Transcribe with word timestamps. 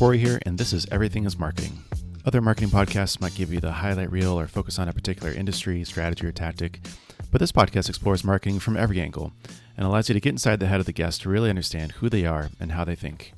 Corey 0.00 0.16
here, 0.16 0.40
and 0.46 0.56
this 0.56 0.72
is 0.72 0.86
Everything 0.90 1.26
is 1.26 1.38
Marketing. 1.38 1.84
Other 2.24 2.40
marketing 2.40 2.70
podcasts 2.70 3.20
might 3.20 3.34
give 3.34 3.52
you 3.52 3.60
the 3.60 3.70
highlight 3.70 4.10
reel 4.10 4.40
or 4.40 4.46
focus 4.46 4.78
on 4.78 4.88
a 4.88 4.94
particular 4.94 5.30
industry, 5.30 5.84
strategy, 5.84 6.26
or 6.26 6.32
tactic, 6.32 6.80
but 7.30 7.38
this 7.38 7.52
podcast 7.52 7.90
explores 7.90 8.24
marketing 8.24 8.60
from 8.60 8.78
every 8.78 8.98
angle 8.98 9.30
and 9.76 9.86
allows 9.86 10.08
you 10.08 10.14
to 10.14 10.20
get 10.20 10.30
inside 10.30 10.58
the 10.58 10.68
head 10.68 10.80
of 10.80 10.86
the 10.86 10.94
guest 10.94 11.20
to 11.20 11.28
really 11.28 11.50
understand 11.50 11.92
who 11.92 12.08
they 12.08 12.24
are 12.24 12.48
and 12.58 12.72
how 12.72 12.82
they 12.82 12.94
think. 12.94 13.34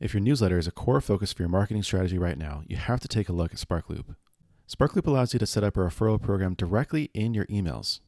If 0.00 0.14
your 0.14 0.20
newsletter 0.20 0.58
is 0.58 0.66
a 0.66 0.72
core 0.72 1.00
focus 1.00 1.32
for 1.32 1.42
your 1.42 1.48
marketing 1.48 1.84
strategy 1.84 2.18
right 2.18 2.36
now, 2.36 2.64
you 2.66 2.76
have 2.76 2.98
to 2.98 3.06
take 3.06 3.28
a 3.28 3.32
look 3.32 3.52
at 3.52 3.60
SparkLoop. 3.60 4.16
SparkLoop 4.68 5.06
allows 5.06 5.32
you 5.32 5.38
to 5.38 5.46
set 5.46 5.62
up 5.62 5.76
a 5.76 5.80
referral 5.80 6.20
program 6.20 6.54
directly 6.54 7.12
in 7.14 7.34
your 7.34 7.46
emails. 7.46 8.00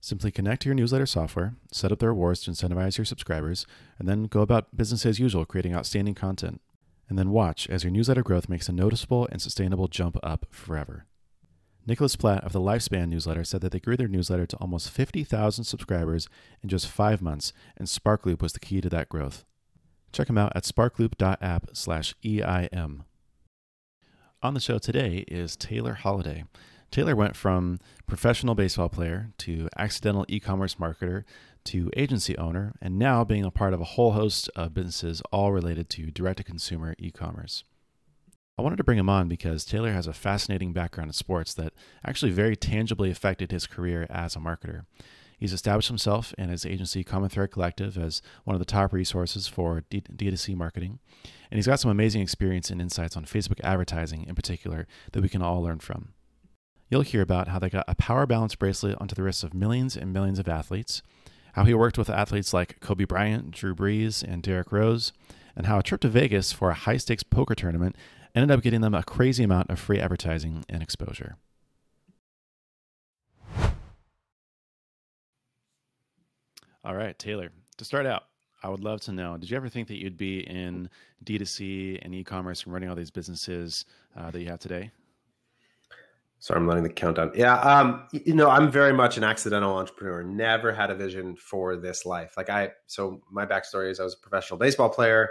Simply 0.00 0.30
connect 0.30 0.62
to 0.62 0.68
your 0.68 0.76
newsletter 0.76 1.06
software, 1.06 1.54
set 1.72 1.90
up 1.90 1.98
the 1.98 2.06
rewards 2.06 2.40
to 2.42 2.50
incentivize 2.50 2.98
your 2.98 3.04
subscribers, 3.04 3.66
and 3.98 4.08
then 4.08 4.24
go 4.24 4.42
about 4.42 4.76
business 4.76 5.04
as 5.04 5.18
usual, 5.18 5.44
creating 5.44 5.74
outstanding 5.74 6.14
content. 6.14 6.60
And 7.08 7.18
then 7.18 7.30
watch 7.30 7.68
as 7.68 7.84
your 7.84 7.90
newsletter 7.90 8.22
growth 8.22 8.48
makes 8.48 8.68
a 8.68 8.72
noticeable 8.72 9.28
and 9.32 9.42
sustainable 9.42 9.88
jump 9.88 10.16
up 10.22 10.46
forever. 10.50 11.06
Nicholas 11.86 12.16
Platt 12.16 12.44
of 12.44 12.52
the 12.52 12.60
Lifespan 12.60 13.08
newsletter 13.08 13.44
said 13.44 13.62
that 13.62 13.72
they 13.72 13.80
grew 13.80 13.96
their 13.96 14.08
newsletter 14.08 14.46
to 14.46 14.56
almost 14.58 14.90
50,000 14.90 15.64
subscribers 15.64 16.28
in 16.62 16.68
just 16.68 16.86
five 16.86 17.22
months, 17.22 17.54
and 17.78 17.88
SparkLoop 17.88 18.42
was 18.42 18.52
the 18.52 18.60
key 18.60 18.82
to 18.82 18.90
that 18.90 19.08
growth. 19.08 19.44
Check 20.12 20.26
them 20.26 20.38
out 20.38 20.52
at 20.54 20.64
sparkloop.app 20.64 21.70
slash 21.72 22.14
EIM. 22.24 23.04
On 24.42 24.54
the 24.54 24.60
show 24.60 24.78
today 24.78 25.24
is 25.28 25.56
Taylor 25.56 25.94
Holiday. 25.94 26.44
Taylor 26.90 27.14
went 27.14 27.36
from 27.36 27.78
professional 28.06 28.54
baseball 28.54 28.88
player 28.88 29.30
to 29.38 29.68
accidental 29.76 30.24
e 30.28 30.40
commerce 30.40 30.76
marketer 30.76 31.24
to 31.64 31.90
agency 31.96 32.36
owner, 32.38 32.74
and 32.80 32.98
now 32.98 33.24
being 33.24 33.44
a 33.44 33.50
part 33.50 33.74
of 33.74 33.80
a 33.80 33.84
whole 33.84 34.12
host 34.12 34.48
of 34.56 34.72
businesses 34.72 35.20
all 35.30 35.52
related 35.52 35.90
to 35.90 36.10
direct 36.10 36.38
to 36.38 36.44
consumer 36.44 36.94
e 36.98 37.10
commerce. 37.10 37.64
I 38.58 38.62
wanted 38.62 38.76
to 38.76 38.84
bring 38.84 38.98
him 38.98 39.08
on 39.08 39.28
because 39.28 39.64
Taylor 39.64 39.92
has 39.92 40.06
a 40.06 40.12
fascinating 40.12 40.72
background 40.72 41.10
in 41.10 41.12
sports 41.12 41.54
that 41.54 41.74
actually 42.04 42.32
very 42.32 42.56
tangibly 42.56 43.10
affected 43.10 43.52
his 43.52 43.66
career 43.66 44.06
as 44.10 44.34
a 44.34 44.40
marketer. 44.40 44.86
He's 45.38 45.52
established 45.52 45.86
himself 45.88 46.34
and 46.36 46.50
his 46.50 46.66
agency 46.66 47.04
Common 47.04 47.28
Thread 47.28 47.52
Collective 47.52 47.96
as 47.96 48.20
one 48.42 48.56
of 48.56 48.58
the 48.58 48.64
top 48.64 48.92
resources 48.92 49.46
for 49.46 49.84
D- 49.88 50.00
D2C 50.00 50.56
marketing. 50.56 50.98
And 51.50 51.58
he's 51.58 51.68
got 51.68 51.78
some 51.78 51.92
amazing 51.92 52.22
experience 52.22 52.70
and 52.70 52.80
insights 52.80 53.16
on 53.16 53.24
Facebook 53.24 53.60
advertising 53.62 54.24
in 54.24 54.34
particular 54.34 54.88
that 55.12 55.22
we 55.22 55.28
can 55.28 55.40
all 55.42 55.62
learn 55.62 55.78
from. 55.78 56.14
You'll 56.90 57.02
hear 57.02 57.20
about 57.20 57.48
how 57.48 57.58
they 57.58 57.68
got 57.68 57.84
a 57.86 57.94
power 57.94 58.26
balance 58.26 58.54
bracelet 58.54 58.96
onto 58.98 59.14
the 59.14 59.22
wrists 59.22 59.42
of 59.42 59.52
millions 59.52 59.94
and 59.96 60.12
millions 60.12 60.38
of 60.38 60.48
athletes, 60.48 61.02
how 61.52 61.64
he 61.64 61.74
worked 61.74 61.98
with 61.98 62.08
athletes 62.08 62.54
like 62.54 62.80
Kobe 62.80 63.04
Bryant, 63.04 63.50
Drew 63.50 63.74
Brees, 63.74 64.22
and 64.22 64.42
Derrick 64.42 64.72
Rose, 64.72 65.12
and 65.54 65.66
how 65.66 65.78
a 65.78 65.82
trip 65.82 66.00
to 66.02 66.08
Vegas 66.08 66.50
for 66.50 66.70
a 66.70 66.74
high 66.74 66.96
stakes 66.96 67.22
poker 67.22 67.54
tournament 67.54 67.94
ended 68.34 68.50
up 68.50 68.62
getting 68.62 68.80
them 68.80 68.94
a 68.94 69.02
crazy 69.02 69.44
amount 69.44 69.68
of 69.68 69.78
free 69.78 70.00
advertising 70.00 70.64
and 70.68 70.82
exposure. 70.82 71.36
All 76.84 76.94
right, 76.94 77.18
Taylor, 77.18 77.50
to 77.76 77.84
start 77.84 78.06
out, 78.06 78.24
I 78.62 78.70
would 78.70 78.82
love 78.82 79.02
to 79.02 79.12
know 79.12 79.36
did 79.36 79.50
you 79.50 79.56
ever 79.58 79.68
think 79.68 79.88
that 79.88 79.96
you'd 79.96 80.16
be 80.16 80.40
in 80.40 80.88
D2C 81.22 81.98
and 82.00 82.14
e 82.14 82.24
commerce 82.24 82.62
and 82.62 82.72
running 82.72 82.88
all 82.88 82.96
these 82.96 83.10
businesses 83.10 83.84
uh, 84.16 84.30
that 84.30 84.40
you 84.40 84.48
have 84.48 84.58
today? 84.58 84.90
Sorry, 86.40 86.60
I'm 86.60 86.68
letting 86.68 86.84
the 86.84 86.90
countdown. 86.90 87.32
Yeah, 87.34 87.58
um, 87.60 88.06
you 88.12 88.34
know, 88.34 88.48
I'm 88.48 88.70
very 88.70 88.92
much 88.92 89.16
an 89.16 89.24
accidental 89.24 89.76
entrepreneur. 89.76 90.22
Never 90.22 90.72
had 90.72 90.90
a 90.90 90.94
vision 90.94 91.34
for 91.36 91.76
this 91.76 92.06
life. 92.06 92.34
Like 92.36 92.48
I, 92.48 92.70
so 92.86 93.20
my 93.30 93.44
backstory 93.44 93.90
is 93.90 93.98
I 93.98 94.04
was 94.04 94.14
a 94.14 94.18
professional 94.18 94.58
baseball 94.58 94.88
player. 94.88 95.30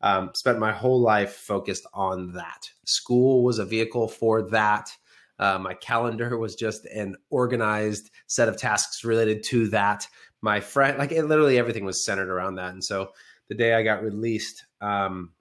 Um, 0.00 0.30
spent 0.34 0.58
my 0.58 0.72
whole 0.72 1.00
life 1.00 1.34
focused 1.34 1.86
on 1.94 2.32
that. 2.32 2.70
School 2.84 3.44
was 3.44 3.58
a 3.58 3.64
vehicle 3.64 4.08
for 4.08 4.50
that. 4.50 4.90
Uh, 5.38 5.58
my 5.58 5.74
calendar 5.74 6.36
was 6.38 6.56
just 6.56 6.86
an 6.86 7.16
organized 7.30 8.10
set 8.26 8.48
of 8.48 8.56
tasks 8.56 9.04
related 9.04 9.44
to 9.44 9.68
that. 9.68 10.06
My 10.40 10.60
friend, 10.60 10.98
like 10.98 11.12
it, 11.12 11.24
literally 11.24 11.58
everything 11.58 11.84
was 11.84 12.04
centered 12.04 12.30
around 12.30 12.56
that. 12.56 12.72
And 12.72 12.82
so 12.82 13.10
the 13.48 13.54
day 13.54 13.74
I 13.74 13.82
got 13.82 14.02
released, 14.02 14.66
um, 14.80 15.32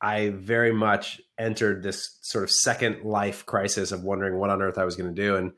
I 0.00 0.30
very 0.30 0.72
much 0.72 1.20
entered 1.38 1.82
this 1.82 2.18
sort 2.22 2.44
of 2.44 2.50
second 2.50 3.04
life 3.04 3.44
crisis 3.46 3.92
of 3.92 4.04
wondering 4.04 4.38
what 4.38 4.50
on 4.50 4.62
earth 4.62 4.78
I 4.78 4.84
was 4.84 4.96
going 4.96 5.14
to 5.14 5.22
do. 5.22 5.36
And 5.36 5.52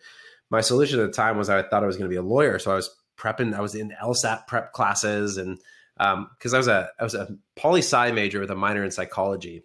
my 0.50 0.60
solution 0.60 0.98
at 1.00 1.06
the 1.06 1.12
time 1.12 1.36
was 1.36 1.50
I 1.50 1.62
thought 1.62 1.82
I 1.82 1.86
was 1.86 1.96
going 1.96 2.08
to 2.08 2.14
be 2.14 2.18
a 2.18 2.22
lawyer. 2.22 2.58
So 2.58 2.72
I 2.72 2.74
was 2.74 2.90
prepping, 3.18 3.54
I 3.54 3.60
was 3.60 3.74
in 3.74 3.92
LSAT 4.02 4.46
prep 4.46 4.72
classes 4.72 5.36
and 5.36 5.58
because 5.98 6.54
um, 6.54 6.54
I 6.54 6.56
was 6.56 6.68
a 6.68 6.88
I 6.98 7.04
was 7.04 7.14
a 7.14 7.28
poli 7.56 7.80
sci 7.82 8.10
major 8.12 8.40
with 8.40 8.50
a 8.50 8.54
minor 8.54 8.82
in 8.82 8.90
psychology 8.90 9.64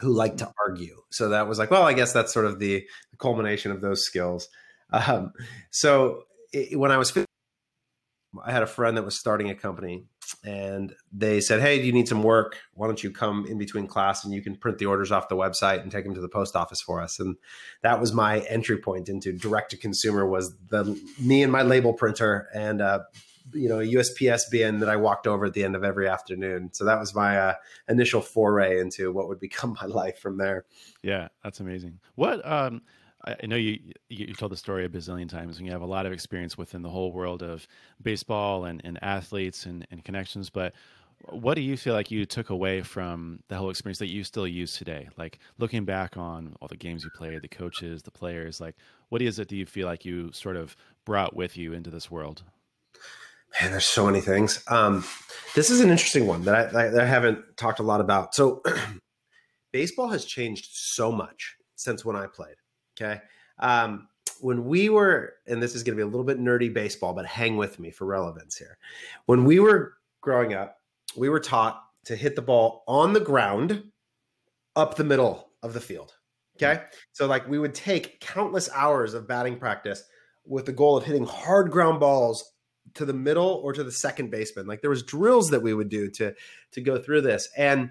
who 0.00 0.10
liked 0.12 0.38
to 0.38 0.50
argue. 0.66 1.02
So 1.10 1.30
that 1.30 1.46
was 1.46 1.58
like, 1.58 1.70
well, 1.70 1.82
I 1.82 1.92
guess 1.92 2.12
that's 2.12 2.32
sort 2.32 2.46
of 2.46 2.58
the, 2.58 2.86
culmination 3.18 3.70
of 3.72 3.80
those 3.80 4.04
skills. 4.04 4.46
Um, 4.92 5.32
so 5.70 6.24
it, 6.52 6.78
when 6.78 6.92
I 6.92 6.98
was 6.98 7.16
I 8.44 8.52
had 8.52 8.62
a 8.62 8.66
friend 8.66 8.96
that 8.96 9.04
was 9.04 9.18
starting 9.18 9.48
a 9.48 9.54
company 9.54 10.04
and 10.44 10.94
they 11.12 11.40
said, 11.40 11.60
Hey, 11.60 11.78
do 11.78 11.84
you 11.84 11.92
need 11.92 12.08
some 12.08 12.22
work? 12.22 12.58
Why 12.74 12.86
don't 12.86 13.02
you 13.02 13.10
come 13.10 13.46
in 13.46 13.58
between 13.58 13.86
class 13.86 14.24
and 14.24 14.32
you 14.32 14.42
can 14.42 14.56
print 14.56 14.78
the 14.78 14.86
orders 14.86 15.12
off 15.12 15.28
the 15.28 15.36
website 15.36 15.82
and 15.82 15.90
take 15.90 16.04
them 16.04 16.14
to 16.14 16.20
the 16.20 16.28
post 16.28 16.56
office 16.56 16.80
for 16.80 17.00
us? 17.00 17.18
And 17.20 17.36
that 17.82 18.00
was 18.00 18.12
my 18.12 18.40
entry 18.40 18.78
point 18.78 19.08
into 19.08 19.32
direct 19.32 19.70
to 19.70 19.76
consumer 19.76 20.26
was 20.26 20.56
the 20.68 21.00
me 21.20 21.42
and 21.42 21.52
my 21.52 21.62
label 21.62 21.92
printer 21.92 22.48
and, 22.54 22.80
uh, 22.80 23.00
you 23.52 23.68
know, 23.68 23.78
a 23.78 23.84
USPS 23.84 24.42
bin 24.50 24.80
that 24.80 24.88
I 24.88 24.96
walked 24.96 25.26
over 25.26 25.46
at 25.46 25.54
the 25.54 25.64
end 25.64 25.76
of 25.76 25.84
every 25.84 26.08
afternoon. 26.08 26.70
So 26.72 26.84
that 26.84 26.98
was 26.98 27.14
my 27.14 27.38
uh, 27.38 27.54
initial 27.88 28.20
foray 28.20 28.80
into 28.80 29.12
what 29.12 29.28
would 29.28 29.40
become 29.40 29.76
my 29.80 29.86
life 29.86 30.18
from 30.18 30.38
there. 30.38 30.64
Yeah, 31.02 31.28
that's 31.42 31.60
amazing. 31.60 32.00
What, 32.14 32.46
um, 32.46 32.82
I 33.26 33.46
know 33.46 33.56
you 33.56 33.78
you 34.08 34.32
told 34.34 34.52
the 34.52 34.56
story 34.56 34.84
a 34.84 34.88
bazillion 34.88 35.28
times, 35.28 35.58
and 35.58 35.66
you 35.66 35.72
have 35.72 35.82
a 35.82 35.86
lot 35.86 36.06
of 36.06 36.12
experience 36.12 36.56
within 36.56 36.82
the 36.82 36.90
whole 36.90 37.12
world 37.12 37.42
of 37.42 37.66
baseball 38.02 38.64
and, 38.64 38.80
and 38.84 39.02
athletes 39.02 39.66
and, 39.66 39.86
and 39.90 40.04
connections. 40.04 40.48
But 40.48 40.74
what 41.30 41.54
do 41.54 41.60
you 41.60 41.76
feel 41.76 41.94
like 41.94 42.10
you 42.10 42.24
took 42.24 42.50
away 42.50 42.82
from 42.82 43.40
the 43.48 43.56
whole 43.56 43.70
experience 43.70 43.98
that 43.98 44.12
you 44.12 44.22
still 44.22 44.46
use 44.46 44.76
today? 44.76 45.08
Like 45.16 45.38
looking 45.58 45.84
back 45.84 46.16
on 46.16 46.54
all 46.60 46.68
the 46.68 46.76
games 46.76 47.02
you 47.02 47.10
played, 47.10 47.42
the 47.42 47.48
coaches, 47.48 48.02
the 48.02 48.10
players, 48.10 48.60
like 48.60 48.76
what 49.08 49.22
is 49.22 49.38
it 49.38 49.48
do 49.48 49.56
you 49.56 49.66
feel 49.66 49.86
like 49.86 50.04
you 50.04 50.30
sort 50.32 50.56
of 50.56 50.76
brought 51.04 51.34
with 51.34 51.56
you 51.56 51.72
into 51.72 51.90
this 51.90 52.10
world? 52.10 52.42
Man, 53.60 53.70
there's 53.70 53.86
so 53.86 54.06
many 54.06 54.20
things. 54.20 54.62
Um, 54.68 55.04
this 55.54 55.70
is 55.70 55.80
an 55.80 55.90
interesting 55.90 56.26
one 56.26 56.44
that 56.44 56.74
I, 56.74 56.88
that 56.88 57.00
I 57.00 57.06
haven't 57.06 57.56
talked 57.56 57.80
a 57.80 57.84
lot 57.84 58.00
about. 58.00 58.34
So, 58.34 58.62
baseball 59.72 60.08
has 60.08 60.24
changed 60.24 60.68
so 60.72 61.10
much 61.10 61.56
since 61.74 62.04
when 62.04 62.16
I 62.16 62.26
played. 62.26 62.56
Okay. 63.00 63.20
Um, 63.58 64.08
when 64.40 64.66
we 64.66 64.88
were, 64.88 65.34
and 65.46 65.62
this 65.62 65.74
is 65.74 65.82
going 65.82 65.96
to 65.96 65.96
be 65.96 66.02
a 66.02 66.10
little 66.10 66.24
bit 66.24 66.38
nerdy 66.38 66.72
baseball, 66.72 67.14
but 67.14 67.26
hang 67.26 67.56
with 67.56 67.78
me 67.78 67.90
for 67.90 68.04
relevance 68.04 68.56
here. 68.56 68.78
When 69.26 69.44
we 69.44 69.60
were 69.60 69.94
growing 70.20 70.54
up, 70.54 70.78
we 71.16 71.28
were 71.28 71.40
taught 71.40 71.82
to 72.06 72.16
hit 72.16 72.36
the 72.36 72.42
ball 72.42 72.84
on 72.86 73.12
the 73.12 73.20
ground 73.20 73.84
up 74.74 74.96
the 74.96 75.04
middle 75.04 75.50
of 75.62 75.72
the 75.72 75.80
field. 75.80 76.14
Okay. 76.56 76.82
So, 77.12 77.26
like, 77.26 77.48
we 77.48 77.58
would 77.58 77.74
take 77.74 78.20
countless 78.20 78.70
hours 78.74 79.14
of 79.14 79.28
batting 79.28 79.58
practice 79.58 80.02
with 80.44 80.66
the 80.66 80.72
goal 80.72 80.96
of 80.96 81.04
hitting 81.04 81.26
hard 81.26 81.70
ground 81.70 82.00
balls 82.00 82.52
to 82.94 83.04
the 83.04 83.12
middle 83.12 83.60
or 83.62 83.72
to 83.72 83.84
the 83.84 83.92
second 83.92 84.30
baseman. 84.30 84.66
Like, 84.66 84.80
there 84.80 84.90
was 84.90 85.02
drills 85.02 85.48
that 85.48 85.62
we 85.62 85.74
would 85.74 85.88
do 85.88 86.10
to 86.12 86.34
to 86.72 86.80
go 86.80 86.98
through 86.98 87.22
this. 87.22 87.48
And 87.56 87.90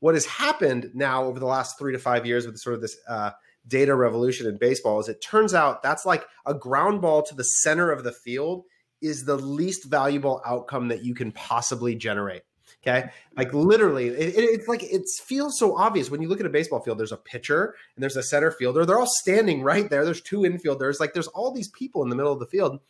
what 0.00 0.14
has 0.14 0.26
happened 0.26 0.90
now 0.94 1.24
over 1.24 1.38
the 1.38 1.46
last 1.46 1.78
three 1.78 1.92
to 1.92 1.98
five 1.98 2.26
years 2.26 2.44
with 2.44 2.58
sort 2.58 2.74
of 2.74 2.80
this 2.80 2.96
uh, 3.08 3.30
data 3.66 3.94
revolution 3.94 4.46
in 4.46 4.56
baseball 4.56 5.00
is 5.00 5.08
it 5.08 5.20
turns 5.22 5.54
out 5.54 5.82
that's 5.82 6.04
like 6.04 6.26
a 6.46 6.54
ground 6.54 7.00
ball 7.00 7.22
to 7.22 7.34
the 7.34 7.44
center 7.44 7.90
of 7.90 8.04
the 8.04 8.12
field 8.12 8.64
is 9.00 9.24
the 9.24 9.36
least 9.36 9.84
valuable 9.84 10.40
outcome 10.46 10.88
that 10.88 11.04
you 11.04 11.14
can 11.14 11.32
possibly 11.32 11.94
generate. 11.94 12.42
Okay. 12.84 13.10
Like 13.36 13.52
literally, 13.54 14.08
it, 14.08 14.34
it, 14.34 14.42
it's 14.42 14.68
like 14.68 14.82
it 14.82 15.02
feels 15.24 15.58
so 15.58 15.76
obvious 15.76 16.10
when 16.10 16.20
you 16.20 16.28
look 16.28 16.40
at 16.40 16.46
a 16.46 16.50
baseball 16.50 16.80
field. 16.80 16.98
There's 16.98 17.12
a 17.12 17.16
pitcher 17.16 17.76
and 17.94 18.02
there's 18.02 18.16
a 18.16 18.22
center 18.22 18.50
fielder. 18.50 18.84
They're 18.84 18.98
all 18.98 19.06
standing 19.06 19.62
right 19.62 19.88
there. 19.88 20.04
There's 20.04 20.20
two 20.20 20.40
infielders. 20.40 20.98
Like 20.98 21.12
there's 21.12 21.28
all 21.28 21.52
these 21.52 21.68
people 21.68 22.02
in 22.02 22.08
the 22.08 22.16
middle 22.16 22.32
of 22.32 22.40
the 22.40 22.46
field. 22.46 22.80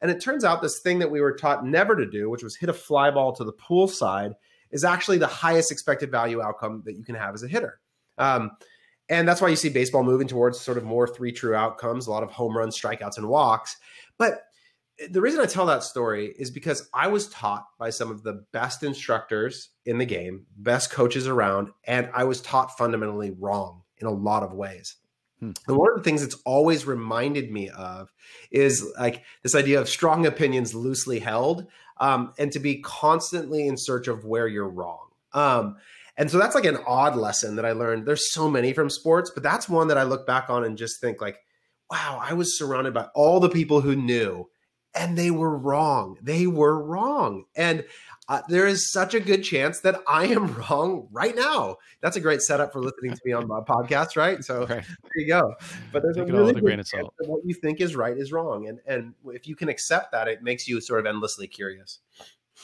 And 0.00 0.10
it 0.10 0.20
turns 0.20 0.44
out 0.44 0.62
this 0.62 0.80
thing 0.80 0.98
that 1.00 1.10
we 1.10 1.20
were 1.20 1.34
taught 1.34 1.64
never 1.64 1.96
to 1.96 2.06
do, 2.06 2.28
which 2.28 2.42
was 2.42 2.56
hit 2.56 2.68
a 2.68 2.74
fly 2.74 3.10
ball 3.10 3.32
to 3.34 3.44
the 3.44 3.52
pull 3.52 3.88
side, 3.88 4.34
is 4.70 4.84
actually 4.84 5.18
the 5.18 5.26
highest 5.26 5.70
expected 5.70 6.10
value 6.10 6.42
outcome 6.42 6.82
that 6.86 6.96
you 6.96 7.04
can 7.04 7.14
have 7.14 7.34
as 7.34 7.42
a 7.42 7.48
hitter. 7.48 7.80
Um, 8.18 8.52
and 9.12 9.28
that's 9.28 9.42
why 9.42 9.48
you 9.48 9.56
see 9.56 9.68
baseball 9.68 10.02
moving 10.02 10.26
towards 10.26 10.58
sort 10.58 10.78
of 10.78 10.84
more 10.84 11.06
three 11.06 11.32
true 11.32 11.54
outcomes, 11.54 12.06
a 12.06 12.10
lot 12.10 12.22
of 12.22 12.30
home 12.30 12.56
runs, 12.56 12.80
strikeouts, 12.80 13.18
and 13.18 13.28
walks. 13.28 13.76
But 14.16 14.44
the 15.10 15.20
reason 15.20 15.40
I 15.40 15.44
tell 15.44 15.66
that 15.66 15.82
story 15.82 16.34
is 16.38 16.50
because 16.50 16.88
I 16.94 17.08
was 17.08 17.28
taught 17.28 17.66
by 17.78 17.90
some 17.90 18.10
of 18.10 18.22
the 18.22 18.44
best 18.52 18.82
instructors 18.82 19.68
in 19.84 19.98
the 19.98 20.06
game, 20.06 20.46
best 20.56 20.90
coaches 20.90 21.26
around, 21.26 21.72
and 21.84 22.08
I 22.14 22.24
was 22.24 22.40
taught 22.40 22.78
fundamentally 22.78 23.30
wrong 23.30 23.82
in 23.98 24.06
a 24.06 24.10
lot 24.10 24.42
of 24.44 24.54
ways. 24.54 24.96
Hmm. 25.40 25.50
And 25.68 25.76
one 25.76 25.90
of 25.90 25.98
the 25.98 26.02
things 26.02 26.22
it's 26.22 26.40
always 26.46 26.86
reminded 26.86 27.52
me 27.52 27.68
of 27.68 28.10
is 28.50 28.90
like 28.98 29.24
this 29.42 29.54
idea 29.54 29.78
of 29.78 29.90
strong 29.90 30.24
opinions 30.24 30.74
loosely 30.74 31.18
held. 31.18 31.66
um, 31.98 32.32
and 32.38 32.50
to 32.52 32.58
be 32.58 32.80
constantly 32.80 33.66
in 33.66 33.76
search 33.76 34.08
of 34.08 34.24
where 34.24 34.48
you're 34.48 34.68
wrong. 34.68 35.08
Um, 35.34 35.76
and 36.16 36.30
so 36.30 36.38
that's 36.38 36.54
like 36.54 36.64
an 36.64 36.78
odd 36.86 37.16
lesson 37.16 37.56
that 37.56 37.64
I 37.64 37.72
learned. 37.72 38.06
There's 38.06 38.32
so 38.32 38.48
many 38.48 38.72
from 38.72 38.90
sports, 38.90 39.30
but 39.30 39.42
that's 39.42 39.68
one 39.68 39.88
that 39.88 39.98
I 39.98 40.02
look 40.02 40.26
back 40.26 40.50
on 40.50 40.64
and 40.64 40.76
just 40.76 41.00
think 41.00 41.20
like, 41.20 41.38
wow, 41.90 42.20
I 42.22 42.34
was 42.34 42.58
surrounded 42.58 42.94
by 42.94 43.06
all 43.14 43.40
the 43.40 43.48
people 43.48 43.80
who 43.80 43.96
knew 43.96 44.48
and 44.94 45.16
they 45.16 45.30
were 45.30 45.56
wrong. 45.56 46.18
They 46.22 46.46
were 46.46 46.82
wrong. 46.82 47.44
And 47.56 47.84
uh, 48.28 48.42
there 48.48 48.66
is 48.66 48.92
such 48.92 49.14
a 49.14 49.20
good 49.20 49.42
chance 49.42 49.80
that 49.80 50.00
I 50.06 50.26
am 50.26 50.54
wrong 50.70 51.08
right 51.10 51.34
now. 51.34 51.76
That's 52.00 52.16
a 52.16 52.20
great 52.20 52.42
setup 52.42 52.72
for 52.72 52.80
listening 52.80 53.12
to 53.12 53.20
me 53.24 53.32
on 53.32 53.48
my 53.48 53.60
podcast, 53.60 54.16
right? 54.16 54.44
So 54.44 54.60
right. 54.66 54.68
there 54.68 55.16
you 55.16 55.26
go. 55.26 55.54
But 55.92 56.02
there's 56.02 56.16
Take 56.16 56.28
a 56.28 56.32
really 56.32 56.52
good 56.52 56.86
chance 56.86 56.90
that 57.18 57.28
what 57.28 57.42
you 57.44 57.54
think 57.54 57.80
is 57.80 57.96
right 57.96 58.16
is 58.16 58.32
wrong, 58.32 58.68
and 58.68 58.78
and 58.86 59.14
if 59.26 59.46
you 59.46 59.56
can 59.56 59.68
accept 59.68 60.12
that, 60.12 60.28
it 60.28 60.42
makes 60.42 60.68
you 60.68 60.80
sort 60.80 61.00
of 61.00 61.06
endlessly 61.06 61.46
curious. 61.46 61.98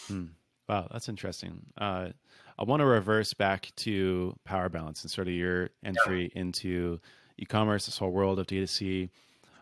Hmm. 0.06 0.26
Wow, 0.68 0.88
that's 0.92 1.08
interesting. 1.08 1.60
Uh, 1.76 2.10
I 2.58 2.64
want 2.64 2.80
to 2.80 2.86
reverse 2.86 3.34
back 3.34 3.70
to 3.76 4.34
Power 4.44 4.68
Balance 4.68 5.02
and 5.02 5.10
sort 5.10 5.28
of 5.28 5.34
your 5.34 5.70
entry 5.84 6.32
yeah. 6.34 6.40
into 6.40 7.00
e-commerce, 7.38 7.86
this 7.86 7.98
whole 7.98 8.10
world 8.10 8.38
of 8.38 8.46
D2C. 8.46 9.10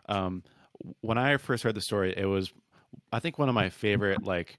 Um, 0.09 0.43
when 1.01 1.17
I 1.17 1.37
first 1.37 1.63
heard 1.63 1.75
the 1.75 1.81
story, 1.81 2.13
it 2.17 2.25
was, 2.25 2.51
I 3.11 3.19
think, 3.19 3.37
one 3.37 3.49
of 3.49 3.55
my 3.55 3.69
favorite 3.69 4.23
like 4.23 4.57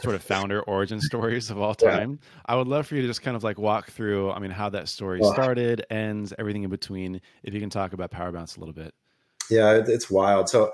sort 0.00 0.14
of 0.14 0.22
founder 0.22 0.62
origin 0.62 1.00
stories 1.02 1.50
of 1.50 1.60
all 1.60 1.74
time. 1.74 2.12
Yeah. 2.22 2.28
I 2.46 2.56
would 2.56 2.68
love 2.68 2.86
for 2.86 2.94
you 2.94 3.02
to 3.02 3.08
just 3.08 3.22
kind 3.22 3.36
of 3.36 3.44
like 3.44 3.58
walk 3.58 3.90
through, 3.90 4.30
I 4.32 4.38
mean, 4.38 4.50
how 4.50 4.70
that 4.70 4.88
story 4.88 5.22
started, 5.22 5.84
ends, 5.90 6.32
everything 6.38 6.62
in 6.62 6.70
between. 6.70 7.20
If 7.42 7.52
you 7.52 7.60
can 7.60 7.70
talk 7.70 7.92
about 7.92 8.10
Power 8.10 8.32
Balance 8.32 8.56
a 8.56 8.60
little 8.60 8.74
bit. 8.74 8.94
Yeah, 9.50 9.82
it's 9.86 10.10
wild. 10.10 10.48
So 10.48 10.72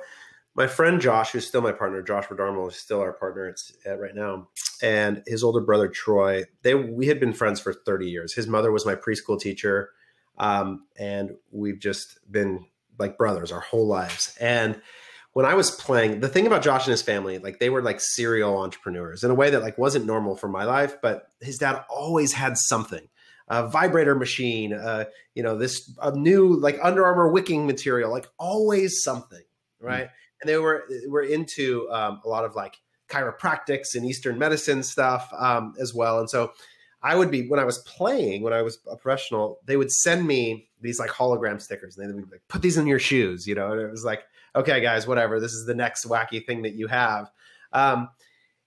my 0.58 0.66
friend 0.66 1.00
Josh, 1.00 1.30
who's 1.30 1.46
still 1.46 1.60
my 1.60 1.70
partner, 1.70 2.02
Josh 2.02 2.26
Darmal 2.26 2.68
is 2.68 2.74
still 2.76 3.00
our 3.00 3.12
partner 3.12 3.54
at, 3.86 4.00
right 4.00 4.14
now, 4.14 4.48
and 4.82 5.22
his 5.24 5.44
older 5.44 5.60
brother 5.60 5.86
Troy. 5.86 6.42
They 6.62 6.74
we 6.74 7.06
had 7.06 7.20
been 7.20 7.32
friends 7.32 7.60
for 7.60 7.72
30 7.72 8.10
years. 8.10 8.34
His 8.34 8.48
mother 8.48 8.72
was 8.72 8.84
my 8.84 8.96
preschool 8.96 9.40
teacher, 9.40 9.90
um, 10.36 10.84
and 10.98 11.36
we've 11.52 11.78
just 11.78 12.18
been 12.30 12.66
like 12.98 13.16
brothers 13.16 13.52
our 13.52 13.60
whole 13.60 13.86
lives. 13.86 14.36
And 14.40 14.82
when 15.32 15.46
I 15.46 15.54
was 15.54 15.70
playing, 15.70 16.18
the 16.18 16.28
thing 16.28 16.48
about 16.48 16.62
Josh 16.62 16.86
and 16.86 16.90
his 16.90 17.02
family, 17.02 17.38
like 17.38 17.60
they 17.60 17.70
were 17.70 17.82
like 17.82 18.00
serial 18.00 18.58
entrepreneurs 18.58 19.22
in 19.22 19.30
a 19.30 19.34
way 19.34 19.50
that 19.50 19.62
like 19.62 19.78
wasn't 19.78 20.06
normal 20.06 20.34
for 20.34 20.48
my 20.48 20.64
life, 20.64 20.96
but 21.00 21.30
his 21.40 21.58
dad 21.58 21.84
always 21.88 22.32
had 22.32 22.58
something. 22.58 23.08
A 23.46 23.68
vibrator 23.68 24.16
machine, 24.16 24.72
uh, 24.74 25.04
you 25.34 25.44
know, 25.44 25.56
this 25.56 25.96
a 26.02 26.10
new 26.16 26.56
like 26.56 26.80
Under 26.82 27.06
Armour 27.06 27.30
wicking 27.30 27.64
material, 27.64 28.10
like 28.10 28.26
always 28.38 29.02
something, 29.04 29.44
right? 29.80 30.08
Mm. 30.08 30.10
And 30.40 30.48
they 30.48 30.56
were 30.56 30.84
were 31.08 31.22
into 31.22 31.88
um, 31.90 32.20
a 32.24 32.28
lot 32.28 32.44
of 32.44 32.54
like 32.54 32.76
chiropractics 33.08 33.94
and 33.94 34.04
Eastern 34.04 34.38
medicine 34.38 34.82
stuff 34.82 35.30
um, 35.36 35.74
as 35.80 35.94
well. 35.94 36.18
And 36.18 36.28
so 36.28 36.52
I 37.02 37.14
would 37.16 37.30
be 37.30 37.48
when 37.48 37.60
I 37.60 37.64
was 37.64 37.78
playing, 37.78 38.42
when 38.42 38.52
I 38.52 38.62
was 38.62 38.78
a 38.90 38.96
professional, 38.96 39.58
they 39.64 39.76
would 39.76 39.90
send 39.90 40.26
me 40.26 40.68
these 40.80 40.98
like 40.98 41.10
hologram 41.10 41.60
stickers, 41.60 41.96
and 41.96 42.08
they 42.08 42.12
would 42.12 42.28
be 42.28 42.36
like, 42.36 42.42
"Put 42.48 42.62
these 42.62 42.76
in 42.76 42.86
your 42.86 42.98
shoes," 42.98 43.46
you 43.46 43.54
know. 43.54 43.72
And 43.72 43.80
it 43.80 43.90
was 43.90 44.04
like, 44.04 44.24
"Okay, 44.56 44.80
guys, 44.80 45.06
whatever. 45.06 45.40
This 45.40 45.52
is 45.52 45.66
the 45.66 45.74
next 45.74 46.06
wacky 46.06 46.44
thing 46.44 46.62
that 46.62 46.74
you 46.74 46.88
have." 46.88 47.30
Um, 47.72 48.08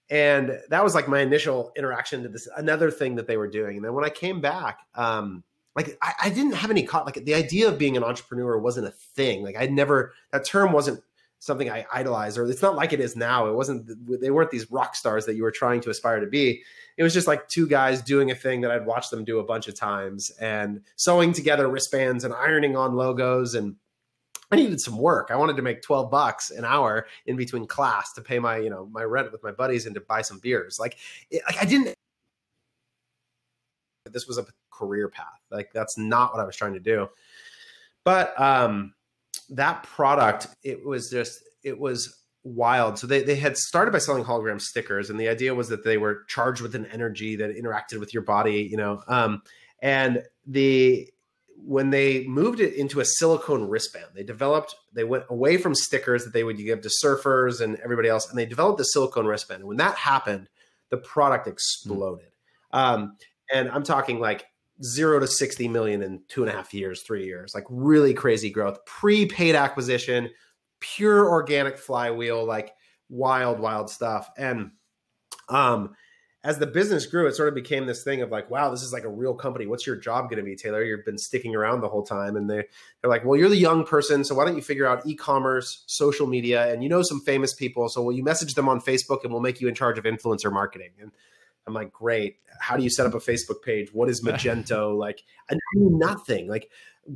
and 0.10 0.60
that 0.70 0.84
was 0.84 0.96
like 0.96 1.08
my 1.08 1.20
initial 1.20 1.72
interaction 1.76 2.24
to 2.24 2.30
this. 2.30 2.48
Another 2.56 2.92
thing 2.92 3.16
that 3.16 3.28
they 3.28 3.38
were 3.38 3.50
doing, 3.50 3.78
and 3.78 3.86
then 3.86 3.94
when 3.94 4.06
I 4.06 4.10
came 4.10 4.40
back, 4.40 4.80
um, 4.96 5.44
like 5.76 5.98
I, 6.02 6.14
I 6.24 6.30
didn't 6.30 6.54
have 6.54 6.72
any 6.72 6.88
like 6.88 7.26
the 7.26 7.36
idea 7.36 7.68
of 7.68 7.78
being 7.78 7.98
an 7.98 8.04
entrepreneur 8.04 8.58
wasn't 8.58 8.88
a 8.88 8.92
thing. 8.92 9.44
Like 9.44 9.58
I'd 9.58 9.72
never 9.72 10.14
that 10.32 10.46
term 10.46 10.72
wasn't 10.72 11.04
something 11.42 11.72
I 11.72 11.88
idolize, 11.92 12.38
or 12.38 12.48
it's 12.48 12.62
not 12.62 12.76
like 12.76 12.94
it 12.94 13.00
is 13.00 13.16
now. 13.16 13.48
It 13.48 13.56
wasn't, 13.56 13.90
they 14.22 14.30
weren't 14.30 14.52
these 14.52 14.70
rock 14.70 14.96
stars 14.96 15.26
that 15.26 15.36
you 15.36 15.42
were 15.42 15.52
trying 15.52 15.82
to 15.82 15.90
aspire 15.90 16.20
to 16.20 16.28
be. 16.28 16.62
It 16.98 17.04
was 17.04 17.16
just 17.16 17.26
like 17.26 17.48
two 17.48 17.68
guys 17.68 18.04
doing 18.04 18.30
a 18.30 18.36
thing 18.36 18.62
that 18.62 18.70
I'd 18.70 18.86
watched 18.86 19.10
them 19.10 19.26
do 19.26 19.40
a 19.40 19.44
bunch 19.44 19.68
of 19.68 19.74
times 19.74 20.30
and 20.40 20.82
sewing 20.98 21.34
together 21.34 21.68
wristbands 21.68 22.24
and 22.24 22.32
ironing 22.32 22.78
on 22.78 22.94
logos. 22.94 23.56
And 23.56 23.76
I 24.52 24.58
needed 24.58 24.82
some 24.82 25.00
work. 25.00 25.30
I 25.32 25.36
wanted 25.36 25.56
to 25.56 25.64
make 25.64 25.82
12 25.82 26.12
bucks 26.12 26.52
an 26.52 26.64
hour 26.64 27.08
in 27.26 27.38
between 27.38 27.66
class 27.66 28.14
to 28.14 28.22
pay 28.22 28.38
my, 28.38 28.58
you 28.58 28.70
know, 28.70 28.88
my 28.92 29.04
rent 29.04 29.32
with 29.32 29.42
my 29.42 29.52
buddies 29.52 29.88
and 29.88 29.96
to 29.96 30.02
buy 30.02 30.22
some 30.22 30.38
beers. 30.38 30.80
Like, 30.80 30.98
it, 31.32 31.42
like 31.48 31.60
I 31.60 31.66
didn't, 31.66 31.96
this 34.12 34.28
was 34.28 34.38
a 34.38 34.46
career 34.72 35.10
path. 35.10 35.42
Like 35.50 35.74
that's 35.74 35.98
not 35.98 36.34
what 36.34 36.40
I 36.40 36.46
was 36.46 36.56
trying 36.56 36.74
to 36.74 36.80
do. 36.80 37.10
But, 38.04 38.40
um, 38.40 38.94
that 39.52 39.84
product, 39.84 40.48
it 40.64 40.86
was 40.86 41.10
just, 41.10 41.42
it 41.64 41.80
was 41.80 42.18
wild. 42.44 42.98
So 42.98 43.08
they, 43.08 43.22
they 43.24 43.36
had 43.36 43.58
started 43.58 43.92
by 43.92 44.00
selling 44.00 44.24
hologram 44.24 44.60
stickers, 44.60 45.10
and 45.10 45.20
the 45.20 45.30
idea 45.30 45.54
was 45.54 45.70
that 45.70 45.84
they 45.84 45.98
were 45.98 46.24
charged 46.28 46.62
with 46.62 46.76
an 46.76 46.86
energy 46.88 47.36
that 47.36 47.56
interacted 47.56 48.00
with 48.00 48.14
your 48.14 48.24
body, 48.24 48.68
you 48.70 48.78
know. 48.78 49.04
Um, 49.08 49.44
and 49.82 50.24
the 50.46 51.10
when 51.64 51.92
they 51.92 52.26
moved 52.26 52.60
it 52.60 52.74
into 52.74 53.00
a 53.00 53.06
silicone 53.06 53.68
wristband, 53.68 54.08
they 54.16 54.24
developed 54.24 54.76
they 54.94 55.04
went 55.04 55.26
away 55.30 55.58
from 55.58 55.76
stickers 55.76 56.24
that 56.24 56.34
they 56.34 56.44
would 56.44 56.58
give 56.58 56.82
to 56.82 56.90
surfers 57.04 57.62
and 57.62 57.78
everybody 57.84 58.10
else, 58.10 58.30
and 58.30 58.38
they 58.38 58.46
developed 58.46 58.80
the 58.80 58.84
silicone 58.84 59.28
wristband. 59.28 59.60
And 59.60 59.68
when 59.68 59.78
that 59.78 59.96
happened, 59.96 60.50
the 60.90 60.98
product 60.98 61.48
exploded. 61.48 62.32
Mm. 62.74 62.80
Um, 62.80 63.18
and 63.54 63.70
I'm 63.70 63.84
talking 63.84 64.20
like 64.20 64.46
zero 64.84 65.20
to 65.20 65.28
60 65.28 65.68
million 65.68 66.02
in 66.02 66.22
two 66.28 66.44
and 66.44 66.52
a 66.52 66.56
half 66.56 66.74
years, 66.74 67.02
three 67.02 67.26
years, 67.26 67.54
like 67.54 67.66
really 67.70 68.14
crazy 68.14 68.50
growth, 68.50 68.84
prepaid 68.86 69.56
acquisition, 69.56 70.30
pure 70.80 71.30
organic 71.30 71.78
flywheel, 71.78 72.46
like 72.46 72.74
wild, 73.10 73.60
wild 73.60 73.90
stuff. 73.90 74.30
And 74.38 74.72
um, 75.50 75.96
as 76.44 76.58
the 76.58 76.66
business 76.66 77.06
grew, 77.06 77.28
it 77.28 77.36
sort 77.36 77.50
of 77.50 77.56
became 77.56 77.86
this 77.86 78.04
thing 78.04 78.22
of 78.22 78.32
like, 78.32 78.50
wow, 78.50 78.72
this 78.72 78.82
is 78.82 78.92
like 78.92 79.04
a 79.04 79.10
real 79.10 79.36
company. 79.36 79.68
What's 79.68 79.86
your 79.86 79.96
job 79.96 80.30
going 80.30 80.38
to 80.38 80.44
be, 80.44 80.56
Taylor? 80.56 80.84
You've 80.84 81.06
been 81.06 81.18
sticking 81.18 81.56
around 81.56 81.82
the 81.82 81.88
whole 81.88 82.04
time. 82.04 82.36
And 82.36 82.50
they, 82.50 82.64
they're 83.02 83.10
like, 83.10 83.24
well, 83.24 83.38
you're 83.38 83.50
the 83.50 83.58
young 83.58 83.86
person. 83.86 84.24
So 84.24 84.34
why 84.34 84.46
don't 84.46 84.56
you 84.56 84.62
figure 84.64 84.88
out 84.88 85.06
e-commerce, 85.06 85.84
social 85.86 86.26
media, 86.26 86.74
and 86.74 86.82
you 86.82 86.90
know 86.90 87.04
some 87.04 87.22
famous 87.22 87.54
people. 87.54 87.90
So 87.90 88.02
will 88.02 88.14
you 88.14 88.24
message 88.24 88.56
them 88.56 88.68
on 88.68 88.82
Facebook 88.82 89.24
and 89.24 89.32
we'll 89.32 89.42
make 89.42 89.62
you 89.62 89.68
in 89.68 89.76
charge 89.76 90.00
of 90.00 90.06
influencer 90.06 90.52
marketing? 90.52 90.90
And 91.00 91.12
I'm 91.68 91.74
like, 91.74 91.92
great. 91.92 92.38
How 92.60 92.76
do 92.76 92.84
you 92.84 92.90
set 92.90 93.06
up 93.06 93.14
a 93.14 93.20
Facebook 93.20 93.62
page? 93.64 93.94
What 93.94 94.10
is 94.10 94.22
Magento? 94.26 94.98
like, 94.98 95.24
I 95.50 95.56
knew 95.76 95.98
nothing. 95.98 96.48
Like 96.48 96.70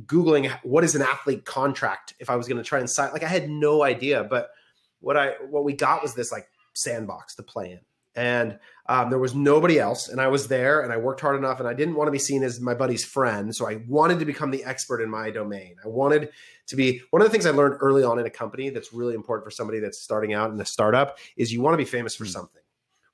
Googling 0.04 0.50
what 0.62 0.84
is 0.84 0.94
an 0.94 1.02
athlete 1.02 1.44
contract 1.44 2.14
if 2.18 2.28
I 2.28 2.36
was 2.36 2.48
going 2.48 2.58
to 2.58 2.64
try 2.64 2.80
and 2.80 2.90
sign. 2.90 3.12
Like, 3.12 3.22
I 3.22 3.28
had 3.28 3.48
no 3.48 3.82
idea. 3.84 4.24
But 4.24 4.50
what 5.00 5.16
I 5.16 5.34
what 5.48 5.64
we 5.64 5.74
got 5.74 6.02
was 6.02 6.14
this 6.14 6.32
like 6.32 6.48
sandbox 6.74 7.36
to 7.36 7.44
play 7.44 7.70
in, 7.70 7.80
and 8.20 8.58
um, 8.88 9.10
there 9.10 9.18
was 9.18 9.34
nobody 9.34 9.78
else. 9.78 10.08
And 10.08 10.20
I 10.20 10.26
was 10.26 10.48
there, 10.48 10.80
and 10.80 10.92
I 10.92 10.96
worked 10.96 11.20
hard 11.20 11.36
enough, 11.36 11.60
and 11.60 11.68
I 11.68 11.74
didn't 11.74 11.94
want 11.94 12.08
to 12.08 12.12
be 12.12 12.18
seen 12.18 12.42
as 12.42 12.60
my 12.60 12.74
buddy's 12.74 13.04
friend. 13.04 13.54
So 13.54 13.68
I 13.68 13.82
wanted 13.86 14.18
to 14.18 14.24
become 14.24 14.50
the 14.50 14.64
expert 14.64 15.00
in 15.00 15.08
my 15.08 15.30
domain. 15.30 15.76
I 15.84 15.88
wanted 15.88 16.30
to 16.66 16.76
be 16.76 17.00
one 17.10 17.22
of 17.22 17.28
the 17.28 17.32
things 17.32 17.46
I 17.46 17.50
learned 17.50 17.76
early 17.80 18.02
on 18.02 18.18
in 18.18 18.26
a 18.26 18.30
company 18.30 18.70
that's 18.70 18.92
really 18.92 19.14
important 19.14 19.44
for 19.44 19.52
somebody 19.52 19.78
that's 19.78 20.02
starting 20.02 20.34
out 20.34 20.50
in 20.50 20.60
a 20.60 20.64
startup 20.64 21.18
is 21.36 21.52
you 21.52 21.60
want 21.60 21.74
to 21.74 21.78
be 21.78 21.84
famous 21.84 22.16
for 22.16 22.24
mm-hmm. 22.24 22.32
something 22.32 22.62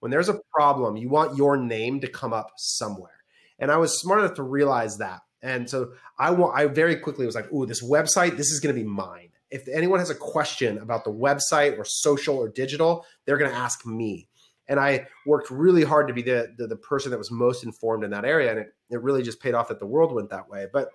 when 0.02 0.10
there's 0.10 0.28
a 0.28 0.40
problem, 0.52 0.96
you 0.96 1.08
want 1.08 1.36
your 1.36 1.56
name 1.56 2.00
to 2.00 2.08
come 2.08 2.32
up 2.32 2.50
somewhere. 2.56 3.22
And 3.60 3.70
I 3.70 3.76
was 3.76 4.00
smart 4.00 4.18
enough 4.18 4.34
to 4.34 4.42
realize 4.42 4.98
that. 4.98 5.20
And 5.40 5.70
so 5.70 5.92
I 6.18 6.32
want 6.32 6.58
I 6.58 6.66
very 6.66 6.96
quickly 6.96 7.24
was 7.24 7.36
like, 7.36 7.52
"Ooh, 7.52 7.66
this 7.66 7.84
website, 7.84 8.36
this 8.36 8.50
is 8.50 8.58
going 8.58 8.74
to 8.74 8.80
be 8.80 8.86
mine." 8.86 9.28
If 9.48 9.68
anyone 9.68 10.00
has 10.00 10.10
a 10.10 10.16
question 10.16 10.78
about 10.78 11.04
the 11.04 11.12
website 11.12 11.78
or 11.78 11.84
social 11.84 12.36
or 12.36 12.48
digital, 12.48 13.06
they're 13.24 13.36
going 13.36 13.52
to 13.52 13.56
ask 13.56 13.86
me. 13.86 14.28
And 14.66 14.80
I 14.80 15.06
worked 15.24 15.52
really 15.52 15.84
hard 15.84 16.08
to 16.08 16.14
be 16.14 16.22
the, 16.22 16.52
the, 16.58 16.66
the 16.66 16.76
person 16.76 17.12
that 17.12 17.18
was 17.18 17.30
most 17.30 17.62
informed 17.62 18.02
in 18.02 18.10
that 18.10 18.24
area, 18.24 18.50
and 18.50 18.58
it 18.58 18.74
it 18.90 19.00
really 19.02 19.22
just 19.22 19.40
paid 19.40 19.54
off 19.54 19.68
that 19.68 19.78
the 19.78 19.86
world 19.86 20.12
went 20.12 20.30
that 20.30 20.48
way. 20.48 20.66
But 20.72 20.90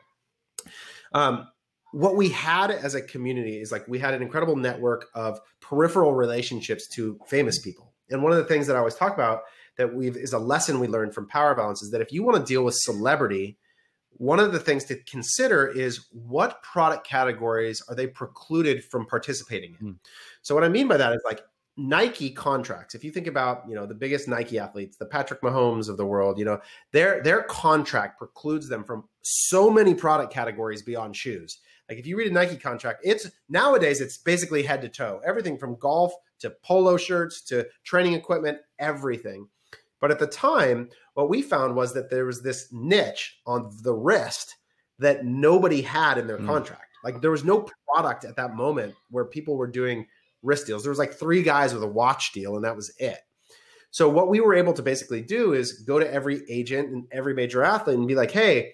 um, 1.13 1.47
what 1.93 2.17
we 2.17 2.27
had 2.27 2.71
as 2.71 2.93
a 2.93 3.01
community 3.01 3.61
is 3.61 3.71
like 3.71 3.87
we 3.87 3.99
had 3.99 4.13
an 4.13 4.21
incredible 4.21 4.57
network 4.57 5.05
of 5.13 5.39
peripheral 5.61 6.13
relationships 6.13 6.89
to 6.95 7.17
famous 7.25 7.61
people 7.61 7.93
and 8.09 8.23
one 8.23 8.31
of 8.31 8.37
the 8.37 8.45
things 8.45 8.67
that 8.67 8.75
I 8.75 8.79
always 8.79 8.95
talk 8.95 9.13
about 9.13 9.41
that 9.77 9.93
we've 9.93 10.17
is 10.17 10.33
a 10.33 10.39
lesson 10.39 10.79
we 10.79 10.87
learned 10.87 11.13
from 11.13 11.27
Power 11.27 11.55
Balance 11.55 11.81
is 11.81 11.91
that 11.91 12.01
if 12.01 12.11
you 12.11 12.23
want 12.23 12.37
to 12.37 12.43
deal 12.43 12.63
with 12.63 12.75
celebrity, 12.75 13.57
one 14.11 14.39
of 14.39 14.51
the 14.51 14.59
things 14.59 14.83
to 14.85 14.95
consider 15.03 15.67
is 15.67 16.07
what 16.11 16.63
product 16.63 17.05
categories 17.05 17.81
are 17.87 17.95
they 17.95 18.07
precluded 18.07 18.83
from 18.83 19.05
participating 19.05 19.75
in. 19.79 19.87
Mm. 19.87 19.95
So 20.41 20.55
what 20.55 20.63
I 20.63 20.69
mean 20.69 20.87
by 20.87 20.97
that 20.97 21.13
is 21.13 21.21
like 21.23 21.41
Nike 21.77 22.31
contracts. 22.31 22.95
If 22.95 23.03
you 23.03 23.11
think 23.11 23.27
about, 23.27 23.63
you 23.69 23.75
know, 23.75 23.85
the 23.85 23.93
biggest 23.93 24.27
Nike 24.27 24.57
athletes, 24.57 24.97
the 24.97 25.05
Patrick 25.05 25.41
Mahomes 25.41 25.87
of 25.87 25.97
the 25.97 26.05
world, 26.05 26.39
you 26.39 26.45
know, 26.45 26.59
their 26.91 27.21
their 27.21 27.43
contract 27.43 28.17
precludes 28.17 28.67
them 28.67 28.83
from 28.83 29.07
so 29.21 29.69
many 29.69 29.93
product 29.93 30.33
categories 30.33 30.81
beyond 30.81 31.15
shoes. 31.15 31.59
Like 31.87 31.99
if 31.99 32.07
you 32.07 32.17
read 32.17 32.31
a 32.31 32.33
Nike 32.33 32.57
contract, 32.57 33.01
it's 33.03 33.29
nowadays 33.47 34.01
it's 34.01 34.17
basically 34.17 34.63
head 34.63 34.81
to 34.81 34.89
toe. 34.89 35.21
Everything 35.23 35.57
from 35.57 35.77
golf 35.77 36.13
to 36.39 36.51
polo 36.63 36.97
shirts 36.97 37.41
to 37.43 37.67
training 37.83 38.13
equipment, 38.13 38.59
everything. 38.79 39.47
But 39.99 40.11
at 40.11 40.19
the 40.19 40.27
time, 40.27 40.89
what 41.15 41.29
we 41.29 41.41
found 41.41 41.75
was 41.75 41.93
that 41.93 42.09
there 42.09 42.25
was 42.25 42.41
this 42.41 42.67
niche 42.71 43.39
on 43.45 43.75
the 43.81 43.93
wrist 43.93 44.55
that 44.99 45.25
nobody 45.25 45.81
had 45.81 46.17
in 46.17 46.27
their 46.27 46.37
mm. 46.37 46.45
contract. 46.45 46.97
Like 47.03 47.21
there 47.21 47.31
was 47.31 47.43
no 47.43 47.67
product 47.93 48.25
at 48.25 48.35
that 48.35 48.55
moment 48.55 48.93
where 49.09 49.25
people 49.25 49.55
were 49.55 49.67
doing 49.67 50.05
wrist 50.43 50.67
deals. 50.67 50.83
There 50.83 50.91
was 50.91 50.99
like 50.99 51.13
three 51.13 51.41
guys 51.41 51.73
with 51.73 51.83
a 51.83 51.87
watch 51.87 52.31
deal, 52.33 52.55
and 52.55 52.65
that 52.65 52.75
was 52.75 52.91
it. 52.97 53.19
So 53.91 54.09
what 54.09 54.29
we 54.29 54.41
were 54.41 54.53
able 54.53 54.73
to 54.73 54.83
basically 54.83 55.21
do 55.21 55.53
is 55.53 55.83
go 55.83 55.99
to 55.99 56.13
every 56.13 56.43
agent 56.49 56.89
and 56.89 57.07
every 57.11 57.33
major 57.33 57.63
athlete 57.63 57.97
and 57.97 58.07
be 58.07 58.15
like, 58.15 58.31
hey, 58.31 58.73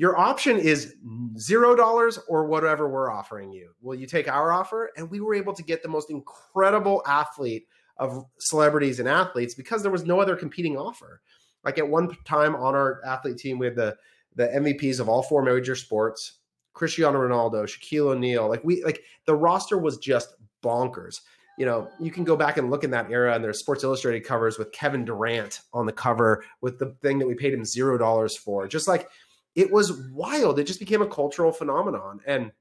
your 0.00 0.18
option 0.18 0.56
is 0.56 0.94
zero 1.36 1.76
dollars 1.76 2.18
or 2.26 2.46
whatever 2.46 2.88
we're 2.88 3.10
offering 3.10 3.52
you. 3.52 3.74
Will 3.82 3.94
you 3.94 4.06
take 4.06 4.28
our 4.28 4.50
offer? 4.50 4.90
And 4.96 5.10
we 5.10 5.20
were 5.20 5.34
able 5.34 5.52
to 5.52 5.62
get 5.62 5.82
the 5.82 5.90
most 5.90 6.08
incredible 6.08 7.02
athlete 7.06 7.66
of 7.98 8.24
celebrities 8.38 8.98
and 8.98 9.06
athletes 9.06 9.54
because 9.54 9.82
there 9.82 9.92
was 9.92 10.06
no 10.06 10.18
other 10.18 10.36
competing 10.36 10.78
offer. 10.78 11.20
Like 11.64 11.76
at 11.76 11.86
one 11.86 12.16
time 12.24 12.56
on 12.56 12.74
our 12.74 13.02
athlete 13.04 13.36
team, 13.36 13.58
we 13.58 13.66
had 13.66 13.76
the 13.76 13.94
the 14.36 14.46
MVPs 14.46 15.00
of 15.00 15.10
all 15.10 15.22
four 15.22 15.42
major 15.42 15.76
sports, 15.76 16.38
Cristiano 16.72 17.18
Ronaldo, 17.18 17.64
Shaquille 17.64 18.12
O'Neal. 18.12 18.48
Like 18.48 18.64
we 18.64 18.82
like 18.82 19.02
the 19.26 19.34
roster 19.34 19.76
was 19.76 19.98
just 19.98 20.34
bonkers. 20.64 21.20
You 21.58 21.66
know, 21.66 21.90
you 22.00 22.10
can 22.10 22.24
go 22.24 22.36
back 22.36 22.56
and 22.56 22.70
look 22.70 22.84
in 22.84 22.90
that 22.92 23.10
era, 23.10 23.34
and 23.34 23.44
there's 23.44 23.58
Sports 23.58 23.84
Illustrated 23.84 24.24
covers 24.24 24.56
with 24.56 24.72
Kevin 24.72 25.04
Durant 25.04 25.60
on 25.74 25.84
the 25.84 25.92
cover 25.92 26.42
with 26.62 26.78
the 26.78 26.96
thing 27.02 27.18
that 27.18 27.28
we 27.28 27.34
paid 27.34 27.52
him 27.52 27.66
zero 27.66 27.98
dollars 27.98 28.34
for. 28.34 28.66
Just 28.66 28.88
like 28.88 29.06
it 29.54 29.70
was 29.70 29.92
wild. 30.12 30.58
It 30.58 30.64
just 30.64 30.80
became 30.80 31.02
a 31.02 31.08
cultural 31.08 31.52
phenomenon. 31.52 32.20
And 32.26 32.52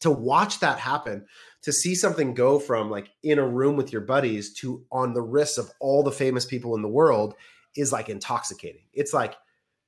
to 0.00 0.10
watch 0.10 0.60
that 0.60 0.78
happen, 0.78 1.26
to 1.62 1.72
see 1.72 1.94
something 1.94 2.34
go 2.34 2.58
from 2.58 2.90
like 2.90 3.10
in 3.22 3.38
a 3.38 3.46
room 3.46 3.76
with 3.76 3.92
your 3.92 4.00
buddies 4.00 4.52
to 4.54 4.84
on 4.90 5.14
the 5.14 5.22
wrists 5.22 5.58
of 5.58 5.70
all 5.80 6.02
the 6.02 6.10
famous 6.10 6.44
people 6.44 6.74
in 6.74 6.82
the 6.82 6.88
world 6.88 7.34
is 7.76 7.92
like 7.92 8.08
intoxicating. 8.08 8.82
It's 8.92 9.12
like 9.12 9.36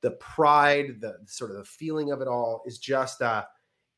the 0.03 0.13
pride, 0.13 1.01
the 1.01 1.17
sort 1.27 1.51
of 1.51 1.57
the 1.57 1.65
feeling 1.65 2.13
of 2.13 2.21
it 2.21 2.29
all 2.29 2.63
is 2.67 2.79
just 2.79 3.23
uh 3.23 3.45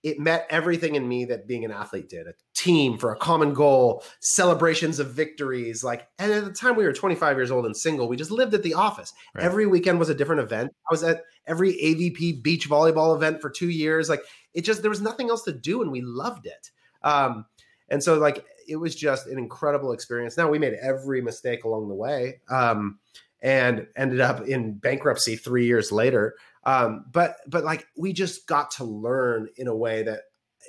it 0.06 0.20
met 0.20 0.46
everything 0.50 0.94
in 0.94 1.08
me 1.08 1.24
that 1.24 1.48
being 1.48 1.64
an 1.64 1.72
athlete 1.72 2.08
did. 2.08 2.28
A 2.28 2.34
team 2.54 2.96
for 2.96 3.12
a 3.12 3.16
common 3.16 3.52
goal, 3.52 4.04
celebrations 4.20 5.00
of 5.00 5.12
victories, 5.12 5.82
like 5.82 6.06
and 6.20 6.30
at 6.30 6.44
the 6.44 6.52
time 6.52 6.76
we 6.76 6.84
were 6.84 6.92
25 6.92 7.36
years 7.36 7.50
old 7.50 7.66
and 7.66 7.76
single, 7.76 8.06
we 8.06 8.16
just 8.16 8.30
lived 8.30 8.54
at 8.54 8.62
the 8.62 8.74
office. 8.74 9.12
Right. 9.34 9.44
Every 9.44 9.66
weekend 9.66 9.98
was 9.98 10.08
a 10.08 10.14
different 10.14 10.42
event. 10.42 10.72
I 10.88 10.92
was 10.92 11.02
at 11.02 11.24
every 11.48 11.72
AVP 11.72 12.40
beach 12.40 12.70
volleyball 12.70 13.16
event 13.16 13.40
for 13.40 13.50
2 13.50 13.68
years. 13.68 14.08
Like 14.08 14.22
it 14.54 14.60
just 14.60 14.80
there 14.80 14.90
was 14.90 15.00
nothing 15.00 15.28
else 15.28 15.42
to 15.42 15.52
do 15.52 15.82
and 15.82 15.90
we 15.90 16.02
loved 16.02 16.46
it. 16.46 16.70
Um 17.02 17.44
and 17.88 18.00
so 18.00 18.16
like 18.16 18.44
it 18.68 18.76
was 18.76 18.94
just 18.94 19.26
an 19.26 19.38
incredible 19.38 19.90
experience. 19.90 20.36
Now 20.36 20.48
we 20.48 20.60
made 20.60 20.74
every 20.74 21.20
mistake 21.20 21.64
along 21.64 21.88
the 21.88 21.96
way. 21.96 22.42
Um 22.48 23.00
and 23.42 23.88
ended 23.96 24.20
up 24.20 24.46
in 24.46 24.74
bankruptcy 24.74 25.34
three 25.34 25.66
years 25.66 25.90
later. 25.90 26.36
Um, 26.66 27.04
but 27.12 27.36
but 27.46 27.64
like 27.64 27.86
we 27.96 28.12
just 28.12 28.46
got 28.46 28.72
to 28.72 28.84
learn 28.84 29.48
in 29.56 29.68
a 29.68 29.74
way 29.74 30.02
that 30.02 30.22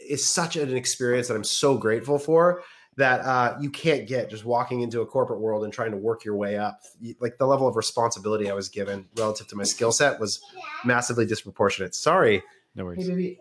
is 0.07 0.31
such 0.31 0.55
an 0.55 0.77
experience 0.77 1.27
that 1.27 1.33
I'm 1.33 1.43
so 1.43 1.75
grateful 1.75 2.19
for 2.19 2.61
that 2.97 3.21
uh, 3.21 3.57
you 3.59 3.69
can't 3.69 4.07
get 4.07 4.29
just 4.29 4.45
walking 4.45 4.81
into 4.81 5.01
a 5.01 5.05
corporate 5.05 5.39
world 5.39 5.63
and 5.63 5.73
trying 5.73 5.91
to 5.91 5.97
work 5.97 6.23
your 6.23 6.35
way 6.35 6.57
up. 6.57 6.79
Like 7.19 7.37
the 7.39 7.47
level 7.47 7.67
of 7.67 7.75
responsibility 7.75 8.49
I 8.49 8.53
was 8.53 8.69
given 8.69 9.07
relative 9.17 9.47
to 9.47 9.55
my 9.55 9.63
skill 9.63 9.91
set 9.91 10.19
was 10.19 10.39
massively 10.85 11.25
disproportionate. 11.25 11.95
Sorry. 11.95 12.43
No 12.75 12.85
worries. 12.85 13.07
Hey, 13.07 13.13
baby. 13.13 13.39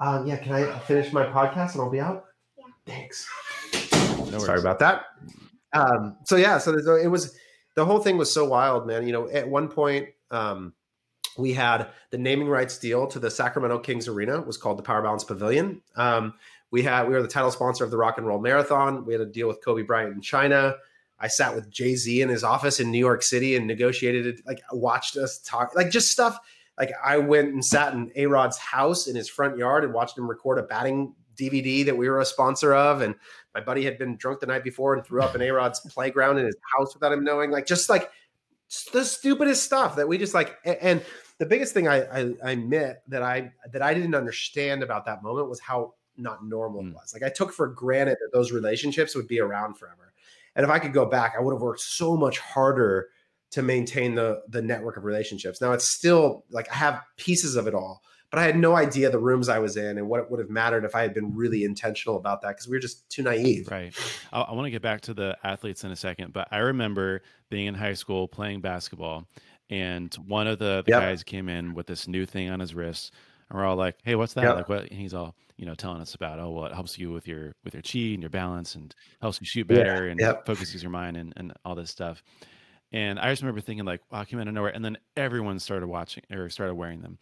Um, 0.00 0.26
yeah, 0.26 0.36
can 0.36 0.52
I 0.52 0.78
finish 0.80 1.12
my 1.12 1.24
podcast 1.24 1.72
and 1.72 1.82
I'll 1.82 1.90
be 1.90 2.00
out? 2.00 2.24
Yeah. 2.58 2.64
Thanks. 2.84 3.28
No 4.30 4.38
Sorry 4.40 4.58
about 4.58 4.80
that. 4.80 5.04
Um, 5.72 6.16
so 6.24 6.36
yeah, 6.36 6.58
so 6.58 6.72
it 6.96 7.08
was 7.08 7.36
the 7.76 7.84
whole 7.84 8.00
thing 8.00 8.16
was 8.16 8.32
so 8.32 8.44
wild, 8.44 8.86
man. 8.86 9.06
You 9.06 9.12
know, 9.12 9.28
at 9.28 9.48
one 9.48 9.68
point, 9.68 10.08
um, 10.30 10.74
we 11.36 11.52
had 11.52 11.88
the 12.10 12.18
naming 12.18 12.48
rights 12.48 12.78
deal 12.78 13.06
to 13.08 13.18
the 13.18 13.30
Sacramento 13.30 13.78
Kings 13.78 14.08
Arena 14.08 14.40
was 14.40 14.56
called 14.56 14.78
the 14.78 14.82
Power 14.82 15.02
Balance 15.02 15.24
Pavilion. 15.24 15.82
Um, 15.96 16.34
we 16.70 16.82
had 16.82 17.06
we 17.08 17.14
were 17.14 17.22
the 17.22 17.28
title 17.28 17.50
sponsor 17.50 17.84
of 17.84 17.90
the 17.90 17.96
Rock 17.96 18.18
and 18.18 18.26
Roll 18.26 18.40
Marathon. 18.40 19.04
We 19.04 19.12
had 19.14 19.20
a 19.20 19.26
deal 19.26 19.48
with 19.48 19.64
Kobe 19.64 19.82
Bryant 19.82 20.14
in 20.14 20.20
China. 20.20 20.74
I 21.18 21.28
sat 21.28 21.54
with 21.54 21.70
Jay 21.70 21.94
Z 21.94 22.20
in 22.20 22.28
his 22.28 22.44
office 22.44 22.80
in 22.80 22.90
New 22.90 22.98
York 22.98 23.22
City 23.22 23.56
and 23.56 23.66
negotiated 23.66 24.26
it. 24.26 24.40
Like 24.46 24.60
watched 24.72 25.16
us 25.16 25.38
talk, 25.38 25.74
like 25.74 25.90
just 25.90 26.10
stuff. 26.10 26.38
Like 26.78 26.90
I 27.04 27.18
went 27.18 27.52
and 27.52 27.64
sat 27.64 27.94
in 27.94 28.10
A 28.16 28.26
Rod's 28.26 28.58
house 28.58 29.06
in 29.06 29.14
his 29.14 29.28
front 29.28 29.56
yard 29.56 29.84
and 29.84 29.94
watched 29.94 30.18
him 30.18 30.28
record 30.28 30.58
a 30.58 30.62
batting 30.64 31.14
DVD 31.36 31.84
that 31.84 31.96
we 31.96 32.08
were 32.08 32.20
a 32.20 32.24
sponsor 32.24 32.74
of, 32.74 33.00
and 33.00 33.14
my 33.54 33.60
buddy 33.60 33.84
had 33.84 33.98
been 33.98 34.16
drunk 34.16 34.40
the 34.40 34.46
night 34.46 34.64
before 34.64 34.94
and 34.94 35.04
threw 35.04 35.22
up 35.22 35.34
in 35.34 35.42
A 35.42 35.50
Rod's 35.50 35.80
playground 35.80 36.38
in 36.38 36.46
his 36.46 36.56
house 36.76 36.94
without 36.94 37.12
him 37.12 37.22
knowing. 37.22 37.50
Like 37.50 37.66
just 37.66 37.88
like 37.88 38.10
the 38.92 39.04
stupidest 39.04 39.62
stuff 39.62 39.96
that 39.96 40.08
we 40.08 40.18
just 40.18 40.34
like. 40.34 40.56
And 40.64 41.02
the 41.38 41.46
biggest 41.46 41.74
thing 41.74 41.88
I, 41.88 42.02
I, 42.02 42.34
I 42.44 42.50
admit 42.52 43.02
that 43.08 43.22
I 43.22 43.52
that 43.72 43.82
I 43.82 43.94
didn't 43.94 44.14
understand 44.14 44.82
about 44.82 45.06
that 45.06 45.22
moment 45.22 45.48
was 45.48 45.60
how 45.60 45.94
not 46.16 46.44
normal 46.44 46.82
mm. 46.82 46.90
it 46.90 46.94
was. 46.94 47.12
Like 47.12 47.22
I 47.22 47.32
took 47.32 47.52
for 47.52 47.66
granted 47.68 48.18
that 48.20 48.30
those 48.32 48.52
relationships 48.52 49.14
would 49.14 49.28
be 49.28 49.40
around 49.40 49.78
forever. 49.78 50.12
And 50.56 50.64
if 50.64 50.70
I 50.70 50.78
could 50.78 50.92
go 50.92 51.06
back, 51.06 51.34
I 51.36 51.42
would 51.42 51.52
have 51.52 51.62
worked 51.62 51.80
so 51.80 52.16
much 52.16 52.38
harder 52.38 53.08
to 53.50 53.62
maintain 53.62 54.14
the 54.14 54.42
the 54.48 54.62
network 54.62 54.96
of 54.96 55.04
relationships. 55.04 55.60
Now 55.60 55.72
it's 55.72 55.88
still 55.88 56.44
like 56.50 56.70
I 56.70 56.76
have 56.76 57.02
pieces 57.16 57.56
of 57.56 57.66
it 57.66 57.74
all, 57.74 58.02
but 58.34 58.40
I 58.40 58.46
had 58.46 58.58
no 58.58 58.74
idea 58.74 59.10
the 59.10 59.18
rooms 59.20 59.48
I 59.48 59.60
was 59.60 59.76
in 59.76 59.96
and 59.96 60.08
what 60.08 60.18
it 60.18 60.28
would 60.28 60.40
have 60.40 60.50
mattered 60.50 60.84
if 60.84 60.96
I 60.96 61.02
had 61.02 61.14
been 61.14 61.36
really 61.36 61.62
intentional 61.62 62.16
about 62.16 62.42
that 62.42 62.48
because 62.48 62.66
we 62.66 62.74
were 62.74 62.80
just 62.80 63.08
too 63.08 63.22
naive. 63.22 63.68
Right. 63.70 63.94
I, 64.32 64.40
I 64.40 64.52
want 64.54 64.66
to 64.66 64.72
get 64.72 64.82
back 64.82 65.02
to 65.02 65.14
the 65.14 65.38
athletes 65.44 65.84
in 65.84 65.92
a 65.92 65.96
second, 65.96 66.32
but 66.32 66.48
I 66.50 66.58
remember 66.58 67.22
being 67.48 67.66
in 67.66 67.74
high 67.74 67.92
school 67.92 68.26
playing 68.26 68.60
basketball, 68.60 69.28
and 69.70 70.12
one 70.26 70.48
of 70.48 70.58
the, 70.58 70.82
the 70.84 70.90
yep. 70.90 71.00
guys 71.00 71.22
came 71.22 71.48
in 71.48 71.74
with 71.74 71.86
this 71.86 72.08
new 72.08 72.26
thing 72.26 72.50
on 72.50 72.58
his 72.58 72.74
wrist, 72.74 73.12
and 73.48 73.56
we're 73.56 73.64
all 73.64 73.76
like, 73.76 73.98
"Hey, 74.02 74.16
what's 74.16 74.34
that?" 74.34 74.42
Yep. 74.42 74.56
Like, 74.56 74.68
what? 74.68 74.90
And 74.90 74.98
he's 74.98 75.14
all, 75.14 75.36
you 75.56 75.64
know, 75.64 75.76
telling 75.76 76.00
us 76.00 76.16
about, 76.16 76.40
oh, 76.40 76.50
well, 76.50 76.66
it 76.66 76.72
helps 76.72 76.98
you 76.98 77.12
with 77.12 77.28
your 77.28 77.54
with 77.62 77.74
your 77.74 77.82
chi 77.82 78.14
and 78.14 78.20
your 78.20 78.30
balance, 78.30 78.74
and 78.74 78.92
helps 79.22 79.40
you 79.40 79.46
shoot 79.46 79.68
better, 79.68 80.06
yeah. 80.06 80.10
and 80.10 80.18
yep. 80.18 80.44
focuses 80.44 80.82
your 80.82 80.90
mind, 80.90 81.16
and 81.16 81.32
and 81.36 81.52
all 81.64 81.76
this 81.76 81.90
stuff. 81.90 82.20
And 82.94 83.18
I 83.18 83.30
just 83.30 83.42
remember 83.42 83.60
thinking 83.60 83.84
like, 83.84 84.02
wow, 84.10 84.20
I 84.20 84.24
came 84.24 84.38
out 84.38 84.46
of 84.46 84.54
nowhere. 84.54 84.70
And 84.70 84.84
then 84.84 84.96
everyone 85.16 85.58
started 85.58 85.88
watching 85.88 86.22
or 86.30 86.48
started 86.48 86.74
wearing 86.74 87.02
them. 87.02 87.18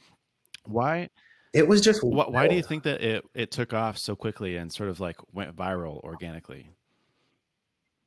Why? 0.65 1.11
It 1.53 1.69
was 1.69 1.81
just 1.83 2.03
why, 2.03 2.25
why 2.29 2.49
do 2.49 2.55
you 2.55 2.63
think 2.63 2.85
that 2.85 3.03
it 3.03 3.25
it 3.35 3.51
took 3.51 3.75
off 3.75 3.99
so 3.99 4.17
quickly 4.17 4.57
and 4.57 4.73
sort 4.73 4.89
of 4.89 5.01
like 5.01 5.17
went 5.33 5.55
viral 5.55 6.01
organically? 6.03 6.71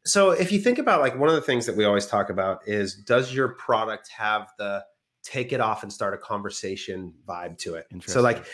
So 0.06 0.32
if 0.32 0.52
you 0.52 0.60
think 0.60 0.80
about 0.80 1.02
like 1.02 1.18
one 1.18 1.30
of 1.30 1.36
the 1.36 1.42
things 1.42 1.66
that 1.66 1.76
we 1.76 1.86
always 1.86 2.08
talk 2.08 2.30
about 2.30 2.68
is 2.68 2.96
does 2.96 3.34
your 3.34 3.50
product 3.50 4.10
have 4.10 4.52
the 4.58 4.84
take 5.24 5.52
it 5.52 5.60
off 5.60 5.84
and 5.84 5.92
start 5.92 6.14
a 6.14 6.18
conversation 6.18 7.14
vibe 7.28 7.58
to 7.60 7.76
it? 7.76 7.86
So 8.08 8.22
like 8.22 8.46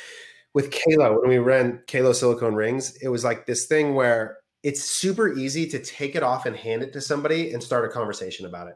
with 0.53 0.72
Qalo, 0.72 1.22
when 1.22 1.29
we 1.29 1.38
ran 1.38 1.81
Qalo 1.88 2.13
silicone 2.13 2.55
rings, 2.55 2.98
it 3.01 3.08
was 3.08 3.24
like 3.24 3.46
this 3.46 3.67
thing 3.67 3.96
where 3.96 4.38
it's 4.63 4.84
super 4.84 5.34
easy 5.34 5.67
to 5.67 5.79
take 5.79 6.15
it 6.15 6.24
off 6.24 6.46
and 6.46 6.55
hand 6.55 6.84
it 6.84 6.93
to 6.93 7.01
somebody 7.01 7.53
and 7.53 7.63
start 7.63 7.86
a 7.86 7.89
conversation 7.89 8.46
about 8.46 8.67
it 8.67 8.75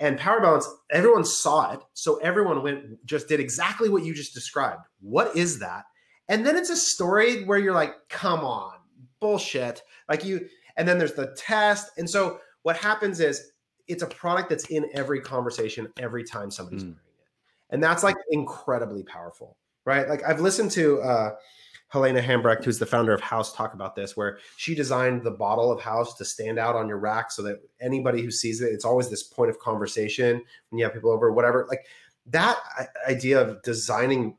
and 0.00 0.18
power 0.18 0.40
balance 0.40 0.68
everyone 0.90 1.24
saw 1.24 1.72
it. 1.72 1.80
So 1.94 2.16
everyone 2.16 2.62
went 2.62 3.04
just 3.06 3.28
did 3.28 3.38
exactly 3.38 3.88
what 3.88 4.04
you 4.04 4.14
just 4.14 4.34
described. 4.34 4.82
What 5.00 5.36
is 5.36 5.60
that? 5.60 5.84
And 6.28 6.46
then 6.46 6.56
it's 6.56 6.70
a 6.70 6.76
story 6.76 7.44
where 7.44 7.58
you're 7.58 7.74
like 7.74 7.94
come 8.08 8.40
on 8.40 8.72
bullshit. 9.20 9.82
Like 10.08 10.24
you 10.24 10.48
and 10.76 10.88
then 10.88 10.98
there's 10.98 11.14
the 11.14 11.34
test. 11.36 11.90
And 11.98 12.08
so 12.08 12.38
what 12.62 12.76
happens 12.76 13.20
is 13.20 13.52
it's 13.86 14.02
a 14.02 14.06
product 14.06 14.48
that's 14.48 14.64
in 14.70 14.88
every 14.94 15.20
conversation 15.20 15.92
every 15.98 16.24
time 16.24 16.50
somebody's 16.50 16.82
mm. 16.82 16.86
wearing 16.86 16.98
it. 16.98 17.74
And 17.74 17.82
that's 17.82 18.02
like 18.02 18.16
incredibly 18.30 19.04
powerful 19.04 19.56
right? 19.84 20.08
Like 20.08 20.22
i've 20.24 20.40
listened 20.40 20.70
to 20.72 21.00
uh 21.00 21.30
Helena 21.90 22.22
Hambrecht, 22.22 22.64
who's 22.64 22.78
the 22.78 22.86
founder 22.86 23.12
of 23.12 23.20
Haus, 23.20 23.52
talk 23.52 23.74
about 23.74 23.96
this, 23.96 24.16
where 24.16 24.38
she 24.56 24.76
designed 24.76 25.24
the 25.24 25.30
bottle 25.30 25.72
of 25.72 25.80
Haus 25.80 26.14
to 26.14 26.24
stand 26.24 26.56
out 26.56 26.76
on 26.76 26.86
your 26.86 26.98
rack 26.98 27.32
so 27.32 27.42
that 27.42 27.60
anybody 27.80 28.22
who 28.22 28.30
sees 28.30 28.60
it, 28.60 28.72
it's 28.72 28.84
always 28.84 29.10
this 29.10 29.24
point 29.24 29.50
of 29.50 29.58
conversation 29.58 30.40
when 30.68 30.78
you 30.78 30.84
have 30.84 30.94
people 30.94 31.10
over, 31.10 31.32
whatever. 31.32 31.66
Like 31.68 31.86
that 32.26 32.58
idea 33.08 33.40
of 33.40 33.60
designing, 33.62 34.36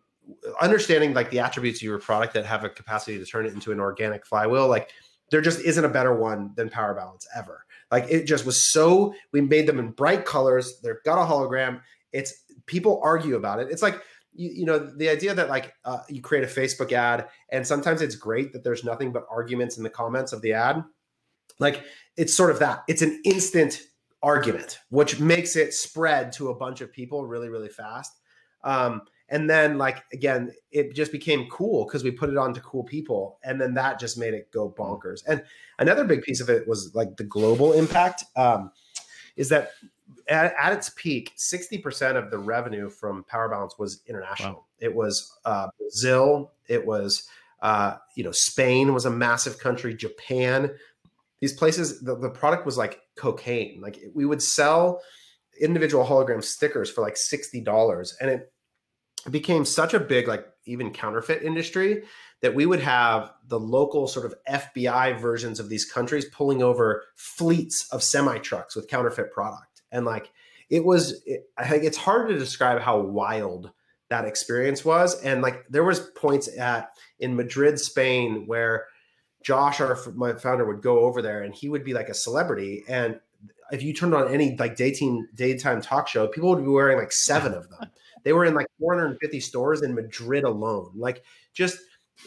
understanding 0.62 1.14
like 1.14 1.30
the 1.30 1.40
attributes 1.40 1.80
of 1.80 1.84
your 1.84 2.00
product 2.00 2.34
that 2.36 2.46
have 2.46 2.64
a 2.64 2.70
capacity 2.70 3.20
to 3.20 3.26
turn 3.26 3.46
it 3.46 3.54
into 3.54 3.74
an 3.74 3.82
organic 3.82 4.26
flywheel, 4.26 4.70
like 4.70 4.90
there 5.30 5.42
just 5.42 5.60
isn't 5.60 5.84
a 5.84 5.90
better 5.90 6.16
one 6.16 6.52
than 6.56 6.70
Power 6.70 6.94
Balance 6.94 7.28
ever. 7.36 7.66
Like 7.92 8.06
it 8.10 8.24
just 8.24 8.46
was 8.46 8.72
so, 8.72 9.14
we 9.34 9.42
made 9.42 9.68
them 9.68 9.78
in 9.78 9.92
bright 9.92 10.24
colors. 10.24 10.80
They've 10.80 11.04
got 11.04 11.22
a 11.22 11.30
hologram. 11.30 11.82
It's 12.14 12.46
people 12.66 13.02
argue 13.04 13.36
about 13.36 13.60
it. 13.60 13.68
It's 13.70 13.82
like, 13.82 14.02
you, 14.34 14.50
you 14.50 14.66
know 14.66 14.80
the 14.80 15.10
idea 15.10 15.34
that 15.34 15.50
like 15.50 15.74
uh, 15.86 16.00
you 16.10 16.22
create 16.22 16.44
a 16.44 16.48
facebook 16.48 16.92
ad 16.92 17.28
and 17.52 17.66
sometimes 17.66 18.02
it's 18.02 18.16
great 18.16 18.54
that 18.54 18.64
there's 18.64 18.84
nothing 18.84 19.12
but 19.12 19.26
arguments 19.30 19.78
in 19.78 19.84
the 19.84 19.90
comments 19.90 20.34
of 20.34 20.42
the 20.42 20.54
ad 20.54 20.84
like 21.62 21.84
it's 22.18 22.34
sort 22.34 22.52
of 22.52 22.60
that. 22.60 22.84
It's 22.88 23.02
an 23.02 23.22
instant 23.24 23.82
argument 24.24 24.80
which 24.90 25.20
makes 25.20 25.56
it 25.56 25.74
spread 25.74 26.32
to 26.32 26.50
a 26.50 26.56
bunch 26.56 26.82
of 26.82 26.92
people 26.92 27.26
really 27.26 27.50
really 27.50 27.70
fast. 27.70 28.12
Um, 28.64 29.04
and 29.30 29.50
then 29.50 29.78
like 29.78 30.04
again 30.12 30.52
it 30.72 30.94
just 30.94 31.12
became 31.12 31.48
cool 31.50 31.86
because 31.86 32.04
we 32.04 32.12
put 32.12 32.30
it 32.30 32.38
on 32.38 32.54
to 32.54 32.62
cool 32.62 32.84
people 32.84 33.40
and 33.44 33.60
then 33.60 33.74
that 33.76 34.00
just 34.00 34.18
made 34.18 34.34
it 34.34 34.52
go 34.52 34.70
bonkers. 34.70 35.22
And 35.28 35.44
another 35.80 36.04
big 36.04 36.24
piece 36.24 36.42
of 36.42 36.50
it 36.50 36.68
was 36.68 36.94
like 36.94 37.18
the 37.18 37.24
global 37.24 37.74
impact 37.74 38.26
um, 38.36 38.72
is 39.36 39.50
that 39.50 39.72
at, 40.28 40.54
at, 40.62 40.74
its 40.74 40.92
peak, 40.96 41.34
60% 41.38 42.16
of 42.16 42.32
the 42.32 42.38
revenue 42.38 42.90
from 42.90 43.24
Power 43.26 43.50
Balance 43.50 43.78
was 43.78 44.02
international. 44.08 44.54
Wow. 44.54 44.66
It 44.80 44.94
was 44.94 45.32
uh, 45.46 45.68
Brazil. 45.78 46.52
It 46.68 46.86
was, 46.86 47.28
uh, 47.62 47.98
you 48.16 48.24
know, 48.24 48.32
Spain 48.32 48.94
was 48.94 49.06
a 49.06 49.12
massive 49.12 49.60
country, 49.60 49.94
Japan. 49.94 50.72
these 51.40 51.54
places 51.54 52.02
the, 52.02 52.16
the 52.18 52.30
product 52.30 52.66
was 52.66 52.78
like 52.78 53.02
cocaine 53.16 53.82
like 53.82 54.00
we 54.14 54.26
would 54.26 54.42
sell 54.42 55.02
individual 55.60 56.06
hologram 56.06 56.44
stickers 56.44 56.90
for 56.90 57.02
like 57.02 57.16
$60 57.16 58.14
and 58.20 58.30
it 58.30 58.52
became 59.30 59.66
such 59.66 59.94
a 59.94 60.00
big 60.00 60.28
like 60.28 60.46
even 60.66 60.92
counterfeit 60.92 61.44
industry 61.44 62.04
that 62.42 62.56
we 62.56 62.66
would 62.66 62.80
have 62.80 63.32
the 63.48 63.60
local 63.60 64.08
sort 64.08 64.26
of 64.26 64.34
FBI 64.50 65.20
versions 65.20 65.60
of 65.60 65.70
these 65.70 65.86
countries 65.86 66.26
pulling 66.26 66.64
over 66.64 67.04
fleets 67.16 67.88
of 67.92 68.02
semi 68.02 68.38
trucks 68.40 68.76
with 68.76 68.88
counterfeit 68.88 69.32
product 69.32 69.71
and 69.92 70.06
like 70.06 70.32
it 70.70 70.84
was 70.84 71.22
it, 71.26 71.50
i 71.58 71.68
think 71.68 71.84
it's 71.84 71.98
hard 71.98 72.30
to 72.30 72.38
describe 72.38 72.82
how 72.82 73.00
wild 73.00 73.72
that 74.12 74.26
experience 74.26 74.84
was. 74.84 75.20
And 75.22 75.42
like 75.42 75.66
there 75.70 75.86
was 75.86 76.02
points 76.16 76.50
at 76.60 76.90
in 77.20 77.36
madrid 77.36 77.80
spain 77.80 78.44
where 78.46 78.86
josh 79.42 79.82
our 79.82 79.98
my 80.14 80.34
founder 80.34 80.66
would 80.66 80.84
go 80.84 81.00
over 81.00 81.22
there 81.22 81.42
and 81.42 81.56
he 81.56 81.70
would 81.70 81.84
be 81.84 81.94
like 81.94 82.10
a 82.10 82.14
celebrity. 82.14 82.84
And 82.88 83.20
if 83.72 83.82
you 83.82 83.94
turned 83.94 84.14
on 84.14 84.28
any 84.28 84.56
like 84.58 84.76
daytime 84.76 85.30
daytime 85.34 85.82
talk 85.82 86.10
show 86.10 86.28
people 86.28 86.50
would 86.50 86.64
be 86.64 86.70
wearing 86.70 87.00
like 87.00 87.12
seven 87.12 87.54
of 87.56 87.68
them. 87.70 87.90
They 88.24 88.34
were 88.34 88.46
in 88.46 88.54
like 88.54 88.68
450 88.78 89.40
stores 89.40 89.82
in 89.82 89.96
madrid 89.96 90.44
alone. 90.44 90.92
Like 90.96 91.24
just 91.56 91.80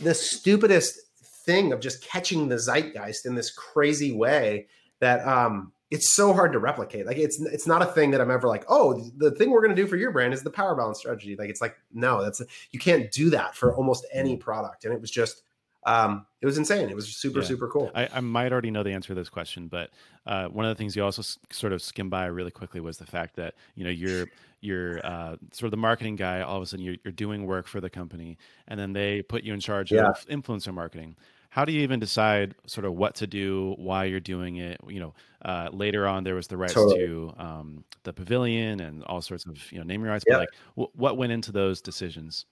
the 0.03 0.13
stupidest 0.13 0.99
thing 1.47 1.73
of 1.73 1.79
just 1.79 2.03
catching 2.03 2.49
the 2.49 2.59
zeitgeist 2.59 3.27
in 3.27 3.37
this 3.37 3.53
crazy 3.53 4.11
way 4.11 4.67
that 4.99 5.25
um 5.25 5.73
it's 5.95 6.13
so 6.13 6.33
hard 6.33 6.53
to 6.53 6.59
replicate. 6.59 7.07
Like 7.07 7.19
it's 7.19 7.41
it's 7.41 7.69
not 7.69 7.81
a 7.81 7.87
thing 7.87 8.11
that 8.11 8.21
I'm 8.21 8.31
ever 8.31 8.49
like, 8.49 8.65
oh, 8.69 9.01
the 9.17 9.31
thing 9.31 9.51
we're 9.51 9.63
going 9.63 9.75
to 9.75 9.81
do 9.81 9.87
for 9.87 9.97
your 9.97 10.11
brand 10.11 10.35
is 10.35 10.43
the 10.43 10.51
power 10.51 10.75
balance 10.75 10.99
strategy. 10.99 11.37
Like 11.37 11.49
it's 11.49 11.61
like 11.61 11.77
no, 11.93 12.21
that's 12.21 12.43
you 12.73 12.81
can't 12.81 13.11
do 13.13 13.31
that 13.31 13.55
for 13.55 13.77
almost 13.77 14.05
any 14.13 14.37
product. 14.37 14.85
And 14.85 14.93
it 14.93 15.01
was 15.01 15.11
just 15.11 15.43
um, 15.87 16.27
it 16.41 16.47
was 16.47 16.59
insane. 16.59 16.89
It 16.91 16.97
was 16.97 17.17
super 17.17 17.41
yeah. 17.41 17.47
super 17.47 17.69
cool. 17.69 17.93
I, 17.95 18.09
I, 18.13 18.21
might 18.21 18.51
already 18.51 18.73
know 18.73 18.83
the 18.83 18.91
answer 18.91 19.09
to 19.09 19.15
this 19.15 19.29
question, 19.29 19.69
but 19.69 19.91
uh, 20.27 20.49
one 20.49 20.65
of 20.65 20.71
the 20.71 20.75
things 20.75 20.97
you 20.97 21.05
also 21.05 21.23
s- 21.23 21.39
sort 21.51 21.73
of 21.73 21.81
skim 21.81 22.11
by 22.11 22.27
really 22.27 22.51
quickly 22.51 22.81
was 22.81 22.97
the 22.97 23.07
fact 23.07 23.37
that 23.37 23.55
you 23.77 23.85
know 23.85 23.91
you're 23.91 24.27
you're 24.63 25.05
uh, 25.07 25.37
sort 25.53 25.67
of 25.67 25.71
the 25.71 25.77
marketing 25.77 26.17
guy. 26.17 26.41
All 26.41 26.57
of 26.57 26.63
a 26.63 26.67
sudden, 26.67 26.85
you're, 26.85 26.97
you're 27.05 27.13
doing 27.13 27.47
work 27.47 27.69
for 27.69 27.81
the 27.81 27.91
company, 27.91 28.37
and 28.67 28.81
then 28.81 28.95
they 28.95 29.23
put 29.23 29.45
you 29.45 29.55
in 29.55 29.61
charge 29.61 29.93
yeah. 29.93 30.09
of 30.09 30.27
influencer 30.27 30.75
marketing 30.75 31.15
how 31.55 31.65
do 31.65 31.71
you 31.71 31.83
even 31.83 32.01
decide 32.01 32.57
sort 32.67 32.85
of 32.85 32.95
what 32.95 33.15
to 33.15 33.29
do, 33.29 33.77
why 33.79 34.07
you're 34.07 34.19
doing 34.19 34.57
it? 34.57 34.81
You 34.89 34.99
know, 34.99 35.15
uh, 35.45 35.69
later 35.73 36.05
on 36.05 36.25
there 36.25 36.35
was 36.35 36.49
the 36.49 36.57
rights 36.57 36.75
totally. 36.75 37.07
to 37.07 37.33
um, 37.39 37.85
the 38.03 38.13
pavilion 38.13 38.81
and 38.81 39.05
all 39.05 39.23
sorts 39.23 39.47
of 39.47 39.71
you 39.71 39.79
know 39.79 39.85
naming 39.85 40.09
rights. 40.09 40.25
But 40.27 40.39
like, 40.39 40.49
w- 40.75 40.91
what 40.97 41.17
went 41.17 41.31
into 41.31 41.53
those 41.53 41.81
decisions? 41.81 42.47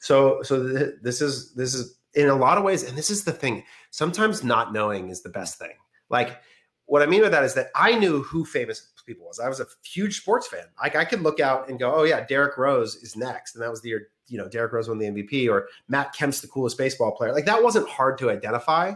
So, 0.00 0.42
so 0.42 0.68
th- 0.68 0.96
this 1.00 1.22
is 1.22 1.54
this 1.54 1.72
is 1.72 1.96
in 2.12 2.28
a 2.28 2.34
lot 2.34 2.58
of 2.58 2.64
ways, 2.64 2.82
and 2.82 2.94
this 2.94 3.08
is 3.08 3.24
the 3.24 3.32
thing. 3.32 3.64
Sometimes 3.90 4.44
not 4.44 4.74
knowing 4.74 5.08
is 5.08 5.22
the 5.22 5.30
best 5.30 5.58
thing. 5.58 5.72
Like, 6.10 6.42
what 6.84 7.00
I 7.00 7.06
mean 7.06 7.22
by 7.22 7.30
that 7.30 7.42
is 7.42 7.54
that 7.54 7.68
I 7.74 7.98
knew 7.98 8.22
who 8.22 8.44
famous 8.44 8.91
people 9.06 9.26
was. 9.26 9.40
I 9.40 9.48
was 9.48 9.60
a 9.60 9.66
huge 9.84 10.20
sports 10.20 10.46
fan. 10.46 10.64
Like, 10.80 10.96
I 10.96 11.04
could 11.04 11.22
look 11.22 11.40
out 11.40 11.68
and 11.68 11.78
go, 11.78 11.94
"Oh 11.94 12.04
yeah, 12.04 12.24
Derrick 12.24 12.56
Rose 12.56 12.96
is 12.96 13.16
next," 13.16 13.54
and 13.54 13.62
that 13.62 13.70
was 13.70 13.82
the 13.82 13.90
year 13.90 14.08
you 14.28 14.38
know 14.38 14.48
Derrick 14.48 14.72
Rose 14.72 14.88
won 14.88 14.98
the 14.98 15.06
MVP 15.06 15.48
or 15.48 15.68
Matt 15.88 16.14
Kemp's 16.14 16.40
the 16.40 16.48
coolest 16.48 16.78
baseball 16.78 17.12
player. 17.12 17.32
Like 17.32 17.44
that 17.44 17.62
wasn't 17.62 17.88
hard 17.88 18.18
to 18.18 18.30
identify, 18.30 18.94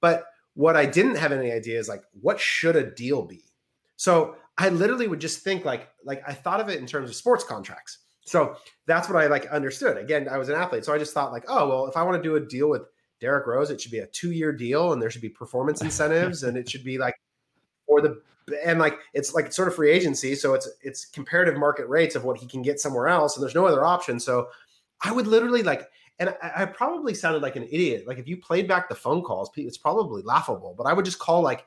but 0.00 0.24
what 0.54 0.76
I 0.76 0.86
didn't 0.86 1.16
have 1.16 1.32
any 1.32 1.52
idea 1.52 1.78
is 1.78 1.88
like 1.88 2.02
what 2.20 2.40
should 2.40 2.76
a 2.76 2.90
deal 2.90 3.22
be. 3.22 3.44
So 3.96 4.36
I 4.56 4.70
literally 4.70 5.06
would 5.06 5.20
just 5.20 5.44
think 5.44 5.64
like 5.64 5.88
like 6.04 6.22
I 6.26 6.32
thought 6.32 6.60
of 6.60 6.68
it 6.68 6.80
in 6.80 6.86
terms 6.86 7.10
of 7.10 7.16
sports 7.16 7.44
contracts. 7.44 7.98
So 8.24 8.56
that's 8.86 9.08
what 9.08 9.22
I 9.22 9.26
like 9.26 9.46
understood. 9.46 9.96
Again, 9.96 10.28
I 10.28 10.38
was 10.38 10.48
an 10.48 10.54
athlete, 10.54 10.84
so 10.84 10.94
I 10.94 10.98
just 10.98 11.12
thought 11.12 11.32
like, 11.32 11.44
oh 11.48 11.68
well, 11.68 11.86
if 11.86 11.96
I 11.96 12.02
want 12.02 12.16
to 12.16 12.22
do 12.22 12.36
a 12.36 12.40
deal 12.40 12.70
with 12.70 12.82
Derrick 13.20 13.46
Rose, 13.46 13.70
it 13.70 13.80
should 13.80 13.92
be 13.92 13.98
a 13.98 14.06
two 14.06 14.30
year 14.30 14.52
deal, 14.52 14.92
and 14.92 15.02
there 15.02 15.10
should 15.10 15.22
be 15.22 15.28
performance 15.28 15.82
incentives, 15.82 16.42
and 16.42 16.56
it 16.56 16.68
should 16.68 16.84
be 16.84 16.96
like 16.96 17.14
for 17.86 18.00
the 18.00 18.22
and 18.64 18.78
like 18.78 18.98
it's 19.14 19.34
like 19.34 19.52
sort 19.52 19.68
of 19.68 19.74
free 19.74 19.90
agency, 19.90 20.34
so 20.34 20.54
it's 20.54 20.68
it's 20.82 21.04
comparative 21.04 21.58
market 21.58 21.88
rates 21.88 22.14
of 22.14 22.24
what 22.24 22.38
he 22.38 22.46
can 22.46 22.62
get 22.62 22.80
somewhere 22.80 23.08
else, 23.08 23.36
and 23.36 23.42
there's 23.42 23.54
no 23.54 23.66
other 23.66 23.84
option. 23.84 24.20
So 24.20 24.48
I 25.02 25.12
would 25.12 25.26
literally 25.26 25.62
like, 25.62 25.88
and 26.18 26.34
I, 26.42 26.62
I, 26.62 26.64
probably 26.66 27.14
sounded 27.14 27.42
like 27.42 27.56
an 27.56 27.64
idiot. 27.64 28.06
Like 28.06 28.18
if 28.18 28.28
you 28.28 28.36
played 28.36 28.68
back 28.68 28.88
the 28.88 28.94
phone 28.94 29.22
calls, 29.22 29.50
it's 29.56 29.78
probably 29.78 30.22
laughable. 30.22 30.74
But 30.76 30.86
I 30.86 30.92
would 30.92 31.04
just 31.04 31.18
call 31.18 31.42
like 31.42 31.66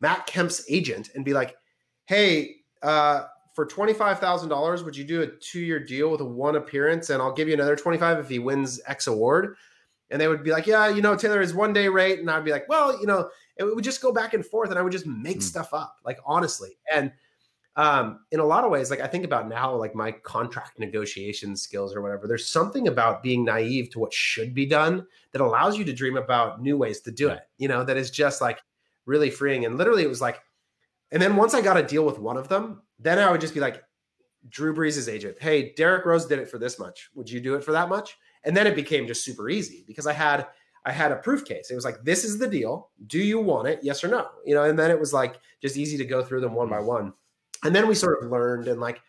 Matt 0.00 0.26
Kemp's 0.26 0.64
agent 0.68 1.10
and 1.14 1.24
be 1.24 1.32
like, 1.32 1.56
"Hey, 2.04 2.56
uh, 2.82 3.24
for 3.54 3.66
twenty 3.66 3.92
five 3.92 4.20
thousand 4.20 4.48
dollars, 4.48 4.84
would 4.84 4.96
you 4.96 5.04
do 5.04 5.22
a 5.22 5.26
two 5.26 5.60
year 5.60 5.80
deal 5.80 6.10
with 6.10 6.20
a 6.20 6.24
one 6.24 6.56
appearance, 6.56 7.10
and 7.10 7.20
I'll 7.20 7.34
give 7.34 7.48
you 7.48 7.54
another 7.54 7.76
twenty 7.76 7.98
five 7.98 8.18
if 8.18 8.28
he 8.28 8.38
wins 8.38 8.80
X 8.86 9.06
award?" 9.06 9.56
And 10.10 10.20
they 10.20 10.28
would 10.28 10.42
be 10.42 10.52
like, 10.52 10.66
"Yeah, 10.66 10.88
you 10.88 11.02
know, 11.02 11.16
Taylor 11.16 11.40
is 11.40 11.52
one 11.52 11.72
day 11.72 11.88
rate," 11.88 12.20
and 12.20 12.30
I'd 12.30 12.44
be 12.44 12.52
like, 12.52 12.68
"Well, 12.68 12.98
you 13.00 13.06
know." 13.06 13.30
It 13.58 13.64
would 13.64 13.84
just 13.84 14.00
go 14.00 14.12
back 14.12 14.34
and 14.34 14.44
forth, 14.44 14.70
and 14.70 14.78
I 14.78 14.82
would 14.82 14.92
just 14.92 15.06
make 15.06 15.38
mm. 15.38 15.42
stuff 15.42 15.74
up, 15.74 15.96
like 16.04 16.18
honestly, 16.24 16.78
and 16.92 17.12
um, 17.78 18.24
in 18.32 18.40
a 18.40 18.44
lot 18.44 18.64
of 18.64 18.72
ways, 18.72 18.90
like 18.90 19.00
I 19.00 19.06
think 19.06 19.24
about 19.24 19.48
now, 19.48 19.72
like 19.72 19.94
my 19.94 20.10
contract 20.10 20.80
negotiation 20.80 21.54
skills 21.54 21.94
or 21.94 22.02
whatever, 22.02 22.26
there's 22.26 22.48
something 22.48 22.88
about 22.88 23.22
being 23.22 23.44
naive 23.44 23.90
to 23.90 24.00
what 24.00 24.12
should 24.12 24.52
be 24.52 24.66
done 24.66 25.06
that 25.30 25.40
allows 25.40 25.78
you 25.78 25.84
to 25.84 25.92
dream 25.92 26.16
about 26.16 26.60
new 26.60 26.76
ways 26.76 27.00
to 27.02 27.12
do 27.12 27.28
it, 27.28 27.42
you 27.56 27.68
know, 27.68 27.84
that 27.84 27.96
is 27.96 28.10
just 28.10 28.40
like 28.40 28.60
really 29.06 29.30
freeing. 29.30 29.64
And 29.64 29.78
literally, 29.78 30.02
it 30.02 30.08
was 30.08 30.20
like, 30.20 30.40
and 31.12 31.22
then 31.22 31.36
once 31.36 31.54
I 31.54 31.60
got 31.60 31.76
a 31.76 31.82
deal 31.84 32.04
with 32.04 32.18
one 32.18 32.36
of 32.36 32.48
them, 32.48 32.82
then 32.98 33.20
I 33.20 33.30
would 33.30 33.40
just 33.40 33.54
be 33.54 33.60
like, 33.60 33.84
Drew 34.48 34.74
Brees' 34.74 35.08
agent, 35.08 35.36
hey, 35.40 35.72
Derrick 35.76 36.04
Rose 36.04 36.26
did 36.26 36.40
it 36.40 36.50
for 36.50 36.58
this 36.58 36.80
much. 36.80 37.10
Would 37.14 37.30
you 37.30 37.40
do 37.40 37.54
it 37.54 37.62
for 37.62 37.70
that 37.72 37.88
much? 37.88 38.16
And 38.42 38.56
then 38.56 38.66
it 38.66 38.74
became 38.74 39.06
just 39.06 39.24
super 39.24 39.48
easy 39.48 39.84
because 39.86 40.06
I 40.06 40.12
had 40.14 40.48
I 40.88 40.92
had 40.92 41.12
a 41.12 41.16
proof 41.16 41.44
case. 41.44 41.70
It 41.70 41.74
was 41.74 41.84
like, 41.84 42.02
this 42.02 42.24
is 42.24 42.38
the 42.38 42.48
deal. 42.48 42.90
Do 43.06 43.18
you 43.18 43.38
want 43.40 43.68
it? 43.68 43.80
Yes 43.82 44.02
or 44.02 44.08
no? 44.08 44.26
You 44.44 44.54
know, 44.54 44.64
and 44.64 44.78
then 44.78 44.90
it 44.90 44.98
was 44.98 45.12
like 45.12 45.38
just 45.62 45.76
easy 45.76 45.98
to 45.98 46.04
go 46.04 46.24
through 46.24 46.40
them 46.40 46.54
one 46.54 46.68
by 46.68 46.80
one 46.80 47.12
and 47.64 47.74
then 47.74 47.88
we 47.88 47.94
sort 47.94 48.22
of 48.22 48.30
learned 48.30 48.68
and 48.68 48.80
like 48.80 49.00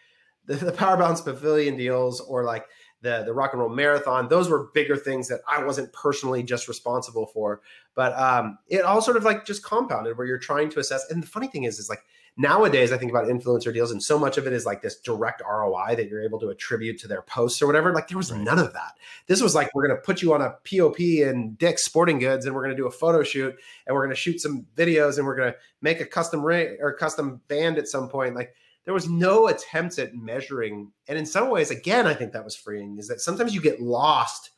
the, 0.46 0.56
the 0.56 0.72
power 0.72 0.98
balance 0.98 1.22
pavilion 1.22 1.78
deals 1.78 2.22
or 2.22 2.44
like 2.44 2.66
the 3.02 3.24
the 3.26 3.34
rock 3.34 3.54
and 3.54 3.62
roll 3.62 3.70
marathon 3.70 4.28
those 4.28 4.50
were 4.50 4.70
bigger 4.74 4.98
things 4.98 5.28
that 5.28 5.42
i 5.48 5.64
wasn't 5.64 5.92
personally 5.94 6.44
just 6.44 6.68
responsible 6.68 7.28
for 7.28 7.62
but 7.96 8.18
um, 8.18 8.58
it 8.68 8.84
all 8.84 9.02
sort 9.02 9.18
of 9.18 9.24
like 9.24 9.46
just 9.46 9.64
compounded 9.64 10.18
where 10.18 10.28
you're 10.28 10.38
trying 10.38 10.70
to 10.70 10.80
assess 10.80 11.10
and 11.10 11.22
the 11.22 11.28
funny 11.28 11.48
thing 11.48 11.64
is 11.64 11.80
is 11.80 11.90
like 11.90 12.04
nowadays 12.40 12.92
i 12.92 12.98
think 12.98 13.12
about 13.12 13.26
influencer 13.26 13.72
deals 13.72 13.92
and 13.92 14.02
so 14.02 14.18
much 14.18 14.38
of 14.38 14.48
it 14.48 14.54
is 14.54 14.66
like 14.66 14.82
this 14.82 15.00
direct 15.00 15.42
roi 15.48 15.94
that 15.96 16.10
you're 16.10 16.24
able 16.24 16.40
to 16.40 16.50
attribute 16.50 17.00
to 17.00 17.08
their 17.08 17.22
posts 17.22 17.62
or 17.62 17.68
whatever 17.68 17.94
like 17.94 18.08
there 18.08 18.18
was 18.18 18.32
right. 18.32 18.42
none 18.42 18.60
of 18.60 18.74
that. 18.74 18.98
This 19.28 19.42
was 19.42 19.56
like 19.56 19.74
we're 19.74 19.88
going 19.88 19.98
to 19.98 20.06
put 20.06 20.22
you 20.22 20.34
on 20.34 20.42
a 20.42 20.52
pop 20.52 21.00
in 21.00 21.56
dick's 21.56 21.84
sporting 21.84 22.20
goods 22.20 22.46
and 22.46 22.56
we're 22.56 22.64
going 22.64 22.76
to 22.76 22.82
do 22.82 22.88
a 22.88 22.92
photo 22.92 23.24
shoot 23.24 23.56
and 23.86 23.96
we're 23.96 24.06
going 24.06 24.16
to 24.16 24.22
shoot 24.22 24.42
some 24.42 24.66
videos 24.76 25.18
and 25.18 25.26
we're 25.26 25.36
going 25.36 25.52
to 25.52 25.58
make 25.82 26.00
a 26.00 26.06
custom 26.06 26.44
ring 26.44 26.78
or 26.80 26.94
custom 26.94 27.42
band 27.48 27.78
at 27.78 27.88
some 27.88 28.10
point. 28.10 28.36
Like 28.36 28.54
there 28.86 28.94
was 28.94 29.10
no 29.10 29.48
attempts 29.48 30.00
at 30.00 30.16
measuring. 30.16 30.92
And 31.08 31.18
in 31.18 31.26
some 31.26 31.50
ways 31.50 31.72
again 31.72 32.08
i 32.08 32.14
think 32.14 32.34
that 32.34 32.46
was 32.46 32.56
freeing 32.56 32.98
is 32.98 33.08
that 33.08 33.22
sometimes 33.22 33.54
you 33.54 33.62
get 33.62 33.82
lost 33.82 34.52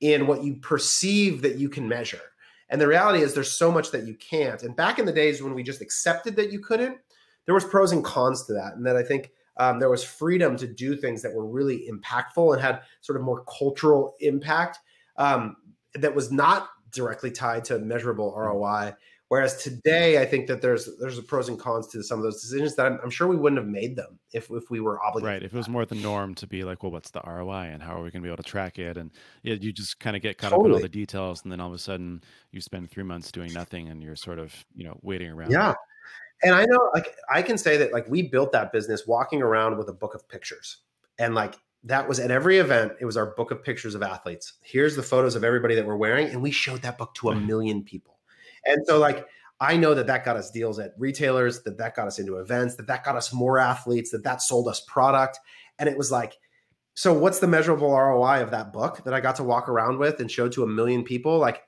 in 0.00 0.26
what 0.26 0.42
you 0.42 0.56
perceive 0.56 1.42
that 1.42 1.56
you 1.56 1.68
can 1.68 1.88
measure. 1.88 2.20
And 2.70 2.80
the 2.80 2.86
reality 2.86 3.22
is 3.22 3.34
there's 3.34 3.58
so 3.58 3.70
much 3.70 3.90
that 3.90 4.06
you 4.06 4.14
can't. 4.14 4.62
And 4.62 4.76
back 4.76 4.98
in 4.98 5.04
the 5.04 5.12
days 5.12 5.42
when 5.42 5.54
we 5.54 5.62
just 5.62 5.82
accepted 5.82 6.36
that 6.36 6.52
you 6.52 6.60
couldn't 6.60 6.98
there 7.46 7.54
was 7.54 7.64
pros 7.64 7.92
and 7.92 8.04
cons 8.04 8.44
to 8.46 8.52
that 8.52 8.74
and 8.74 8.86
that 8.86 8.96
i 8.96 9.02
think 9.02 9.30
um, 9.56 9.78
there 9.78 9.90
was 9.90 10.02
freedom 10.02 10.56
to 10.56 10.66
do 10.66 10.96
things 10.96 11.20
that 11.20 11.34
were 11.34 11.46
really 11.46 11.86
impactful 11.90 12.54
and 12.54 12.62
had 12.62 12.80
sort 13.02 13.18
of 13.18 13.24
more 13.24 13.44
cultural 13.44 14.16
impact 14.20 14.78
um, 15.16 15.56
that 15.94 16.14
was 16.14 16.32
not 16.32 16.70
directly 16.92 17.30
tied 17.30 17.64
to 17.64 17.78
measurable 17.78 18.34
roi 18.34 18.92
Whereas 19.30 19.62
today, 19.62 20.20
I 20.20 20.26
think 20.26 20.48
that 20.48 20.60
there's 20.60 20.88
there's 20.98 21.16
a 21.16 21.22
pros 21.22 21.48
and 21.48 21.56
cons 21.56 21.86
to 21.92 22.02
some 22.02 22.18
of 22.18 22.24
those 22.24 22.42
decisions 22.42 22.74
that 22.74 22.86
I'm, 22.86 22.98
I'm, 23.00 23.10
sure 23.10 23.28
we 23.28 23.36
wouldn't 23.36 23.60
have 23.60 23.70
made 23.70 23.94
them 23.94 24.18
if 24.32 24.50
if 24.50 24.72
we 24.72 24.80
were 24.80 25.00
obligated. 25.00 25.32
Right. 25.32 25.42
If 25.44 25.54
it 25.54 25.56
was 25.56 25.68
more 25.68 25.86
the 25.86 25.94
norm 25.94 26.34
to 26.34 26.48
be 26.48 26.64
like, 26.64 26.82
well, 26.82 26.90
what's 26.90 27.12
the 27.12 27.20
ROI 27.24 27.70
and 27.72 27.80
how 27.80 27.92
are 27.92 28.02
we 28.02 28.10
going 28.10 28.22
to 28.22 28.26
be 28.26 28.28
able 28.28 28.42
to 28.42 28.50
track 28.50 28.80
it? 28.80 28.96
And 28.96 29.12
yeah, 29.44 29.54
you 29.54 29.72
just 29.72 30.00
kind 30.00 30.16
of 30.16 30.22
get 30.22 30.36
caught 30.36 30.50
totally. 30.50 30.64
up 30.64 30.70
in 30.70 30.74
all 30.74 30.82
the 30.82 30.88
details, 30.88 31.44
and 31.44 31.52
then 31.52 31.60
all 31.60 31.68
of 31.68 31.74
a 31.74 31.78
sudden 31.78 32.24
you 32.50 32.60
spend 32.60 32.90
three 32.90 33.04
months 33.04 33.30
doing 33.30 33.52
nothing, 33.52 33.88
and 33.88 34.02
you're 34.02 34.16
sort 34.16 34.40
of 34.40 34.52
you 34.74 34.82
know 34.82 34.98
waiting 35.02 35.30
around. 35.30 35.52
Yeah. 35.52 35.74
And 36.42 36.54
I 36.54 36.64
know, 36.64 36.90
like, 36.94 37.14
I 37.32 37.42
can 37.42 37.58
say 37.58 37.76
that, 37.76 37.92
like, 37.92 38.08
we 38.08 38.22
built 38.22 38.52
that 38.52 38.72
business 38.72 39.06
walking 39.06 39.42
around 39.42 39.76
with 39.76 39.88
a 39.88 39.92
book 39.92 40.14
of 40.14 40.28
pictures, 40.28 40.78
and 41.18 41.34
like 41.34 41.56
that 41.84 42.08
was 42.08 42.18
at 42.18 42.30
every 42.30 42.58
event. 42.58 42.92
It 43.00 43.04
was 43.04 43.16
our 43.16 43.34
book 43.34 43.50
of 43.50 43.62
pictures 43.62 43.94
of 43.94 44.02
athletes. 44.02 44.54
Here's 44.62 44.96
the 44.96 45.02
photos 45.02 45.34
of 45.34 45.44
everybody 45.44 45.74
that 45.74 45.86
we're 45.86 45.96
wearing, 45.96 46.28
and 46.28 46.42
we 46.42 46.50
showed 46.50 46.82
that 46.82 46.98
book 46.98 47.14
to 47.16 47.30
a 47.30 47.34
hmm. 47.34 47.46
million 47.46 47.82
people. 47.82 48.18
And 48.64 48.84
so, 48.86 48.98
like, 48.98 49.26
I 49.60 49.76
know 49.76 49.94
that 49.94 50.06
that 50.06 50.24
got 50.24 50.36
us 50.36 50.50
deals 50.50 50.78
at 50.78 50.94
retailers, 50.98 51.62
that 51.64 51.76
that 51.78 51.94
got 51.94 52.06
us 52.06 52.18
into 52.18 52.36
events, 52.36 52.76
that 52.76 52.86
that 52.86 53.04
got 53.04 53.16
us 53.16 53.32
more 53.32 53.58
athletes, 53.58 54.10
that 54.10 54.24
that 54.24 54.40
sold 54.40 54.68
us 54.68 54.80
product. 54.80 55.38
And 55.78 55.88
it 55.88 55.98
was 55.98 56.10
like, 56.10 56.38
so 56.94 57.12
what's 57.12 57.40
the 57.40 57.46
measurable 57.46 57.90
ROI 57.90 58.42
of 58.42 58.50
that 58.50 58.72
book 58.72 59.04
that 59.04 59.14
I 59.14 59.20
got 59.20 59.36
to 59.36 59.44
walk 59.44 59.68
around 59.68 59.98
with 59.98 60.20
and 60.20 60.30
show 60.30 60.48
to 60.48 60.62
a 60.62 60.66
million 60.66 61.04
people? 61.04 61.38
Like, 61.38 61.62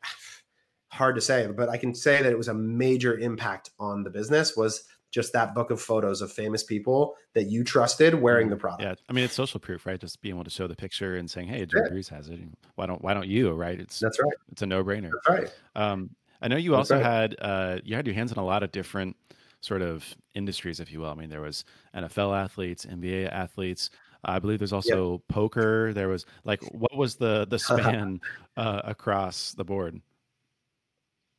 hard 0.93 1.15
to 1.15 1.21
say, 1.21 1.47
but 1.47 1.69
I 1.69 1.79
can 1.79 1.95
say 1.95 2.23
that 2.23 2.31
it 2.31 2.37
was 2.37 2.49
a 2.49 2.55
major 2.55 3.19
impact 3.19 3.71
on 3.81 4.05
the 4.05 4.11
business. 4.11 4.57
Was 4.57 4.85
just 5.11 5.33
that 5.33 5.55
book 5.55 5.71
of 5.71 5.81
photos 5.81 6.23
of 6.23 6.33
famous 6.33 6.63
people 6.63 7.17
that 7.35 7.45
you 7.45 7.65
trusted 7.65 8.15
wearing 8.15 8.49
the 8.49 8.57
product. 8.57 8.83
Yeah, 8.83 8.95
I 9.09 9.13
mean 9.13 9.25
it's 9.25 9.35
social 9.35 9.61
proof, 9.61 9.87
right? 9.87 10.01
Just 10.01 10.21
being 10.21 10.35
able 10.35 10.45
to 10.45 10.51
show 10.51 10.67
the 10.67 10.77
picture 10.77 11.17
and 11.17 11.31
saying, 11.31 11.49
"Hey, 11.49 11.65
Drew 11.65 11.83
yeah. 11.83 11.91
Brees 11.91 12.09
has 12.11 12.29
it. 12.29 12.41
Why 12.75 12.87
don't 12.87 13.03
Why 13.03 13.15
don't 13.15 13.27
you?" 13.27 13.53
Right? 13.53 13.81
It's 13.81 13.99
that's 13.99 14.21
right. 14.21 14.35
It's 14.51 14.63
a 14.63 14.67
no 14.67 14.85
brainer. 14.85 15.11
Right. 15.29 15.53
Um, 15.75 16.11
I 16.41 16.49
know 16.49 16.57
you 16.57 16.75
also 16.75 17.01
had 17.01 17.37
uh, 17.41 17.79
you 17.85 17.97
had 17.97 18.07
your 18.07 18.15
hands 18.15 18.33
in 18.33 18.39
a 18.39 18.45
lot 18.45 18.63
of 18.63 18.73
different 18.73 19.17
sort 19.61 19.81
of 19.81 20.05
industries, 20.35 20.81
if 20.81 20.93
you 20.93 21.01
will. 21.01 21.11
I 21.11 21.15
mean, 21.15 21.31
there 21.31 21.41
was 21.41 21.65
NFL 21.95 22.37
athletes, 22.37 22.85
NBA 22.85 23.33
athletes. 23.33 23.91
I 24.25 24.39
believe 24.39 24.59
there's 24.59 24.73
also 24.73 25.13
yep. 25.13 25.21
poker. 25.29 25.93
There 25.93 26.09
was 26.09 26.27
like, 26.45 26.63
what 26.73 26.97
was 26.97 27.17
the 27.17 27.47
the 27.49 27.59
span 27.61 28.21
uh, 28.57 28.83
across 28.85 29.55
the 29.55 29.65
board? 29.65 30.01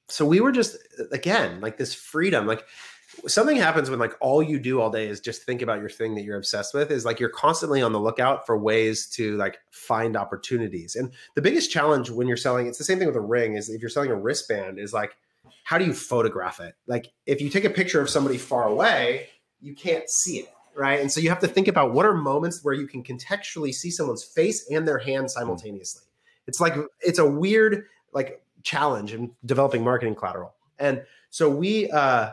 So 0.09 0.25
we 0.25 0.39
were 0.41 0.51
just 0.51 0.77
again 1.11 1.61
like 1.61 1.77
this 1.77 1.93
freedom, 1.93 2.45
like 2.45 2.65
something 3.27 3.57
happens 3.57 3.89
when 3.89 3.99
like 3.99 4.13
all 4.19 4.41
you 4.41 4.59
do 4.59 4.81
all 4.81 4.89
day 4.89 5.07
is 5.07 5.19
just 5.19 5.43
think 5.43 5.61
about 5.61 5.79
your 5.79 5.89
thing 5.89 6.15
that 6.15 6.23
you're 6.23 6.37
obsessed 6.37 6.73
with 6.73 6.91
is 6.91 7.05
like 7.05 7.19
you're 7.19 7.29
constantly 7.29 7.81
on 7.81 7.93
the 7.93 7.99
lookout 7.99 8.45
for 8.45 8.57
ways 8.57 9.07
to 9.07 9.37
like 9.37 9.59
find 9.71 10.17
opportunities. 10.17 10.95
And 10.95 11.11
the 11.35 11.41
biggest 11.41 11.71
challenge 11.71 12.09
when 12.09 12.27
you're 12.27 12.37
selling 12.37 12.67
it's 12.67 12.77
the 12.77 12.83
same 12.83 12.97
thing 12.99 13.07
with 13.07 13.15
a 13.15 13.21
ring 13.21 13.55
is 13.55 13.69
if 13.69 13.81
you're 13.81 13.89
selling 13.89 14.11
a 14.11 14.15
wristband 14.15 14.79
is 14.79 14.93
like 14.93 15.15
how 15.63 15.77
do 15.77 15.85
you 15.85 15.93
photograph 15.93 16.59
it? 16.59 16.75
Like 16.87 17.11
if 17.25 17.41
you 17.41 17.49
take 17.49 17.65
a 17.65 17.69
picture 17.69 18.01
of 18.01 18.09
somebody 18.09 18.37
far 18.37 18.67
away 18.67 19.29
you 19.61 19.73
can't 19.73 20.09
see 20.09 20.39
it 20.39 20.49
right? 20.75 20.99
And 20.99 21.11
so 21.11 21.21
you 21.21 21.29
have 21.29 21.39
to 21.39 21.47
think 21.47 21.67
about 21.67 21.93
what 21.93 22.05
are 22.05 22.13
moments 22.13 22.63
where 22.63 22.73
you 22.73 22.87
can 22.87 23.03
contextually 23.03 23.73
see 23.73 23.91
someone's 23.91 24.23
face 24.23 24.69
and 24.69 24.87
their 24.87 24.97
hand 24.97 25.29
simultaneously. 25.29 26.03
It's 26.47 26.59
like 26.59 26.75
it's 26.99 27.19
a 27.19 27.29
weird 27.29 27.85
like 28.11 28.42
challenge 28.63 29.13
in 29.13 29.31
developing 29.45 29.83
marketing 29.83 30.15
collateral 30.15 30.53
and 30.79 31.03
so 31.29 31.49
we 31.49 31.89
uh 31.91 32.31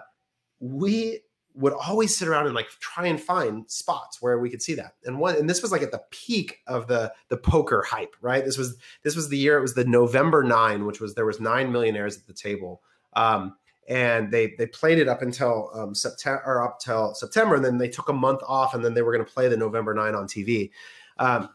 we 0.61 1.21
would 1.55 1.73
always 1.73 2.16
sit 2.16 2.29
around 2.29 2.47
and 2.47 2.55
like 2.55 2.69
try 2.81 3.07
and 3.07 3.21
find 3.21 3.69
spots 3.71 4.23
where 4.23 4.38
we 4.38 4.49
could 4.49 4.62
see 4.62 4.75
that. 4.75 4.95
And 5.05 5.19
one 5.19 5.37
and 5.37 5.49
this 5.49 5.62
was 5.62 5.73
like 5.73 5.83
at 5.83 5.90
the 5.90 6.03
peak 6.11 6.61
of 6.66 6.87
the 6.87 7.12
the 7.29 7.37
poker 7.37 7.83
hype, 7.83 8.14
right? 8.21 8.45
This 8.45 8.57
was 8.57 8.77
this 9.03 9.16
was 9.16 9.29
the 9.29 9.38
year 9.38 9.59
it 9.59 9.62
was 9.62 9.75
the 9.75 9.85
November 9.85 10.43
9, 10.43 10.87
which 10.87 11.01
was 11.01 11.14
there 11.14 11.27
was 11.27 11.40
9 11.40 11.73
millionaires 11.73 12.16
at 12.16 12.27
the 12.27 12.33
table. 12.33 12.83
Um, 13.14 13.57
and 13.88 14.31
they 14.31 14.55
they 14.59 14.66
played 14.66 14.99
it 14.99 15.09
up 15.09 15.23
until 15.23 15.71
um, 15.75 15.95
September 15.95 16.43
or 16.47 16.62
up 16.62 16.79
till 16.79 17.14
September 17.14 17.57
and 17.57 17.64
then 17.64 17.79
they 17.79 17.88
took 17.88 18.09
a 18.09 18.14
month 18.14 18.40
off 18.47 18.75
and 18.75 18.85
then 18.85 18.95
they 18.95 19.03
were 19.03 19.12
going 19.12 19.25
to 19.25 19.33
play 19.33 19.49
the 19.49 19.57
November 19.57 19.93
9 19.93 20.14
on 20.14 20.27
TV. 20.27 20.71
Um, 21.19 21.51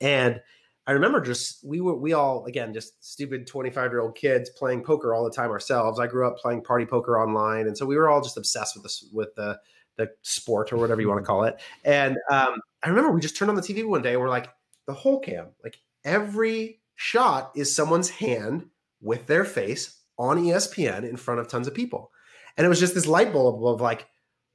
and 0.00 0.42
I 0.86 0.92
remember 0.92 1.20
just 1.20 1.64
we 1.64 1.80
were 1.80 1.96
we 1.96 2.12
all 2.12 2.44
again 2.44 2.72
just 2.72 3.04
stupid 3.04 3.46
25 3.46 3.90
year 3.90 4.00
old 4.00 4.14
kids 4.14 4.50
playing 4.50 4.84
poker 4.84 5.14
all 5.14 5.24
the 5.24 5.30
time 5.30 5.50
ourselves. 5.50 5.98
I 5.98 6.06
grew 6.06 6.26
up 6.26 6.38
playing 6.38 6.62
party 6.62 6.86
poker 6.86 7.20
online, 7.20 7.66
and 7.66 7.76
so 7.76 7.84
we 7.86 7.96
were 7.96 8.08
all 8.08 8.22
just 8.22 8.36
obsessed 8.36 8.76
with 8.76 8.84
this 8.84 9.04
with 9.12 9.34
the 9.34 9.58
the 9.96 10.10
sport 10.22 10.72
or 10.72 10.76
whatever 10.76 11.00
you 11.00 11.08
want 11.08 11.20
to 11.20 11.26
call 11.26 11.44
it. 11.44 11.58
And 11.84 12.16
um, 12.30 12.60
I 12.82 12.90
remember 12.90 13.10
we 13.10 13.20
just 13.20 13.36
turned 13.36 13.48
on 13.48 13.56
the 13.56 13.62
TV 13.62 13.86
one 13.86 14.02
day 14.02 14.12
and 14.12 14.20
we're 14.20 14.28
like 14.28 14.48
the 14.86 14.92
whole 14.92 15.20
cam, 15.20 15.46
like 15.64 15.78
every 16.04 16.80
shot 16.94 17.50
is 17.56 17.74
someone's 17.74 18.10
hand 18.10 18.66
with 19.00 19.26
their 19.26 19.44
face 19.44 19.98
on 20.18 20.38
ESPN 20.38 21.08
in 21.08 21.16
front 21.16 21.40
of 21.40 21.48
tons 21.48 21.66
of 21.66 21.74
people, 21.74 22.12
and 22.56 22.64
it 22.64 22.68
was 22.68 22.80
just 22.80 22.94
this 22.94 23.06
light 23.06 23.32
bulb 23.32 23.64
of 23.66 23.80
like, 23.80 24.06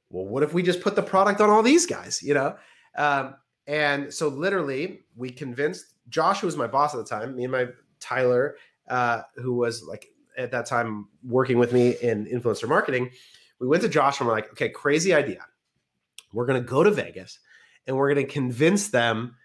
well, 0.08 0.26
what 0.26 0.42
if 0.42 0.54
we 0.54 0.62
just 0.62 0.80
put 0.80 0.96
the 0.96 1.02
product 1.02 1.42
on 1.42 1.50
all 1.50 1.62
these 1.62 1.84
guys, 1.84 2.22
you 2.22 2.32
know? 2.32 2.56
Um, 2.96 3.34
and 3.66 4.12
so 4.12 4.28
literally 4.28 5.00
we 5.14 5.30
convinced 5.30 5.91
Josh, 6.08 6.40
who 6.40 6.46
was 6.46 6.56
my 6.56 6.66
boss 6.66 6.94
at 6.94 6.98
the 6.98 7.04
time, 7.04 7.36
me 7.36 7.44
and 7.44 7.52
my 7.52 7.68
Tyler, 8.00 8.56
uh, 8.88 9.22
who 9.36 9.54
was 9.54 9.82
like 9.84 10.08
at 10.36 10.50
that 10.50 10.66
time 10.66 11.08
working 11.26 11.58
with 11.58 11.72
me 11.72 11.96
in 12.02 12.26
influencer 12.26 12.68
marketing, 12.68 13.10
we 13.60 13.66
went 13.66 13.82
to 13.82 13.88
Josh 13.88 14.20
and 14.20 14.28
we're 14.28 14.34
like, 14.34 14.50
okay, 14.52 14.68
crazy 14.68 15.14
idea. 15.14 15.46
We're 16.32 16.46
going 16.46 16.60
to 16.60 16.68
go 16.68 16.82
to 16.82 16.90
Vegas 16.90 17.38
and 17.86 17.96
we're 17.96 18.12
going 18.12 18.26
to 18.26 18.32
convince 18.32 18.88
them 18.88 19.36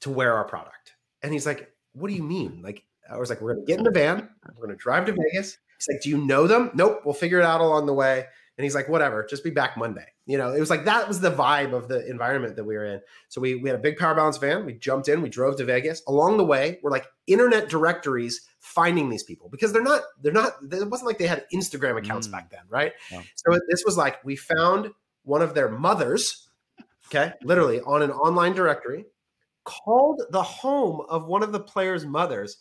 to 0.00 0.10
wear 0.10 0.34
our 0.34 0.44
product. 0.44 0.94
And 1.22 1.32
he's 1.32 1.46
like, 1.46 1.70
what 1.92 2.08
do 2.08 2.14
you 2.14 2.22
mean? 2.22 2.62
Like, 2.62 2.84
I 3.10 3.18
was 3.18 3.30
like, 3.30 3.40
we're 3.40 3.54
going 3.54 3.66
to 3.66 3.70
get 3.70 3.78
in 3.78 3.84
the 3.84 3.90
van. 3.90 4.28
We're 4.56 4.66
going 4.66 4.76
to 4.76 4.82
drive 4.82 5.06
to 5.06 5.12
Vegas. 5.12 5.58
He's 5.78 5.88
like, 5.88 6.02
do 6.02 6.08
you 6.08 6.18
know 6.18 6.46
them? 6.46 6.70
Nope. 6.74 7.02
We'll 7.04 7.14
figure 7.14 7.38
it 7.38 7.44
out 7.44 7.60
along 7.60 7.86
the 7.86 7.92
way. 7.92 8.26
And 8.58 8.64
he's 8.64 8.74
like, 8.74 8.88
whatever, 8.88 9.26
just 9.28 9.42
be 9.42 9.50
back 9.50 9.76
Monday. 9.76 10.06
You 10.26 10.36
know, 10.36 10.52
it 10.52 10.60
was 10.60 10.68
like 10.68 10.84
that 10.84 11.08
was 11.08 11.20
the 11.20 11.30
vibe 11.30 11.72
of 11.72 11.88
the 11.88 12.08
environment 12.08 12.56
that 12.56 12.64
we 12.64 12.76
were 12.76 12.84
in. 12.84 13.00
So 13.28 13.40
we, 13.40 13.54
we 13.54 13.68
had 13.68 13.78
a 13.78 13.82
big 13.82 13.96
power 13.96 14.14
balance 14.14 14.36
van. 14.36 14.66
We 14.66 14.74
jumped 14.74 15.08
in, 15.08 15.22
we 15.22 15.30
drove 15.30 15.56
to 15.56 15.64
Vegas. 15.64 16.02
Along 16.06 16.36
the 16.36 16.44
way, 16.44 16.78
we're 16.82 16.90
like 16.90 17.06
internet 17.26 17.68
directories 17.68 18.42
finding 18.60 19.08
these 19.08 19.22
people 19.22 19.48
because 19.48 19.72
they're 19.72 19.82
not, 19.82 20.02
they're 20.20 20.32
not, 20.32 20.52
it 20.70 20.88
wasn't 20.88 21.06
like 21.06 21.18
they 21.18 21.26
had 21.26 21.46
Instagram 21.52 21.96
accounts 21.96 22.28
mm. 22.28 22.32
back 22.32 22.50
then, 22.50 22.60
right? 22.68 22.92
Yeah. 23.10 23.22
So 23.36 23.58
this 23.68 23.84
was 23.84 23.96
like 23.96 24.22
we 24.24 24.36
found 24.36 24.90
one 25.24 25.40
of 25.40 25.54
their 25.54 25.70
mothers, 25.70 26.48
okay, 27.08 27.32
literally 27.42 27.80
on 27.80 28.02
an 28.02 28.10
online 28.10 28.52
directory, 28.52 29.06
called 29.64 30.22
the 30.30 30.42
home 30.42 31.02
of 31.08 31.26
one 31.26 31.42
of 31.42 31.52
the 31.52 31.60
players' 31.60 32.04
mothers 32.04 32.58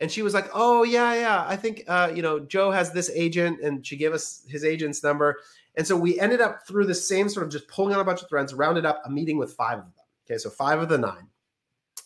and 0.00 0.10
she 0.10 0.22
was 0.22 0.34
like, 0.34 0.48
"Oh 0.54 0.84
yeah, 0.84 1.14
yeah, 1.14 1.44
I 1.46 1.56
think 1.56 1.84
uh, 1.88 2.10
you 2.14 2.22
know 2.22 2.38
Joe 2.40 2.70
has 2.70 2.92
this 2.92 3.10
agent," 3.14 3.60
and 3.62 3.86
she 3.86 3.96
gave 3.96 4.12
us 4.12 4.44
his 4.48 4.64
agent's 4.64 5.02
number. 5.02 5.38
And 5.76 5.86
so 5.86 5.96
we 5.96 6.18
ended 6.18 6.40
up 6.40 6.66
through 6.66 6.86
the 6.86 6.94
same 6.94 7.28
sort 7.28 7.46
of 7.46 7.52
just 7.52 7.68
pulling 7.68 7.94
on 7.94 8.00
a 8.00 8.04
bunch 8.04 8.22
of 8.22 8.28
threads, 8.28 8.52
rounded 8.52 8.84
up 8.84 9.02
a 9.04 9.10
meeting 9.10 9.38
with 9.38 9.52
five 9.52 9.78
of 9.78 9.84
them. 9.84 9.92
Okay, 10.26 10.38
so 10.38 10.50
five 10.50 10.80
of 10.80 10.88
the 10.88 10.98
nine. 10.98 11.28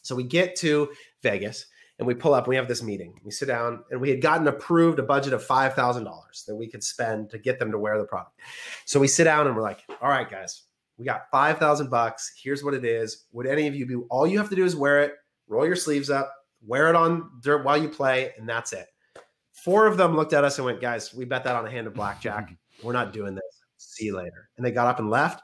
So 0.03 0.15
we 0.15 0.25
get 0.25 0.57
to 0.57 0.91
Vegas 1.23 1.67
and 1.99 2.07
we 2.07 2.15
pull 2.15 2.35
up. 2.35 2.49
We 2.49 2.57
have 2.57 2.69
this 2.69 2.83
meeting. 2.83 3.21
We 3.25 3.31
sit 3.31 3.47
down, 3.47 3.85
and 3.91 4.01
we 4.01 4.11
had 4.11 4.21
gotten 4.21 4.47
approved 4.49 4.99
a 4.99 5.03
budget 5.03 5.33
of 5.33 5.45
five 5.45 5.75
thousand 5.75 6.05
dollars 6.05 6.45
that 6.47 6.57
we 6.57 6.69
could 6.69 6.83
spend 6.83 7.31
to 7.31 7.39
get 7.39 7.59
them 7.59 7.71
to 7.73 7.79
wear 7.79 7.99
the 7.99 8.05
product. 8.05 8.39
So 8.87 9.01
we 9.01 9.09
sit 9.09 9.25
down 9.25 9.47
and 9.47 9.55
we're 9.55 9.63
like, 9.63 9.85
"All 10.01 10.09
right, 10.09 10.31
guys, 10.31 10.63
we 10.99 11.05
got 11.05 11.31
five 11.31 11.59
thousand 11.59 11.91
bucks. 11.91 12.33
Here's 12.43 12.65
what 12.65 12.75
it 12.75 12.85
is. 12.85 13.27
Would 13.33 13.47
any 13.47 13.67
of 13.67 13.75
you 13.75 13.87
be? 13.87 13.97
All 14.11 14.27
you 14.27 14.39
have 14.39 14.49
to 14.49 14.57
do 14.57 14.65
is 14.65 14.75
wear 14.75 15.03
it. 15.03 15.13
Roll 15.49 15.67
your 15.67 15.77
sleeves 15.77 16.09
up 16.09 16.33
wear 16.67 16.89
it 16.89 16.97
on 16.97 17.31
dirt 17.41 17.65
while 17.65 17.77
you 17.77 17.89
play, 17.89 18.33
and 18.39 18.49
that's 18.49 18.73
it. 18.73 18.87
Four 19.53 19.87
of 19.87 19.97
them 19.97 20.17
looked 20.17 20.33
at 20.33 20.45
us 20.45 20.59
and 20.59 20.65
went, 20.65 20.81
guys, 20.81 21.15
we 21.15 21.25
bet 21.25 21.45
that 21.45 21.57
on 21.57 21.67
a 21.67 21.71
hand 21.71 21.87
of 21.87 21.95
blackjack. 21.95 22.55
We're 22.83 22.93
not 22.93 23.13
doing 23.13 23.35
this. 23.35 23.45
See 23.77 24.07
you 24.07 24.17
later. 24.17 24.49
And 24.57 24.67
they 24.67 24.71
got 24.71 24.89
up 24.89 24.99
and 24.99 25.11
left. 25.11 25.43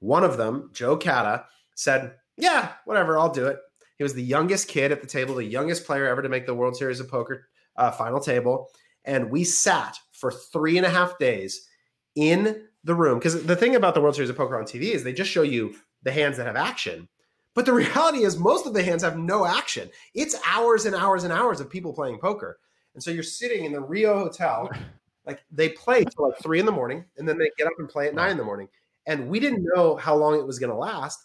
One 0.00 0.24
of 0.24 0.36
them, 0.36 0.70
Joe 0.72 0.96
Cada, 0.96 1.44
said, 1.76 2.14
yeah, 2.36 2.72
whatever, 2.84 3.18
I'll 3.18 3.30
do 3.30 3.46
it. 3.46 3.58
He 3.96 4.02
was 4.02 4.14
the 4.14 4.22
youngest 4.22 4.66
kid 4.66 4.92
at 4.92 5.02
the 5.02 5.06
table, 5.06 5.34
the 5.34 5.44
youngest 5.44 5.84
player 5.84 6.06
ever 6.06 6.22
to 6.22 6.28
make 6.28 6.46
the 6.46 6.54
World 6.54 6.74
Series 6.74 7.00
of 7.00 7.08
Poker 7.08 7.46
uh, 7.76 7.90
final 7.90 8.18
table. 8.18 8.68
And 9.04 9.30
we 9.30 9.44
sat 9.44 9.98
for 10.12 10.32
three 10.32 10.78
and 10.78 10.86
a 10.86 10.90
half 10.90 11.18
days 11.18 11.68
in 12.14 12.66
the 12.82 12.94
room. 12.94 13.18
Because 13.18 13.44
the 13.44 13.56
thing 13.56 13.76
about 13.76 13.94
the 13.94 14.00
World 14.00 14.14
Series 14.14 14.30
of 14.30 14.36
Poker 14.36 14.58
on 14.58 14.64
TV 14.64 14.94
is 14.94 15.04
they 15.04 15.12
just 15.12 15.30
show 15.30 15.42
you 15.42 15.74
the 16.02 16.12
hands 16.12 16.38
that 16.38 16.46
have 16.46 16.56
action. 16.56 17.08
But 17.54 17.66
the 17.66 17.72
reality 17.74 18.24
is, 18.24 18.38
most 18.38 18.66
of 18.66 18.74
the 18.74 18.82
hands 18.82 19.02
have 19.02 19.18
no 19.18 19.46
action. 19.46 19.90
It's 20.14 20.36
hours 20.46 20.86
and 20.86 20.94
hours 20.94 21.24
and 21.24 21.32
hours 21.32 21.60
of 21.60 21.70
people 21.70 21.92
playing 21.92 22.18
poker. 22.18 22.58
And 22.94 23.02
so 23.02 23.10
you're 23.10 23.22
sitting 23.22 23.64
in 23.64 23.72
the 23.72 23.80
Rio 23.80 24.18
Hotel, 24.18 24.70
like 25.26 25.42
they 25.50 25.70
play 25.70 26.04
till 26.04 26.28
like 26.28 26.38
three 26.42 26.60
in 26.60 26.66
the 26.66 26.72
morning, 26.72 27.04
and 27.16 27.28
then 27.28 27.38
they 27.38 27.50
get 27.56 27.66
up 27.66 27.74
and 27.78 27.88
play 27.88 28.08
at 28.08 28.14
nine 28.14 28.32
in 28.32 28.36
the 28.36 28.44
morning. 28.44 28.68
And 29.06 29.28
we 29.28 29.40
didn't 29.40 29.66
know 29.74 29.96
how 29.96 30.14
long 30.16 30.38
it 30.38 30.46
was 30.46 30.58
going 30.58 30.70
to 30.70 30.76
last. 30.76 31.18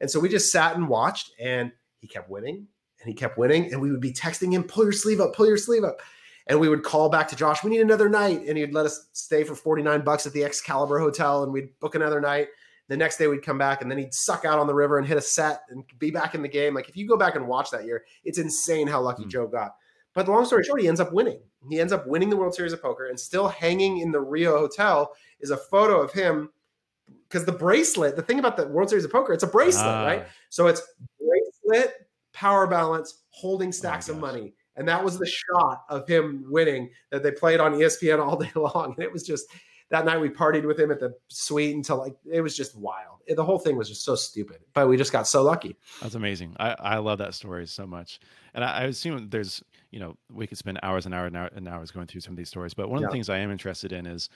And 0.00 0.10
so 0.10 0.18
we 0.18 0.28
just 0.28 0.50
sat 0.50 0.76
and 0.76 0.88
watched, 0.88 1.32
and 1.38 1.72
he 2.00 2.06
kept 2.06 2.30
winning 2.30 2.66
and 3.00 3.08
he 3.08 3.14
kept 3.14 3.38
winning. 3.38 3.72
And 3.72 3.80
we 3.80 3.90
would 3.90 4.00
be 4.00 4.12
texting 4.12 4.52
him, 4.52 4.64
pull 4.64 4.84
your 4.84 4.92
sleeve 4.92 5.20
up, 5.20 5.34
pull 5.34 5.46
your 5.46 5.56
sleeve 5.56 5.84
up. 5.84 6.00
And 6.46 6.58
we 6.58 6.68
would 6.68 6.82
call 6.82 7.08
back 7.08 7.28
to 7.28 7.36
Josh, 7.36 7.62
we 7.62 7.70
need 7.70 7.80
another 7.80 8.08
night. 8.08 8.42
And 8.46 8.58
he'd 8.58 8.74
let 8.74 8.86
us 8.86 9.08
stay 9.12 9.44
for 9.44 9.54
49 9.54 10.02
bucks 10.02 10.26
at 10.26 10.32
the 10.32 10.44
Excalibur 10.44 10.98
Hotel, 10.98 11.42
and 11.42 11.52
we'd 11.52 11.78
book 11.80 11.94
another 11.94 12.20
night. 12.20 12.48
The 12.90 12.96
next 12.96 13.18
day 13.18 13.28
we'd 13.28 13.44
come 13.44 13.56
back 13.56 13.82
and 13.82 13.90
then 13.90 13.98
he'd 13.98 14.12
suck 14.12 14.44
out 14.44 14.58
on 14.58 14.66
the 14.66 14.74
river 14.74 14.98
and 14.98 15.06
hit 15.06 15.16
a 15.16 15.20
set 15.20 15.62
and 15.70 15.84
be 16.00 16.10
back 16.10 16.34
in 16.34 16.42
the 16.42 16.48
game. 16.48 16.74
Like 16.74 16.88
if 16.88 16.96
you 16.96 17.06
go 17.06 17.16
back 17.16 17.36
and 17.36 17.46
watch 17.46 17.70
that 17.70 17.84
year, 17.84 18.02
it's 18.24 18.36
insane 18.36 18.88
how 18.88 19.00
lucky 19.00 19.22
mm. 19.22 19.28
Joe 19.28 19.46
got. 19.46 19.76
But 20.12 20.26
the 20.26 20.32
long 20.32 20.44
story 20.44 20.64
short, 20.64 20.80
he 20.80 20.88
ends 20.88 20.98
up 20.98 21.12
winning. 21.12 21.38
He 21.70 21.78
ends 21.78 21.92
up 21.92 22.08
winning 22.08 22.30
the 22.30 22.36
World 22.36 22.52
Series 22.52 22.72
of 22.72 22.82
Poker 22.82 23.06
and 23.06 23.18
still 23.18 23.46
hanging 23.46 23.98
in 23.98 24.10
the 24.10 24.20
Rio 24.20 24.58
Hotel 24.58 25.12
is 25.38 25.50
a 25.50 25.56
photo 25.56 26.00
of 26.00 26.12
him 26.12 26.50
because 27.28 27.44
the 27.44 27.52
bracelet, 27.52 28.16
the 28.16 28.22
thing 28.22 28.40
about 28.40 28.56
the 28.56 28.66
World 28.66 28.88
Series 28.88 29.04
of 29.04 29.12
Poker, 29.12 29.32
it's 29.32 29.44
a 29.44 29.46
bracelet, 29.46 29.86
ah. 29.86 30.04
right? 30.04 30.26
So 30.48 30.66
it's 30.66 30.82
bracelet, 31.20 32.08
power 32.32 32.66
balance, 32.66 33.22
holding 33.28 33.68
oh 33.68 33.70
stacks 33.70 34.08
oh 34.08 34.14
of 34.14 34.18
money. 34.18 34.52
And 34.74 34.88
that 34.88 35.04
was 35.04 35.16
the 35.16 35.26
shot 35.26 35.84
of 35.88 36.08
him 36.08 36.44
winning 36.48 36.90
that 37.12 37.22
they 37.22 37.30
played 37.30 37.60
on 37.60 37.74
ESPN 37.74 38.18
all 38.18 38.36
day 38.40 38.50
long. 38.56 38.94
And 38.96 39.04
it 39.04 39.12
was 39.12 39.22
just 39.22 39.46
that 39.90 40.04
night 40.04 40.20
we 40.20 40.28
partied 40.28 40.64
with 40.64 40.78
him 40.78 40.90
at 40.90 41.00
the 41.00 41.14
suite 41.28 41.74
until 41.74 41.98
like 41.98 42.16
it 42.30 42.40
was 42.40 42.56
just 42.56 42.76
wild. 42.76 43.18
The 43.28 43.44
whole 43.44 43.58
thing 43.58 43.76
was 43.76 43.88
just 43.88 44.04
so 44.04 44.14
stupid, 44.14 44.58
but 44.74 44.88
we 44.88 44.96
just 44.96 45.12
got 45.12 45.26
so 45.26 45.42
lucky. 45.42 45.76
That's 46.00 46.14
amazing. 46.14 46.56
I, 46.58 46.74
I 46.78 46.98
love 46.98 47.18
that 47.18 47.34
story 47.34 47.66
so 47.66 47.86
much, 47.86 48.20
and 48.54 48.64
I, 48.64 48.78
I 48.78 48.82
assume 48.84 49.28
there's 49.30 49.62
you 49.90 50.00
know 50.00 50.16
we 50.32 50.46
could 50.46 50.58
spend 50.58 50.80
hours 50.82 51.06
and 51.06 51.14
hours 51.14 51.28
and 51.28 51.36
hours, 51.36 51.52
and 51.54 51.68
hours 51.68 51.90
going 51.90 52.06
through 52.06 52.22
some 52.22 52.32
of 52.32 52.38
these 52.38 52.48
stories. 52.48 52.74
But 52.74 52.88
one 52.88 52.98
of 52.98 53.02
yeah. 53.02 53.08
the 53.08 53.12
things 53.12 53.28
I 53.28 53.38
am 53.38 53.50
interested 53.50 53.92
in 53.92 54.06
is 54.06 54.28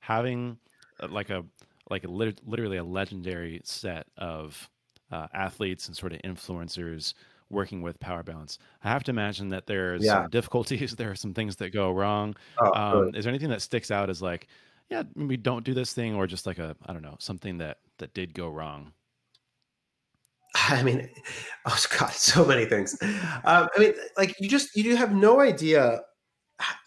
having 0.00 0.58
uh, 1.00 1.08
like 1.08 1.30
a 1.30 1.44
like 1.90 2.04
a 2.04 2.08
lit- 2.08 2.40
literally 2.46 2.76
a 2.76 2.84
legendary 2.84 3.60
set 3.64 4.06
of 4.16 4.68
uh, 5.10 5.28
athletes 5.32 5.86
and 5.86 5.96
sort 5.96 6.12
of 6.12 6.20
influencers 6.22 7.14
working 7.48 7.80
with 7.80 7.98
power 8.00 8.22
balance. 8.22 8.58
I 8.82 8.88
have 8.88 9.04
to 9.04 9.10
imagine 9.10 9.50
that 9.50 9.66
there's 9.66 10.04
yeah. 10.04 10.22
some 10.22 10.30
difficulties. 10.30 10.94
There 10.96 11.10
are 11.10 11.16
some 11.16 11.34
things 11.34 11.56
that 11.56 11.70
go 11.72 11.90
wrong. 11.92 12.34
Oh, 12.58 12.72
um, 12.72 13.14
is 13.14 13.24
there 13.24 13.30
anything 13.30 13.50
that 13.50 13.62
sticks 13.62 13.90
out 13.90 14.10
as 14.10 14.22
like, 14.22 14.48
yeah, 14.90 15.02
we 15.14 15.36
don't 15.36 15.64
do 15.64 15.74
this 15.74 15.92
thing, 15.92 16.14
or 16.14 16.26
just 16.26 16.46
like 16.46 16.58
a 16.58 16.76
I 16.86 16.92
don't 16.92 17.02
know 17.02 17.16
something 17.18 17.58
that 17.58 17.78
that 17.98 18.14
did 18.14 18.34
go 18.34 18.48
wrong. 18.48 18.92
I 20.68 20.82
mean, 20.82 21.08
oh 21.66 21.84
god, 21.98 22.12
so 22.12 22.44
many 22.44 22.64
things. 22.66 22.96
Um, 23.02 23.68
I 23.76 23.78
mean, 23.78 23.94
like 24.16 24.34
you 24.40 24.48
just 24.48 24.76
you 24.76 24.82
do 24.84 24.94
have 24.94 25.14
no 25.14 25.40
idea 25.40 26.00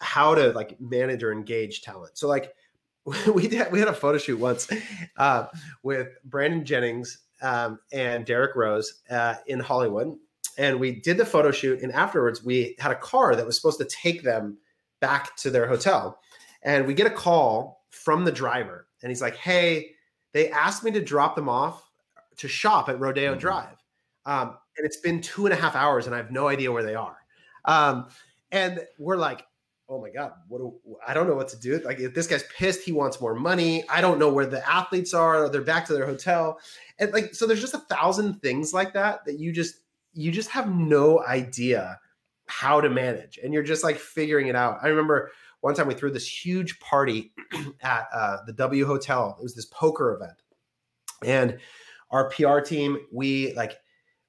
how 0.00 0.34
to 0.34 0.52
like 0.52 0.80
manage 0.80 1.22
or 1.22 1.32
engage 1.32 1.82
talent. 1.82 2.18
So 2.18 2.26
like 2.26 2.52
we 3.34 3.48
did, 3.48 3.70
we 3.70 3.78
had 3.78 3.88
a 3.88 3.94
photo 3.94 4.18
shoot 4.18 4.38
once 4.38 4.68
uh, 5.16 5.46
with 5.82 6.08
Brandon 6.24 6.64
Jennings 6.64 7.18
um, 7.42 7.78
and 7.92 8.24
Derrick 8.24 8.56
Rose 8.56 9.02
uh, 9.10 9.34
in 9.46 9.60
Hollywood, 9.60 10.16
and 10.58 10.80
we 10.80 10.92
did 11.00 11.16
the 11.16 11.26
photo 11.26 11.50
shoot. 11.50 11.82
And 11.82 11.92
afterwards, 11.92 12.44
we 12.44 12.76
had 12.78 12.92
a 12.92 12.96
car 12.96 13.36
that 13.36 13.46
was 13.46 13.56
supposed 13.56 13.78
to 13.78 13.86
take 13.86 14.22
them 14.22 14.58
back 15.00 15.36
to 15.36 15.50
their 15.50 15.66
hotel, 15.66 16.18
and 16.62 16.86
we 16.86 16.94
get 16.94 17.06
a 17.06 17.10
call 17.10 17.79
from 17.90 18.24
the 18.24 18.32
driver, 18.32 18.86
and 19.02 19.10
he's 19.10 19.22
like, 19.22 19.36
"Hey, 19.36 19.92
they 20.32 20.50
asked 20.50 20.82
me 20.84 20.90
to 20.92 21.00
drop 21.00 21.36
them 21.36 21.48
off 21.48 21.90
to 22.36 22.48
shop 22.48 22.88
at 22.88 22.98
Rodeo 22.98 23.32
mm-hmm. 23.32 23.40
Drive, 23.40 23.76
um, 24.26 24.56
and 24.76 24.86
it's 24.86 24.98
been 24.98 25.20
two 25.20 25.46
and 25.46 25.52
a 25.52 25.56
half 25.56 25.76
hours, 25.76 26.06
and 26.06 26.14
I 26.14 26.18
have 26.18 26.30
no 26.30 26.48
idea 26.48 26.72
where 26.72 26.84
they 26.84 26.94
are." 26.94 27.16
Um, 27.64 28.08
and 28.52 28.80
we're 28.98 29.16
like, 29.16 29.44
oh 29.90 30.00
my 30.00 30.08
god 30.08 30.32
what 30.46 30.58
do, 30.58 30.72
i 31.06 31.12
don't 31.12 31.26
know 31.26 31.34
what 31.34 31.48
to 31.48 31.58
do. 31.58 31.78
Like 31.84 31.98
if 31.98 32.14
this 32.14 32.28
guy's 32.28 32.44
pissed 32.56 32.82
he 32.82 32.92
wants 32.92 33.20
more 33.20 33.34
money. 33.34 33.86
I 33.88 34.00
don't 34.00 34.18
know 34.18 34.32
where 34.32 34.46
the 34.46 34.66
athletes 34.68 35.12
are. 35.12 35.48
They're 35.48 35.60
back 35.60 35.84
to 35.86 35.92
their 35.92 36.06
hotel. 36.06 36.60
And 36.98 37.12
like 37.12 37.34
so 37.34 37.46
there's 37.46 37.60
just 37.60 37.74
a 37.74 37.78
thousand 37.78 38.40
things 38.40 38.72
like 38.72 38.94
that 38.94 39.24
that 39.26 39.38
you 39.38 39.52
just 39.52 39.80
you 40.14 40.30
just 40.30 40.50
have 40.50 40.72
no 40.72 41.24
idea 41.26 41.98
how 42.46 42.80
to 42.80 42.88
manage. 42.88 43.38
And 43.42 43.52
you're 43.52 43.62
just 43.62 43.84
like 43.84 43.96
figuring 43.96 44.46
it 44.46 44.56
out. 44.56 44.78
I 44.82 44.88
remember 44.88 45.30
one 45.60 45.74
time 45.74 45.86
we 45.86 45.94
threw 45.94 46.10
this 46.10 46.26
huge 46.26 46.80
party 46.80 47.32
at 47.82 48.06
uh, 48.12 48.38
the 48.46 48.52
w 48.52 48.86
hotel. 48.86 49.36
It 49.38 49.42
was 49.42 49.54
this 49.54 49.66
poker 49.66 50.14
event. 50.14 50.42
And 51.24 51.58
our 52.10 52.28
pr 52.30 52.60
team 52.60 52.98
we 53.12 53.52
like 53.54 53.76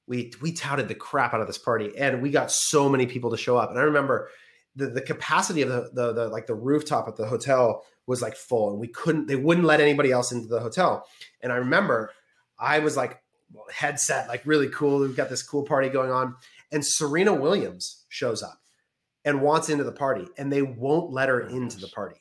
we 0.06 0.32
we 0.40 0.52
touted 0.52 0.88
the 0.88 0.94
crap 0.94 1.34
out 1.34 1.40
of 1.40 1.46
this 1.46 1.58
party 1.58 1.92
and 1.96 2.22
we 2.22 2.30
got 2.30 2.50
so 2.50 2.88
many 2.88 3.06
people 3.06 3.30
to 3.30 3.36
show 3.36 3.56
up. 3.56 3.70
And 3.70 3.78
i 3.78 3.82
remember 3.82 4.28
the, 4.74 4.86
the 4.86 5.02
capacity 5.02 5.62
of 5.62 5.68
the, 5.68 5.90
the, 5.92 6.12
the 6.12 6.28
like 6.28 6.46
the 6.46 6.54
rooftop 6.54 7.08
at 7.08 7.16
the 7.16 7.26
hotel 7.26 7.84
was 8.06 8.22
like 8.22 8.36
full 8.36 8.70
and 8.70 8.78
we 8.78 8.88
couldn't 8.88 9.26
they 9.26 9.36
wouldn't 9.36 9.66
let 9.66 9.80
anybody 9.80 10.12
else 10.12 10.32
into 10.32 10.48
the 10.48 10.60
hotel. 10.60 11.06
And 11.40 11.52
i 11.52 11.56
remember 11.56 12.10
i 12.58 12.78
was 12.78 12.96
like 12.96 13.22
headset 13.70 14.28
like 14.28 14.42
really 14.46 14.68
cool. 14.68 15.00
We've 15.00 15.16
got 15.16 15.28
this 15.28 15.42
cool 15.42 15.62
party 15.62 15.88
going 15.88 16.10
on 16.10 16.36
and 16.70 16.84
serena 16.86 17.34
williams 17.34 18.04
shows 18.08 18.42
up 18.42 18.61
and 19.24 19.40
wants 19.40 19.68
into 19.68 19.84
the 19.84 19.92
party 19.92 20.26
and 20.38 20.52
they 20.52 20.62
won't 20.62 21.12
let 21.12 21.28
her 21.28 21.48
into 21.48 21.78
the 21.78 21.88
party 21.88 22.16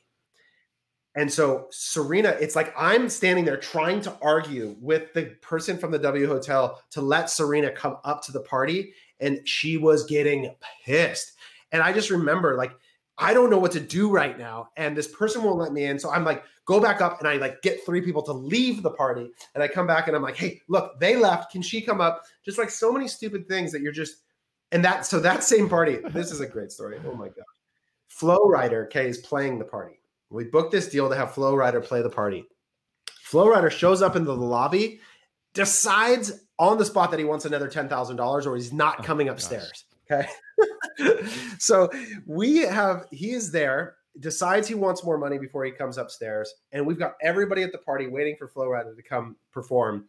and 1.16 1.32
so 1.32 1.68
serena 1.72 2.30
it's 2.40 2.56
like 2.56 2.74
i'm 2.78 3.10
standing 3.10 3.46
there 3.46 3.58
trying 3.58 4.02
to 4.02 4.16
argue 4.22 4.76
with 4.80 5.14
the 5.14 5.26
person 5.42 5.78
from 5.78 5.92
the 5.92 6.00
w 6.00 6.28
hotel 6.28 6.82
to 6.90 7.02
let 7.02 7.30
serena 7.30 7.72
come 7.72 7.98
up 8.04 8.24
to 8.24 8.32
the 8.32 8.42
party 8.42 8.94
and 9.20 9.48
she 9.48 9.78
was 9.78 10.06
getting 10.06 10.54
pissed 10.86 11.34
and 11.72 11.82
I 11.82 11.94
just 11.94 12.10
remember 12.10 12.56
like, 12.56 12.74
I 13.18 13.34
don't 13.34 13.50
know 13.50 13.60
what 13.60 13.72
to 13.74 13.80
do 13.80 14.10
right 14.10 14.38
now. 14.38 14.70
And 14.78 14.96
this 14.96 15.08
person 15.08 15.44
won't 15.44 15.60
let 15.60 15.74
me 15.74 15.86
in. 15.86 16.00
So 16.00 16.12
I'm 16.12 16.24
like, 16.24 16.44
go 16.66 16.80
back 16.80 17.02
up 17.02 17.20
and 17.20 17.28
I 17.28 17.36
like 17.36 17.62
get 17.62 17.86
three 17.86 18.02
people 18.02 18.24
to 18.24 18.34
leave 18.34 18.82
the 18.82 18.92
party. 18.92 19.30
And 19.54 19.64
I 19.64 19.68
come 19.68 19.86
back 19.86 20.08
and 20.08 20.16
I'm 20.16 20.24
like, 20.24 20.38
hey, 20.38 20.62
look, 20.68 21.00
they 21.00 21.16
left. 21.16 21.52
Can 21.52 21.62
she 21.62 21.82
come 21.82 22.02
up? 22.02 22.24
Just 22.44 22.58
like 22.58 22.70
so 22.70 22.92
many 22.92 23.08
stupid 23.08 23.48
things 23.48 23.72
that 23.72 23.82
you're 23.82 23.92
just, 23.92 24.18
and 24.71 24.84
that, 24.86 25.05
so 25.05 25.19
that 25.19 25.43
same 25.43 25.67
party, 25.67 25.99
this 26.12 26.31
is 26.31 26.39
a 26.39 26.47
great 26.47 26.71
story. 26.71 26.99
Oh 27.05 27.13
my 27.13 27.27
God. 27.27 27.45
Flo 28.07 28.38
Rida 28.39 28.86
okay, 28.86 29.10
is 29.10 29.17
playing 29.19 29.60
the 29.60 29.65
party. 29.65 29.99
We 30.29 30.45
booked 30.45 30.71
this 30.71 30.89
deal 30.89 31.10
to 31.10 31.15
have 31.15 31.34
Flo 31.34 31.53
Rida 31.53 31.84
play 31.84 32.01
the 32.01 32.10
party. 32.10 32.45
Flo 33.23 33.47
Rida 33.47 33.71
shows 33.71 34.01
up 34.01 34.15
into 34.15 34.31
the 34.31 34.36
lobby, 34.36 34.99
decides 35.53 36.45
on 36.60 36.77
the 36.77 36.86
spot 36.86 37.12
that 37.12 37.19
he 37.19 37.25
wants 37.25 37.45
another 37.45 37.69
$10,000 37.69 38.45
or 38.45 38.55
he's 38.55 38.71
not 38.71 38.97
oh 38.99 39.03
coming 39.03 39.29
upstairs. 39.29 39.86
Gosh. 40.10 40.27
Okay. 40.99 41.23
so 41.57 41.89
we 42.25 42.57
have 42.57 43.05
he 43.12 43.31
is 43.31 43.51
there 43.51 43.95
decides 44.19 44.67
he 44.67 44.75
wants 44.75 45.03
more 45.03 45.17
money 45.17 45.38
before 45.38 45.63
he 45.63 45.71
comes 45.71 45.97
upstairs 45.97 46.53
and 46.73 46.86
we've 46.86 46.99
got 46.99 47.13
everybody 47.21 47.63
at 47.63 47.71
the 47.71 47.77
party 47.77 48.07
waiting 48.07 48.36
for 48.38 48.47
Flo 48.47 48.65
Rida 48.65 48.95
to 48.95 49.01
come 49.01 49.36
perform 49.51 50.05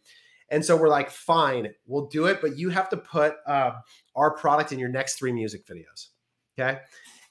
and 0.53 0.63
so 0.63 0.77
we're 0.77 0.89
like 0.89 1.09
fine 1.09 1.73
we'll 1.87 2.07
do 2.07 2.25
it 2.25 2.39
but 2.41 2.57
you 2.57 2.69
have 2.69 2.89
to 2.89 2.97
put 2.97 3.35
uh, 3.47 3.71
our 4.15 4.31
product 4.35 4.71
in 4.71 4.79
your 4.79 4.89
next 4.89 5.15
three 5.15 5.33
music 5.33 5.65
videos 5.65 6.09
okay 6.57 6.79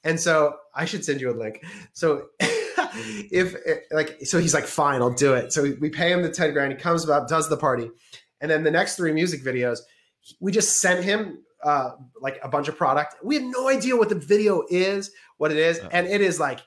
and 0.05 0.19
so 0.19 0.57
i 0.75 0.85
should 0.85 1.05
send 1.05 1.21
you 1.21 1.31
a 1.31 1.37
link 1.37 1.65
so 1.93 2.27
if 3.31 3.55
like 3.93 4.19
so 4.23 4.39
he's 4.39 4.55
like 4.55 4.67
fine 4.67 5.01
i'll 5.01 5.11
do 5.11 5.35
it 5.35 5.53
so 5.53 5.63
we 5.81 5.89
pay 5.89 6.13
him 6.13 6.23
the 6.23 6.31
10 6.31 6.53
grand 6.53 6.73
he 6.73 6.79
comes 6.79 7.09
up 7.09 7.29
does 7.29 7.49
the 7.49 7.57
party 7.57 7.91
and 8.41 8.51
then 8.51 8.65
the 8.65 8.71
next 8.71 8.97
three 8.97 9.13
music 9.13 9.43
videos 9.43 9.79
we 10.41 10.53
just 10.53 10.77
sent 10.79 11.05
him 11.05 11.39
uh, 11.63 11.91
like 12.21 12.41
a 12.43 12.49
bunch 12.49 12.69
of 12.69 12.77
product. 12.77 13.15
We 13.23 13.37
have 13.37 13.45
no 13.45 13.69
idea 13.69 13.97
what 13.97 14.09
the 14.09 14.17
video 14.17 14.65
is, 14.69 15.13
what 15.39 15.51
it 15.51 15.57
is, 15.57 15.79
and 15.79 16.07
it 16.07 16.21
is 16.21 16.41
like 16.41 16.61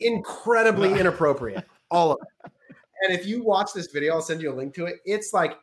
incredibly 0.00 0.98
inappropriate. 0.98 1.64
All 1.90 2.12
of 2.12 2.18
it. 2.22 2.52
And 3.02 3.12
if 3.12 3.26
you 3.26 3.44
watch 3.44 3.74
this 3.74 3.88
video, 3.92 4.14
I'll 4.14 4.22
send 4.22 4.40
you 4.40 4.50
a 4.50 4.56
link 4.56 4.74
to 4.76 4.86
it. 4.86 4.96
It's 5.04 5.34
like 5.34 5.58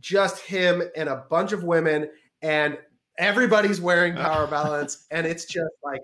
just 0.00 0.40
him 0.40 0.82
and 0.96 1.08
a 1.08 1.24
bunch 1.28 1.52
of 1.52 1.64
women, 1.64 2.10
and 2.42 2.78
everybody's 3.18 3.80
wearing 3.80 4.14
power 4.14 4.46
balance, 4.46 5.06
and 5.10 5.26
it's 5.26 5.44
just 5.44 5.74
like, 5.82 6.02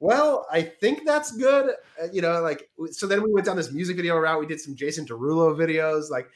well, 0.00 0.46
I 0.50 0.62
think 0.62 1.04
that's 1.04 1.32
good. 1.32 1.74
Uh, 2.00 2.06
you 2.12 2.22
know, 2.22 2.40
like 2.40 2.70
so. 2.90 3.06
Then 3.06 3.22
we 3.22 3.32
went 3.32 3.46
down 3.46 3.56
this 3.56 3.72
music 3.72 3.96
video 3.96 4.16
route. 4.16 4.38
We 4.40 4.46
did 4.46 4.60
some 4.60 4.76
Jason 4.76 5.06
Derulo 5.06 5.56
videos, 5.56 6.10
like 6.10 6.28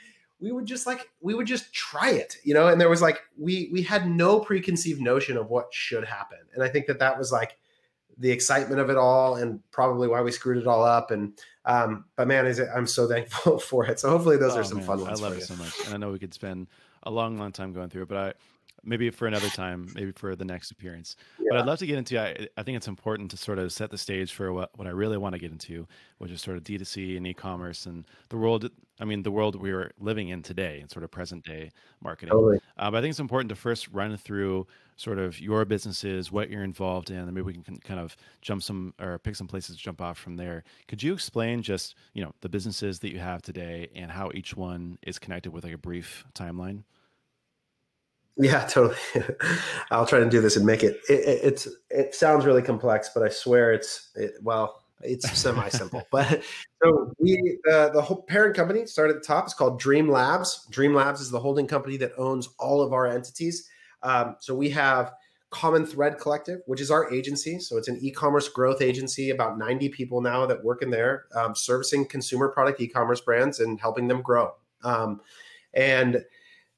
we 0.43 0.51
would 0.51 0.67
just 0.67 0.87
like 0.87 1.09
we 1.21 1.35
would 1.35 1.47
just 1.47 1.73
try 1.73 2.11
it 2.11 2.37
you 2.43 2.53
know 2.53 2.67
and 2.67 2.81
there 2.81 2.89
was 2.89 3.01
like 3.01 3.23
we 3.39 3.71
we 3.73 3.81
had 3.81 4.09
no 4.09 4.41
preconceived 4.41 5.01
notion 5.01 5.37
of 5.37 5.49
what 5.49 5.73
should 5.73 6.05
happen 6.05 6.39
and 6.55 6.63
i 6.63 6.69
think 6.69 6.87
that 6.87 6.99
that 6.99 7.17
was 7.17 7.31
like 7.31 7.57
the 8.19 8.31
excitement 8.31 8.81
of 8.81 8.91
it 8.91 8.97
all 8.97 9.37
and 9.37 9.61
probably 9.71 10.09
why 10.09 10.21
we 10.21 10.31
screwed 10.31 10.59
it 10.59 10.67
all 10.67 10.85
up 10.85 11.11
and 11.11 11.39
um 11.65 12.05
but 12.17 12.27
man 12.27 12.45
is 12.45 12.59
it 12.59 12.69
i'm 12.75 12.87
so 12.87 13.09
thankful 13.09 13.59
for 13.71 13.87
it 13.87 14.01
so 14.01 14.11
hopefully 14.11 14.37
those 14.37 14.55
oh, 14.55 14.61
are 14.61 14.65
some 14.65 14.79
man, 14.79 14.87
fun 14.87 15.01
ones 15.01 15.21
i 15.21 15.23
love 15.23 15.33
it 15.33 15.39
you. 15.39 15.45
so 15.45 15.55
much 15.57 15.87
and 15.87 15.95
i 15.95 15.97
know 15.97 16.11
we 16.11 16.19
could 16.19 16.35
spend 16.35 16.67
a 17.03 17.11
long 17.11 17.39
long 17.39 17.53
time 17.53 17.73
going 17.73 17.89
through 17.89 18.03
it 18.03 18.09
but 18.09 18.19
i 18.19 18.33
maybe 18.85 19.11
for 19.11 19.27
another 19.27 19.49
time, 19.49 19.89
maybe 19.95 20.13
for 20.13 20.35
the 20.35 20.45
next 20.45 20.71
appearance. 20.71 21.17
Yeah. 21.39 21.47
But 21.51 21.59
I'd 21.59 21.67
love 21.67 21.79
to 21.81 21.87
get 21.87 21.99
into. 21.99 22.21
I, 22.21 22.49
I, 22.57 22.63
think 22.63 22.77
it's 22.77 22.89
important 22.89 23.31
to 23.31 23.37
sort 23.37 23.59
of 23.59 23.73
set 23.73 23.91
the 23.91 23.99
stage 23.99 24.33
for 24.33 24.53
what, 24.53 24.71
what 24.77 24.87
I 24.87 24.91
really 24.91 25.17
want 25.17 25.35
to 25.35 25.39
get 25.39 25.53
into, 25.53 25.87
which 26.19 26.31
is 26.31 26.41
sort 26.41 26.57
of 26.57 26.65
D2C 26.65 27.17
and 27.17 27.27
e-commerce 27.27 27.87
and 27.87 28.07
the 28.29 28.37
world. 28.37 28.69
I 29.01 29.05
mean, 29.05 29.23
the 29.23 29.31
world 29.31 29.61
we 29.61 29.71
are 29.73 29.93
living 29.99 30.29
in 30.29 30.43
today 30.43 30.81
and 30.81 30.91
sort 30.91 31.05
of 31.05 31.11
present 31.11 31.45
day 31.45 31.71
marketing. 32.03 32.33
Totally. 32.33 32.61
Uh, 32.77 32.91
but 32.91 32.99
I 32.99 33.01
think 33.01 33.11
it's 33.11 33.21
important 33.21 33.49
to 33.51 33.57
first 33.57 33.89
run 33.89 34.17
through 34.17 34.67
sort 34.97 35.19
of 35.19 35.41
your 35.41 35.65
businesses, 35.65 36.31
what 36.31 36.51
you're 36.51 36.63
involved 36.63 37.11
in, 37.11 37.17
and 37.17 37.33
maybe 37.33 37.43
we 37.43 37.55
can 37.55 37.79
kind 37.79 37.99
of 37.99 38.17
jump 38.41 38.63
some 38.63 38.95
or 39.01 39.19
pick 39.19 39.35
some 39.35 39.49
places 39.49 39.77
to 39.77 39.83
jump 39.83 40.01
off 40.01 40.19
from 40.19 40.37
there. 40.37 40.65
Could 40.89 41.03
you 41.03 41.13
explain 41.13 41.63
just 41.63 41.97
you 42.15 42.23
know 42.23 42.33
the 42.41 42.49
businesses 42.49 42.99
that 43.01 43.13
you 43.13 43.19
have 43.19 43.43
today 43.43 43.89
and 43.95 44.11
how 44.11 44.31
each 44.35 44.57
one 44.57 44.99
is 45.03 45.19
connected 45.19 45.53
with 45.53 45.65
like 45.65 45.75
a 45.75 45.79
brief 45.79 46.25
timeline? 46.35 46.85
Yeah, 48.37 48.65
totally. 48.69 48.97
I'll 49.91 50.07
try 50.07 50.21
to 50.21 50.29
do 50.29 50.41
this 50.41 50.57
and 50.57 50.65
make 50.65 50.83
it, 50.83 51.01
it, 51.09 51.13
it. 51.13 51.41
It's 51.45 51.69
it 51.91 52.15
sounds 52.15 52.45
really 52.45 52.63
complex, 52.63 53.11
but 53.15 53.23
I 53.23 53.29
swear 53.29 53.73
it's 53.73 54.11
it, 54.15 54.33
well, 54.43 54.83
it's 55.03 55.31
semi 55.39 55.69
simple. 55.69 56.03
but 56.11 56.43
so 56.83 57.13
we 57.19 57.59
uh, 57.71 57.91
the 57.91 58.03
whole 58.03 58.23
parent 58.23 58.57
company 58.57 58.87
started 58.87 59.17
at 59.17 59.23
the 59.23 59.27
top. 59.27 59.45
It's 59.45 59.55
called 59.55 59.79
Dream 59.79 60.11
Labs. 60.11 60.67
Dream 60.71 60.95
Labs 60.95 61.21
is 61.21 61.31
the 61.31 61.41
holding 61.41 61.67
company 61.67 61.97
that 61.99 62.13
owns 62.17 62.49
all 62.59 62.81
of 62.83 62.93
our 62.93 63.07
entities. 63.07 63.69
Um, 64.03 64.37
so 64.41 64.55
we 64.55 64.71
have 64.71 65.13
Common 65.51 65.85
Thread 65.87 66.19
Collective, 66.19 66.61
which 66.67 66.81
is 66.81 66.91
our 66.91 67.13
agency. 67.13 67.61
So 67.61 67.77
it's 67.77 67.87
an 67.87 67.99
e-commerce 68.01 68.49
growth 68.49 68.81
agency, 68.81 69.31
about 69.31 69.59
90 69.59 69.91
people 69.91 70.21
now 70.21 70.47
that 70.47 70.65
work 70.65 70.83
in 70.83 70.91
there, 70.91 71.27
um, 71.37 71.55
servicing 71.55 72.07
consumer 72.07 72.49
product 72.49 72.81
e-commerce 72.81 73.21
brands 73.21 73.61
and 73.61 73.79
helping 73.79 74.09
them 74.09 74.23
grow. 74.23 74.53
Um, 74.83 75.21
and 75.75 76.25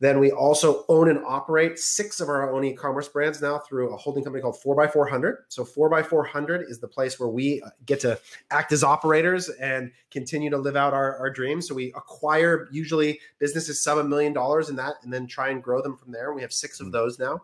then 0.05 0.19
we 0.19 0.31
also 0.33 0.85
own 0.89 1.09
and 1.09 1.19
operate 1.25 1.79
six 1.79 2.21
of 2.21 2.29
our 2.29 2.53
own 2.53 2.65
e-commerce 2.65 3.09
brands 3.09 3.41
now 3.41 3.59
through 3.59 3.95
a 3.95 3.97
holding 3.97 4.23
company 4.23 4.43
called 4.43 4.59
4x400. 4.63 5.37
So 5.49 5.65
4x400 5.65 6.69
is 6.69 6.79
the 6.79 6.89
place 6.89 7.19
where 7.19 7.29
we 7.29 7.63
uh, 7.63 7.71
get 7.87 8.01
to 8.01 8.19
act 8.51 8.73
as 8.73 8.85
operators 8.85 9.49
and 9.49 9.91
continue 10.11 10.51
to 10.51 10.59
live 10.59 10.77
out 10.77 10.93
our, 10.93 11.17
our 11.17 11.31
dreams. 11.31 11.69
So 11.69 11.75
we 11.75 11.93
acquire 11.97 12.69
usually 12.71 13.21
businesses 13.39 13.81
sub 13.81 13.99
a 13.99 14.05
million 14.05 14.33
dollars 14.33 14.69
in 14.69 14.77
that 14.77 14.95
and 15.03 15.13
then 15.13 15.27
try 15.27 15.49
and 15.49 15.63
grow 15.63 15.81
them 15.81 15.97
from 15.97 16.13
there. 16.13 16.35
We 16.35 16.43
have 16.43 16.53
six 16.53 16.81
of 16.81 16.87
hmm. 16.87 16.93
those 16.93 17.19
now. 17.19 17.43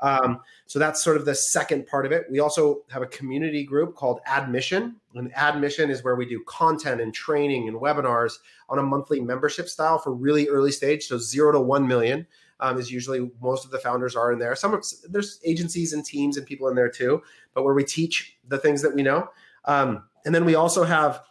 Um, 0.00 0.40
so 0.66 0.78
that's 0.78 1.02
sort 1.02 1.16
of 1.16 1.24
the 1.24 1.34
second 1.34 1.86
part 1.86 2.06
of 2.06 2.12
it. 2.12 2.26
We 2.30 2.40
also 2.40 2.82
have 2.90 3.02
a 3.02 3.06
community 3.06 3.64
group 3.64 3.94
called 3.94 4.20
Admission. 4.26 4.96
And 5.14 5.32
Admission 5.36 5.90
is 5.90 6.04
where 6.04 6.14
we 6.14 6.26
do 6.26 6.42
content 6.46 7.00
and 7.00 7.12
training 7.12 7.68
and 7.68 7.76
webinars 7.78 8.34
on 8.68 8.78
a 8.78 8.82
monthly 8.82 9.20
membership 9.20 9.68
style 9.68 9.98
for 9.98 10.12
really 10.12 10.48
early 10.48 10.72
stage. 10.72 11.06
So 11.06 11.18
zero 11.18 11.52
to 11.52 11.60
one 11.60 11.86
million 11.86 12.26
um, 12.60 12.78
is 12.78 12.90
usually 12.90 13.30
most 13.40 13.64
of 13.64 13.70
the 13.70 13.78
founders 13.78 14.16
are 14.16 14.32
in 14.32 14.38
there. 14.38 14.54
Some 14.56 14.80
there's 15.08 15.40
agencies 15.44 15.92
and 15.92 16.04
teams 16.04 16.36
and 16.36 16.46
people 16.46 16.68
in 16.68 16.74
there 16.74 16.90
too, 16.90 17.22
but 17.54 17.64
where 17.64 17.74
we 17.74 17.84
teach 17.84 18.36
the 18.46 18.58
things 18.58 18.82
that 18.82 18.94
we 18.94 19.02
know. 19.02 19.28
Um, 19.64 20.04
and 20.24 20.34
then 20.34 20.44
we 20.44 20.54
also 20.54 20.84
have 20.84 21.22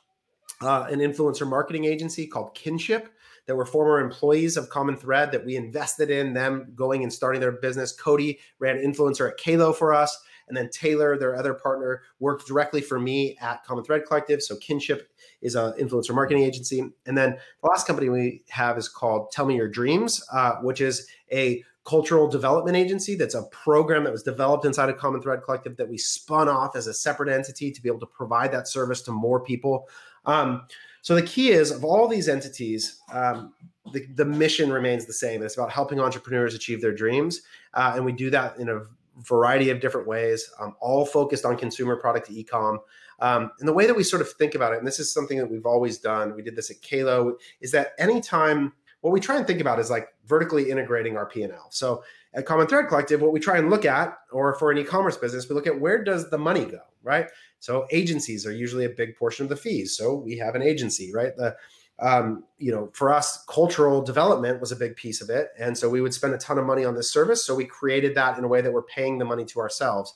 uh, 0.62 0.88
an 0.90 1.00
influencer 1.00 1.48
marketing 1.48 1.86
agency 1.86 2.28
called 2.28 2.54
Kinship 2.56 3.10
that 3.48 3.56
were 3.56 3.66
former 3.66 4.00
employees 4.00 4.58
of 4.58 4.70
Common 4.70 4.96
Thread 4.96 5.32
that 5.32 5.46
we 5.46 5.56
invested 5.56 6.12
in 6.12 6.34
them 6.34 6.72
going 6.76 7.02
and 7.02 7.12
starting 7.12 7.42
their 7.42 7.54
business. 7.54 7.92
Cody 7.92 8.40
ran 8.60 8.78
influencer 8.78 9.30
at 9.30 9.40
Qalo 9.40 9.76
for 9.76 9.94
us. 9.94 10.18
And 10.48 10.56
then 10.56 10.70
Taylor, 10.70 11.18
their 11.18 11.36
other 11.36 11.54
partner, 11.54 12.04
worked 12.20 12.48
directly 12.48 12.82
for 12.82 13.00
me 13.00 13.38
at 13.42 13.66
Common 13.66 13.84
Thread 13.84 14.06
Collective. 14.06 14.42
So 14.42 14.56
Kinship 14.56 15.10
is 15.42 15.56
an 15.56 15.74
influencer 15.74 16.16
marketing 16.16 16.44
agency. 16.44 16.80
And 17.06 17.18
then 17.18 17.38
the 17.62 17.70
last 17.70 17.86
company 17.86 18.10
we 18.10 18.44
have 18.50 18.78
is 18.78 18.88
called 18.88 19.32
Tell 19.32 19.46
Me 19.46 19.56
Your 19.56 19.68
Dreams, 19.68 20.24
uh, 20.32 20.56
which 20.62 20.80
is 20.80 21.08
a 21.32 21.64
cultural 21.86 22.28
development 22.28 22.76
agency 22.76 23.16
that's 23.16 23.36
a 23.36 23.44
program 23.44 24.04
that 24.04 24.12
was 24.12 24.24
developed 24.24 24.66
inside 24.66 24.90
of 24.90 24.98
Common 24.98 25.22
Thread 25.22 25.42
Collective 25.44 25.78
that 25.78 25.88
we 25.88 25.98
spun 25.98 26.50
off 26.50 26.76
as 26.76 26.88
a 26.88 26.94
separate 26.94 27.30
entity 27.30 27.72
to 27.72 27.82
be 27.82 27.88
able 27.88 28.02
to 28.02 28.06
provide 28.06 28.52
that 28.52 28.68
service 28.68 29.02
to 29.04 29.12
more 29.12 29.40
people. 29.40 29.88
Um, 30.26 30.68
so 31.08 31.16
the 31.16 31.22
key 31.22 31.52
is 31.52 31.72
of 31.72 31.86
all 31.86 32.10
these 32.10 32.28
entities, 32.28 33.00
um, 33.14 33.54
the, 33.94 34.06
the 34.16 34.26
mission 34.26 34.70
remains 34.70 35.06
the 35.06 35.14
same. 35.14 35.42
It's 35.42 35.56
about 35.56 35.72
helping 35.72 36.02
entrepreneurs 36.02 36.54
achieve 36.54 36.82
their 36.82 36.92
dreams. 36.92 37.44
Uh, 37.74 37.94
and 37.96 38.04
we 38.04 38.12
do 38.12 38.30
that 38.32 38.58
in 38.58 38.68
a 38.68 38.82
variety 39.22 39.70
of 39.70 39.80
different 39.80 40.06
ways, 40.06 40.52
um, 40.60 40.76
all 40.82 41.06
focused 41.06 41.46
on 41.46 41.56
consumer 41.56 41.96
product 41.96 42.30
e-com. 42.30 42.82
Um, 43.22 43.52
and 43.60 43.70
the 43.70 43.72
way 43.72 43.88
that 43.88 43.96
we 43.96 44.04
sort 44.04 44.22
of 44.22 44.30
think 44.34 44.54
about 44.54 44.74
it, 44.74 44.80
and 44.80 44.86
this 44.86 45.00
is 45.00 45.14
something 45.14 45.38
that 45.38 45.50
we've 45.50 45.66
always 45.66 45.98
done, 45.98 46.36
we 46.36 46.42
did 46.42 46.58
this 46.58 46.70
at 46.70 46.82
Qalo, 46.82 47.36
is 47.62 47.72
that 47.72 47.94
anytime 47.98 48.74
what 49.00 49.12
we 49.12 49.22
try 49.22 49.38
and 49.38 49.48
think 49.48 49.62
about 49.62 49.80
is 49.80 49.90
like 49.90 50.10
vertically 50.26 50.70
integrating 50.70 51.16
our 51.16 51.26
P&L. 51.26 51.70
So 51.70 52.04
at 52.34 52.46
Common 52.46 52.68
Thread 52.68 52.88
Collective, 52.88 53.22
what 53.22 53.32
we 53.32 53.40
try 53.40 53.58
and 53.58 53.70
look 53.70 53.86
at, 53.86 54.18
or 54.32 54.58
for 54.60 54.72
an 54.72 54.78
e-commerce 54.78 55.18
business, 55.18 55.50
we 55.50 55.56
look 55.56 55.68
at 55.68 55.80
where 55.80 56.04
does 56.04 56.30
the 56.30 56.38
money 56.38 56.66
go, 56.66 56.82
right? 57.04 57.28
So 57.60 57.88
agencies 57.92 58.46
are 58.46 58.52
usually 58.52 58.86
a 58.86 58.90
big 58.90 59.16
portion 59.16 59.44
of 59.44 59.50
the 59.50 59.56
fees. 59.56 59.96
So 59.96 60.14
we 60.14 60.38
have 60.38 60.56
an 60.56 60.62
agency, 60.62 61.12
right? 61.14 61.36
The 61.36 61.56
um, 62.00 62.44
you 62.60 62.72
know, 62.72 62.90
for 62.94 63.12
us, 63.12 63.44
cultural 63.46 64.02
development 64.02 64.62
was 64.62 64.72
a 64.72 64.76
big 64.76 64.96
piece 64.96 65.22
of 65.22 65.30
it. 65.30 65.50
And 65.58 65.76
so 65.76 65.90
we 65.90 66.02
would 66.02 66.14
spend 66.14 66.34
a 66.34 66.38
ton 66.38 66.60
of 66.60 66.66
money 66.66 66.86
on 66.86 66.94
this 66.94 67.12
service. 67.12 67.44
So 67.46 67.56
we 67.56 67.66
created 67.66 68.14
that 68.16 68.38
in 68.38 68.44
a 68.44 68.48
way 68.48 68.62
that 68.62 68.72
we're 68.72 68.84
paying 68.84 69.18
the 69.18 69.26
money 69.26 69.46
to 69.46 69.60
ourselves. 69.60 70.14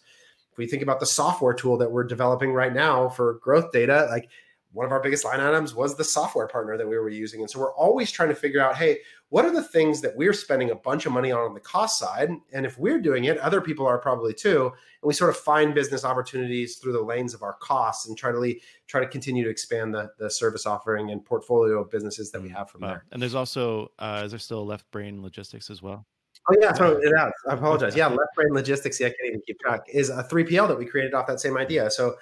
If 0.51 0.57
we 0.57 0.67
think 0.67 0.83
about 0.83 0.99
the 0.99 1.05
software 1.05 1.53
tool 1.53 1.77
that 1.77 1.91
we're 1.91 2.03
developing 2.03 2.53
right 2.53 2.73
now 2.73 3.09
for 3.09 3.39
growth 3.41 3.71
data, 3.71 4.07
like 4.11 4.29
one 4.73 4.85
of 4.85 4.91
our 4.91 5.01
biggest 5.01 5.25
line 5.25 5.39
items 5.39 5.73
was 5.73 5.95
the 5.95 6.03
software 6.03 6.47
partner 6.47 6.77
that 6.77 6.87
we 6.87 6.97
were 6.97 7.09
using. 7.09 7.41
And 7.41 7.49
so 7.49 7.59
we're 7.59 7.73
always 7.73 8.11
trying 8.11 8.29
to 8.29 8.35
figure 8.35 8.61
out, 8.61 8.77
hey, 8.77 8.99
what 9.31 9.45
are 9.45 9.51
the 9.51 9.63
things 9.63 10.01
that 10.01 10.13
we're 10.17 10.33
spending 10.33 10.71
a 10.71 10.75
bunch 10.75 11.05
of 11.05 11.13
money 11.13 11.31
on 11.31 11.39
on 11.39 11.53
the 11.53 11.59
cost 11.61 11.97
side? 11.97 12.29
And 12.51 12.65
if 12.65 12.77
we're 12.77 12.99
doing 12.99 13.23
it, 13.23 13.37
other 13.37 13.61
people 13.61 13.87
are 13.87 13.97
probably 13.97 14.33
too. 14.33 14.65
And 14.65 15.07
we 15.07 15.13
sort 15.13 15.29
of 15.29 15.37
find 15.37 15.73
business 15.73 16.03
opportunities 16.03 16.75
through 16.75 16.91
the 16.91 17.01
lanes 17.01 17.33
of 17.33 17.41
our 17.41 17.53
costs 17.53 18.09
and 18.09 18.17
try 18.17 18.33
to 18.33 18.37
lead, 18.37 18.59
try 18.87 18.99
to 18.99 19.07
continue 19.07 19.45
to 19.45 19.49
expand 19.49 19.93
the, 19.93 20.11
the 20.19 20.29
service 20.29 20.65
offering 20.65 21.11
and 21.11 21.23
portfolio 21.23 21.79
of 21.79 21.89
businesses 21.89 22.29
that 22.31 22.41
we 22.41 22.49
mm, 22.49 22.55
have 22.55 22.69
from 22.69 22.81
wow. 22.81 22.89
there. 22.89 23.05
And 23.13 23.21
there's 23.21 23.33
also, 23.33 23.93
uh, 23.99 24.23
is 24.25 24.33
there 24.33 24.39
still 24.39 24.65
Left 24.65 24.91
Brain 24.91 25.23
Logistics 25.23 25.69
as 25.69 25.81
well? 25.81 26.05
Oh 26.49 26.55
yeah, 26.59 26.73
so 26.73 26.97
it 27.01 27.17
has. 27.17 27.31
I 27.47 27.53
apologize. 27.53 27.95
Yeah, 27.95 28.07
Left 28.07 28.35
Brain 28.35 28.53
Logistics. 28.53 28.99
Yeah, 28.99 29.07
I 29.07 29.09
can't 29.11 29.29
even 29.29 29.41
keep 29.47 29.59
track. 29.59 29.83
Is 29.93 30.09
a 30.09 30.23
3PL 30.23 30.67
that 30.67 30.77
we 30.77 30.85
created 30.85 31.13
off 31.13 31.27
that 31.27 31.39
same 31.39 31.55
idea. 31.55 31.89
So 31.89 32.15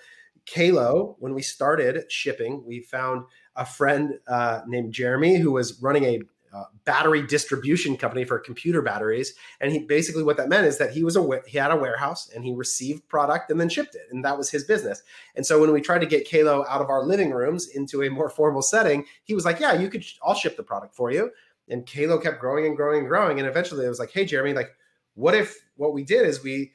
Qalo, 0.45 1.15
when 1.17 1.33
we 1.33 1.41
started 1.41 2.11
shipping, 2.11 2.63
we 2.67 2.81
found 2.81 3.23
a 3.55 3.65
friend 3.65 4.19
uh, 4.27 4.61
named 4.67 4.93
Jeremy 4.93 5.37
who 5.37 5.51
was 5.51 5.81
running 5.81 6.03
a 6.03 6.19
uh, 6.53 6.63
battery 6.85 7.21
distribution 7.25 7.95
company 7.95 8.25
for 8.25 8.39
computer 8.39 8.81
batteries. 8.81 9.33
And 9.61 9.71
he 9.71 9.79
basically 9.79 10.23
what 10.23 10.37
that 10.37 10.49
meant 10.49 10.67
is 10.67 10.77
that 10.77 10.91
he 10.91 11.03
was 11.03 11.15
a 11.15 11.41
he 11.45 11.57
had 11.57 11.71
a 11.71 11.75
warehouse 11.75 12.29
and 12.33 12.43
he 12.43 12.53
received 12.53 13.07
product 13.07 13.51
and 13.51 13.59
then 13.59 13.69
shipped 13.69 13.95
it, 13.95 14.07
and 14.11 14.23
that 14.25 14.37
was 14.37 14.49
his 14.49 14.63
business. 14.63 15.03
And 15.35 15.45
so 15.45 15.59
when 15.59 15.71
we 15.71 15.81
tried 15.81 15.99
to 15.99 16.05
get 16.05 16.27
Qalo 16.27 16.65
out 16.67 16.81
of 16.81 16.89
our 16.89 17.03
living 17.03 17.31
rooms 17.31 17.67
into 17.67 18.03
a 18.03 18.09
more 18.09 18.29
formal 18.29 18.61
setting, 18.61 19.05
he 19.23 19.35
was 19.35 19.45
like, 19.45 19.59
"Yeah, 19.59 19.73
you 19.73 19.89
could. 19.89 20.03
I'll 20.23 20.35
ship 20.35 20.57
the 20.57 20.63
product 20.63 20.95
for 20.95 21.11
you." 21.11 21.31
And 21.67 21.85
Qalo 21.85 22.21
kept 22.21 22.39
growing 22.39 22.65
and 22.65 22.75
growing 22.75 22.99
and 22.99 23.07
growing, 23.07 23.39
and 23.39 23.47
eventually 23.47 23.85
it 23.85 23.89
was 23.89 23.99
like, 23.99 24.11
"Hey, 24.11 24.25
Jeremy, 24.25 24.53
like, 24.53 24.71
what 25.13 25.35
if 25.35 25.55
what 25.75 25.93
we 25.93 26.03
did 26.03 26.25
is 26.25 26.43
we 26.43 26.71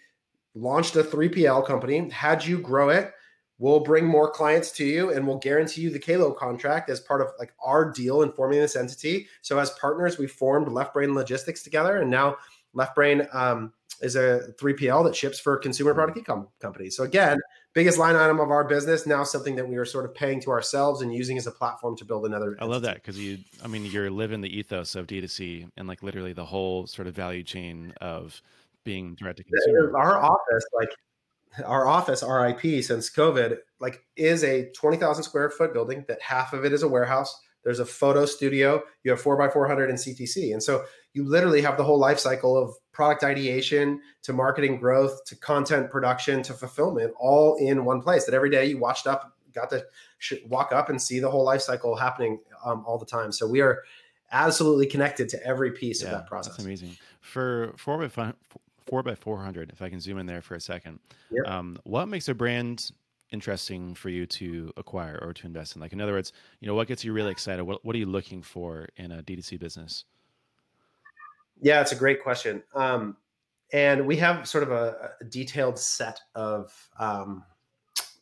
launched 0.54 0.94
a 0.94 1.02
3PL 1.02 1.66
company, 1.66 2.08
had 2.10 2.44
you 2.44 2.58
grow 2.58 2.90
it." 2.90 3.12
We'll 3.58 3.80
bring 3.80 4.04
more 4.04 4.30
clients 4.30 4.72
to 4.72 4.84
you 4.84 5.12
and 5.12 5.26
we'll 5.26 5.38
guarantee 5.38 5.82
you 5.82 5.90
the 5.90 6.00
Qalo 6.00 6.36
contract 6.36 6.90
as 6.90 7.00
part 7.00 7.20
of 7.20 7.28
like 7.38 7.52
our 7.64 7.90
deal 7.90 8.22
in 8.22 8.32
forming 8.32 8.60
this 8.60 8.74
entity. 8.74 9.28
So 9.42 9.58
as 9.58 9.70
partners, 9.70 10.18
we 10.18 10.26
formed 10.26 10.68
Left 10.68 10.92
Brain 10.92 11.14
Logistics 11.14 11.62
together, 11.62 11.98
and 11.98 12.10
now 12.10 12.36
Left 12.72 12.96
Brain 12.96 13.28
um, 13.32 13.72
is 14.00 14.16
a 14.16 14.52
3PL 14.60 15.04
that 15.04 15.14
ships 15.14 15.38
for 15.38 15.56
consumer 15.56 15.94
product 15.94 16.18
e-com 16.18 16.48
companies. 16.60 16.96
So 16.96 17.04
again, 17.04 17.38
biggest 17.74 17.96
line 17.96 18.16
item 18.16 18.40
of 18.40 18.50
our 18.50 18.64
business 18.64 19.06
now 19.06 19.22
something 19.22 19.54
that 19.56 19.68
we 19.68 19.76
are 19.76 19.84
sort 19.84 20.04
of 20.04 20.14
paying 20.14 20.40
to 20.42 20.50
ourselves 20.50 21.02
and 21.02 21.14
using 21.14 21.38
as 21.38 21.46
a 21.46 21.52
platform 21.52 21.96
to 21.98 22.04
build 22.04 22.26
another. 22.26 22.56
I 22.60 22.64
love 22.64 22.82
that 22.82 22.96
because 22.96 23.18
you, 23.18 23.38
I 23.62 23.68
mean, 23.68 23.84
you're 23.84 24.10
living 24.10 24.40
the 24.40 24.58
ethos 24.58 24.96
of 24.96 25.06
D2C 25.06 25.68
and 25.76 25.86
like 25.86 26.02
literally 26.02 26.32
the 26.32 26.44
whole 26.44 26.86
sort 26.86 27.06
of 27.06 27.14
value 27.14 27.44
chain 27.44 27.94
of 28.00 28.42
being 28.84 29.14
direct 29.14 29.38
to 29.38 29.44
consumer. 29.44 29.96
Our 29.96 30.22
office, 30.22 30.64
like 30.74 30.90
our 31.64 31.86
office, 31.86 32.22
RIP, 32.22 32.82
since 32.84 33.10
COVID, 33.10 33.58
like 33.80 34.04
is 34.16 34.44
a 34.44 34.70
20,000 34.72 35.22
square 35.22 35.50
foot 35.50 35.72
building 35.72 36.04
that 36.08 36.20
half 36.22 36.52
of 36.52 36.64
it 36.64 36.72
is 36.72 36.82
a 36.82 36.88
warehouse. 36.88 37.40
There's 37.62 37.80
a 37.80 37.86
photo 37.86 38.26
studio. 38.26 38.82
You 39.04 39.10
have 39.10 39.20
four 39.20 39.36
by 39.36 39.48
400 39.48 39.88
in 39.88 39.96
CTC. 39.96 40.52
And 40.52 40.62
so 40.62 40.84
you 41.14 41.24
literally 41.24 41.62
have 41.62 41.76
the 41.76 41.84
whole 41.84 41.98
life 41.98 42.18
cycle 42.18 42.58
of 42.58 42.74
product 42.92 43.24
ideation 43.24 44.00
to 44.22 44.32
marketing 44.32 44.78
growth 44.78 45.24
to 45.26 45.36
content 45.36 45.90
production 45.90 46.42
to 46.42 46.52
fulfillment 46.52 47.12
all 47.18 47.56
in 47.56 47.84
one 47.84 48.02
place 48.02 48.26
that 48.26 48.34
every 48.34 48.50
day 48.50 48.66
you 48.66 48.78
watched 48.78 49.06
up, 49.06 49.34
got 49.54 49.70
to 49.70 49.84
walk 50.46 50.72
up 50.72 50.90
and 50.90 51.00
see 51.00 51.20
the 51.20 51.30
whole 51.30 51.44
life 51.44 51.62
cycle 51.62 51.96
happening 51.96 52.38
um, 52.64 52.84
all 52.86 52.98
the 52.98 53.06
time. 53.06 53.32
So 53.32 53.46
we 53.46 53.60
are 53.60 53.82
absolutely 54.30 54.86
connected 54.86 55.28
to 55.30 55.46
every 55.46 55.70
piece 55.70 56.02
yeah, 56.02 56.08
of 56.08 56.12
that 56.12 56.26
process. 56.26 56.54
That's 56.54 56.64
amazing. 56.64 56.96
For 57.20 57.72
four 57.76 57.98
by 57.98 58.08
five, 58.08 58.34
four 58.86 59.02
by 59.02 59.14
400, 59.14 59.70
if 59.72 59.82
I 59.82 59.88
can 59.88 60.00
zoom 60.00 60.18
in 60.18 60.26
there 60.26 60.42
for 60.42 60.54
a 60.54 60.60
second, 60.60 60.98
yep. 61.30 61.46
um, 61.46 61.78
what 61.84 62.08
makes 62.08 62.28
a 62.28 62.34
brand 62.34 62.90
interesting 63.30 63.94
for 63.94 64.08
you 64.08 64.26
to 64.26 64.72
acquire 64.76 65.18
or 65.22 65.32
to 65.34 65.46
invest 65.46 65.74
in? 65.74 65.80
Like, 65.80 65.92
in 65.92 66.00
other 66.00 66.12
words, 66.12 66.32
you 66.60 66.68
know, 66.68 66.74
what 66.74 66.88
gets 66.88 67.04
you 67.04 67.12
really 67.12 67.30
excited? 67.30 67.62
What, 67.62 67.84
what 67.84 67.94
are 67.96 67.98
you 67.98 68.06
looking 68.06 68.42
for 68.42 68.88
in 68.96 69.12
a 69.12 69.22
D2C 69.22 69.58
business? 69.58 70.04
Yeah, 71.60 71.80
it's 71.80 71.92
a 71.92 71.96
great 71.96 72.22
question. 72.22 72.62
Um, 72.74 73.16
and 73.72 74.06
we 74.06 74.16
have 74.16 74.46
sort 74.46 74.62
of 74.62 74.70
a, 74.70 75.12
a 75.20 75.24
detailed 75.24 75.78
set 75.78 76.20
of 76.34 76.72
um, 76.98 77.42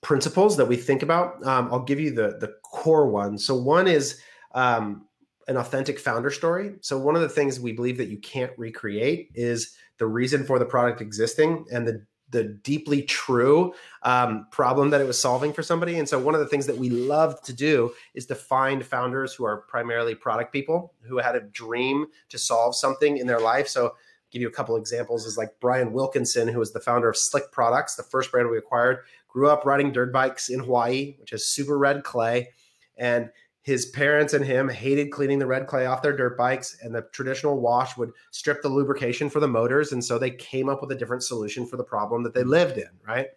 principles 0.01 0.57
that 0.57 0.67
we 0.67 0.77
think 0.77 1.03
about. 1.03 1.45
Um, 1.47 1.69
I'll 1.71 1.85
give 1.85 2.01
you 2.01 2.11
the 2.11 2.39
the 2.41 2.55
core 2.63 3.09
one. 3.09 3.37
So 3.39 3.55
one 3.55 3.87
is 3.87 4.21
um, 4.55 5.07
an 5.49 5.57
authentic 5.57 5.99
founder 5.99 6.31
story. 6.31 6.75
So 6.81 6.99
one 6.99 7.17
of 7.17 7.23
the 7.23 7.29
things 7.29 7.59
we 7.59 7.73
believe 7.73 7.99
that 7.99 8.09
you 8.09 8.19
can't 8.19 8.53
recreate 8.57 9.31
is 9.35 9.75
the 10.03 10.07
reason 10.09 10.43
for 10.43 10.59
the 10.59 10.65
product 10.65 11.01
existing 11.01 11.65
and 11.71 11.87
the 11.87 12.05
the 12.31 12.43
deeply 12.43 13.03
true 13.03 13.73
um, 14.03 14.49
problem 14.51 14.91
that 14.91 15.01
it 15.01 15.07
was 15.07 15.21
solving 15.21 15.53
for 15.53 15.63
somebody. 15.63 15.97
And 15.99 16.09
so 16.09 16.19
one 16.19 16.35
of 16.35 16.41
the 16.41 16.49
things 16.49 16.67
that 16.67 16.77
we 16.77 16.91
love 16.91 17.41
to 17.43 17.53
do 17.53 17.93
is 18.15 18.27
to 18.27 18.35
find 18.35 18.85
founders 18.85 19.33
who 19.33 19.45
are 19.45 19.59
primarily 19.69 20.17
product 20.17 20.53
people 20.53 20.95
who 21.03 21.19
had 21.19 21.37
a 21.37 21.41
dream 21.41 22.07
to 22.31 22.39
solve 22.39 22.75
something 22.75 23.19
in 23.19 23.29
their 23.29 23.39
life. 23.39 23.69
So 23.69 23.95
give 24.33 24.43
you 24.43 24.49
a 24.49 24.53
couple 24.53 24.77
examples 24.77 25.25
is 25.25 25.39
like 25.39 25.51
Brian 25.61 25.93
Wilkinson, 25.93 26.49
who 26.49 26.59
was 26.59 26.73
the 26.73 26.81
founder 26.81 27.09
of 27.09 27.17
Slick 27.17 27.53
Products, 27.53 27.95
the 27.95 28.03
first 28.03 28.33
brand 28.33 28.49
we 28.51 28.59
acquired, 28.59 29.05
grew 29.29 29.49
up 29.51 29.65
riding 29.65 29.93
dirt 29.93 30.13
bikes 30.13 30.49
in 30.49 30.61
Hawaii, 30.61 31.15
which 31.21 31.33
is 31.33 31.47
super 31.47 31.79
red 31.79 32.03
clay. 32.03 32.49
And 32.97 33.31
his 33.63 33.87
parents 33.87 34.35
and 34.35 34.45
him 34.45 34.69
hated 34.69 35.11
cleaning 35.11 35.39
the 35.39 35.47
red 35.47 35.67
clay 35.67 35.87
off 35.87 36.03
their 36.03 36.17
dirt 36.17 36.37
bikes 36.37 36.77
and 36.83 36.95
the 36.95 37.03
traditional 37.13 37.61
wash 37.61 37.97
would 37.97 38.11
strip 38.33 38.61
the 38.61 38.69
lubrication 38.69 39.31
for 39.31 39.41
the 39.41 39.49
motors 39.49 39.93
and 39.93 40.05
so 40.05 40.19
they 40.19 40.31
came 40.31 40.69
up 40.69 40.81
with 40.81 40.91
a 40.91 40.97
different 40.97 41.23
solution 41.23 41.67
for 41.67 41.77
the 41.77 41.85
problem 41.85 42.23
that 42.23 42.35
they 42.35 42.45
lived 42.45 42.77
in 42.77 42.91
right? 43.07 43.29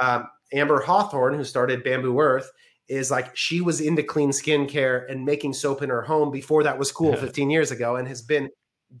Um, 0.00 0.28
amber 0.52 0.80
hawthorne 0.80 1.34
who 1.34 1.44
started 1.44 1.84
bamboo 1.84 2.18
earth 2.20 2.50
is 2.88 3.10
like 3.10 3.36
she 3.36 3.60
was 3.60 3.80
into 3.80 4.02
clean 4.02 4.30
skincare 4.30 5.10
and 5.10 5.24
making 5.24 5.52
soap 5.52 5.82
in 5.82 5.90
her 5.90 6.02
home 6.02 6.30
before 6.30 6.62
that 6.62 6.78
was 6.78 6.90
cool 6.90 7.14
15 7.16 7.50
years 7.50 7.70
ago 7.70 7.96
and 7.96 8.08
has 8.08 8.22
been 8.22 8.48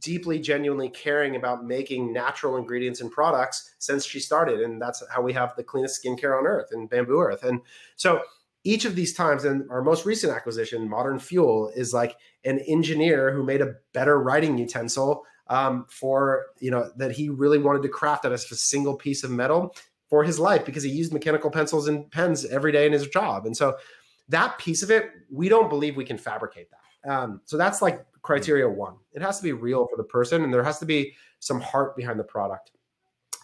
deeply 0.00 0.38
genuinely 0.38 0.90
caring 0.90 1.36
about 1.36 1.64
making 1.64 2.12
natural 2.12 2.56
ingredients 2.56 3.00
and 3.00 3.10
products 3.10 3.74
since 3.78 4.04
she 4.04 4.20
started 4.20 4.60
and 4.60 4.82
that's 4.82 5.02
how 5.10 5.22
we 5.22 5.32
have 5.32 5.56
the 5.56 5.64
cleanest 5.64 6.04
skincare 6.04 6.38
on 6.38 6.46
earth 6.46 6.68
in 6.72 6.86
bamboo 6.86 7.20
earth. 7.20 7.42
And 7.44 7.60
so 7.96 8.20
each 8.64 8.84
of 8.84 8.96
these 8.96 9.14
times 9.14 9.44
and 9.44 9.68
our 9.70 9.82
most 9.82 10.04
recent 10.04 10.32
acquisition 10.32 10.88
modern 10.88 11.18
fuel 11.18 11.70
is 11.74 11.94
like 11.94 12.16
an 12.44 12.58
engineer 12.60 13.32
who 13.32 13.42
made 13.42 13.60
a 13.60 13.74
better 13.92 14.20
writing 14.20 14.58
utensil 14.58 15.24
um, 15.48 15.86
for 15.88 16.46
you 16.60 16.70
know 16.70 16.90
that 16.96 17.12
he 17.12 17.28
really 17.28 17.58
wanted 17.58 17.82
to 17.82 17.88
craft 17.88 18.24
out 18.24 18.32
of 18.32 18.40
a 18.40 18.54
single 18.54 18.94
piece 18.94 19.24
of 19.24 19.30
metal 19.30 19.74
for 20.08 20.24
his 20.24 20.38
life 20.38 20.64
because 20.64 20.82
he 20.82 20.90
used 20.90 21.12
mechanical 21.12 21.50
pencils 21.50 21.88
and 21.88 22.10
pens 22.10 22.44
every 22.46 22.72
day 22.72 22.86
in 22.86 22.92
his 22.92 23.06
job. 23.08 23.46
And 23.46 23.56
so 23.56 23.76
that 24.28 24.58
piece 24.58 24.82
of 24.82 24.90
it 24.90 25.10
we 25.30 25.48
don't 25.48 25.68
believe 25.68 25.96
we 25.96 26.04
can 26.04 26.18
fabricate 26.18 26.68
that. 26.70 27.10
Um, 27.10 27.40
so 27.44 27.56
that's 27.56 27.80
like 27.80 28.04
criteria 28.22 28.68
one. 28.68 28.96
It 29.12 29.22
has 29.22 29.38
to 29.38 29.42
be 29.42 29.52
real 29.52 29.86
for 29.86 29.96
the 29.96 30.04
person 30.04 30.44
and 30.44 30.52
there 30.52 30.64
has 30.64 30.78
to 30.80 30.86
be 30.86 31.14
some 31.38 31.60
heart 31.60 31.96
behind 31.96 32.18
the 32.18 32.24
product 32.24 32.72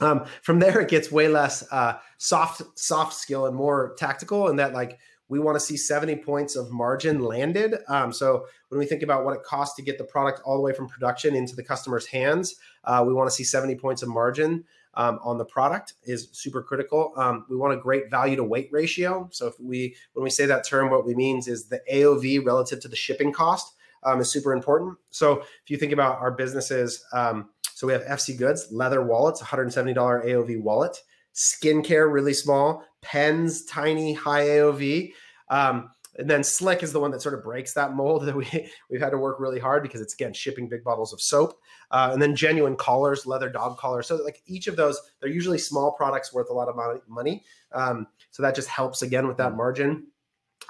um, 0.01 0.25
from 0.43 0.59
there, 0.59 0.81
it 0.81 0.89
gets 0.89 1.11
way 1.11 1.29
less 1.29 1.65
uh, 1.71 1.99
soft 2.19 2.63
soft 2.79 3.15
skill 3.15 3.47
and 3.47 3.57
more 3.57 3.95
tactical. 3.99 4.49
And 4.49 4.59
that 4.59 4.75
like 4.75 4.99
we 5.29 5.39
want 5.39 5.57
to 5.57 5.61
see 5.61 5.77
70 5.77 6.17
points 6.17 6.55
of 6.55 6.71
margin 6.71 7.21
landed. 7.21 7.77
Um, 7.89 8.13
so 8.13 8.47
when 8.69 8.79
we 8.79 8.87
think 8.87 9.03
about 9.03 9.25
what 9.25 9.35
it 9.35 9.43
costs 9.43 9.75
to 9.77 9.83
get 9.83 9.97
the 9.97 10.05
product 10.05 10.41
all 10.45 10.57
the 10.57 10.63
way 10.63 10.75
from 10.75 10.87
production 10.87 11.35
into 11.35 11.57
the 11.57 11.63
customer's 11.65 12.07
hands, 12.07 12.57
uh, 12.85 13.03
we 13.07 13.15
want 13.15 13.29
to 13.29 13.35
see 13.35 13.45
70 13.45 13.77
points 13.77 14.03
of 14.03 14.09
margin. 14.09 14.65
um, 14.97 15.19
on 15.23 15.39
the 15.39 15.45
product 15.45 15.95
is 16.05 16.29
super 16.33 16.63
critical. 16.63 17.13
Um, 17.17 17.47
we 17.49 17.57
want 17.57 17.73
a 17.73 17.77
great 17.77 18.11
value 18.11 18.37
to 18.37 18.45
weight 18.45 18.69
ratio. 18.71 19.29
So 19.33 19.47
if 19.47 19.55
we 19.61 19.97
when 20.13 20.25
we 20.25 20.31
say 20.31 20.47
that 20.47 20.67
term, 20.67 20.91
what 20.91 21.07
we 21.07 21.15
means 21.15 21.49
is 21.49 21.69
the 21.69 21.81
AOV 21.93 22.45
relative 22.45 22.81
to 22.81 22.89
the 22.89 22.97
shipping 22.97 23.33
cost 23.33 23.75
um, 24.05 24.21
is 24.21 24.31
super 24.31 24.53
important. 24.53 24.97
So 25.11 25.41
if 25.41 25.69
you 25.71 25.77
think 25.77 25.93
about 25.93 26.19
our 26.21 26.31
businesses, 26.31 27.05
um, 27.13 27.51
so 27.85 27.89
we 27.89 27.93
have 27.93 28.05
FC 28.05 28.35
Goods, 28.35 28.69
leather 28.73 29.03
wallets, 29.03 29.43
$170 29.43 29.95
AOV 29.95 30.63
wallet, 30.63 30.97
skincare, 31.35 32.11
really 32.11 32.33
small, 32.33 32.83
pens, 33.03 33.67
tiny, 33.67 34.15
high 34.15 34.45
AOV. 34.45 35.13
Um, 35.51 35.91
and 36.17 36.31
then 36.31 36.43
Slick 36.43 36.83
is 36.83 36.95
the 36.95 37.01
one 37.01 37.11
that 37.11 37.21
sort 37.21 37.35
of 37.35 37.45
breaks 37.45 37.75
that 37.75 37.95
mold 37.95 38.25
that 38.25 38.35
we 38.35 38.47
we've 38.91 39.03
had 39.03 39.11
to 39.11 39.19
work 39.19 39.39
really 39.39 39.59
hard 39.59 39.83
because 39.83 40.01
it's 40.01 40.15
again 40.15 40.33
shipping 40.33 40.67
big 40.67 40.83
bottles 40.83 41.13
of 41.13 41.21
soap, 41.21 41.61
uh, 41.91 42.09
and 42.11 42.23
then 42.23 42.35
genuine 42.35 42.75
collars, 42.75 43.27
leather 43.27 43.51
dog 43.51 43.77
collars. 43.77 44.07
So 44.07 44.17
like 44.17 44.41
each 44.47 44.67
of 44.67 44.77
those, 44.77 44.99
they're 45.21 45.29
usually 45.29 45.59
small 45.59 45.93
products 45.93 46.33
worth 46.33 46.49
a 46.49 46.55
lot 46.55 46.69
of 46.69 46.77
money. 47.07 47.45
Um, 47.73 48.07
so 48.31 48.43
that 48.45 48.55
just 48.55 48.69
helps 48.69 49.03
again 49.03 49.29
with 49.29 49.37
that 49.37 49.53
mm. 49.53 49.57
margin 49.57 50.07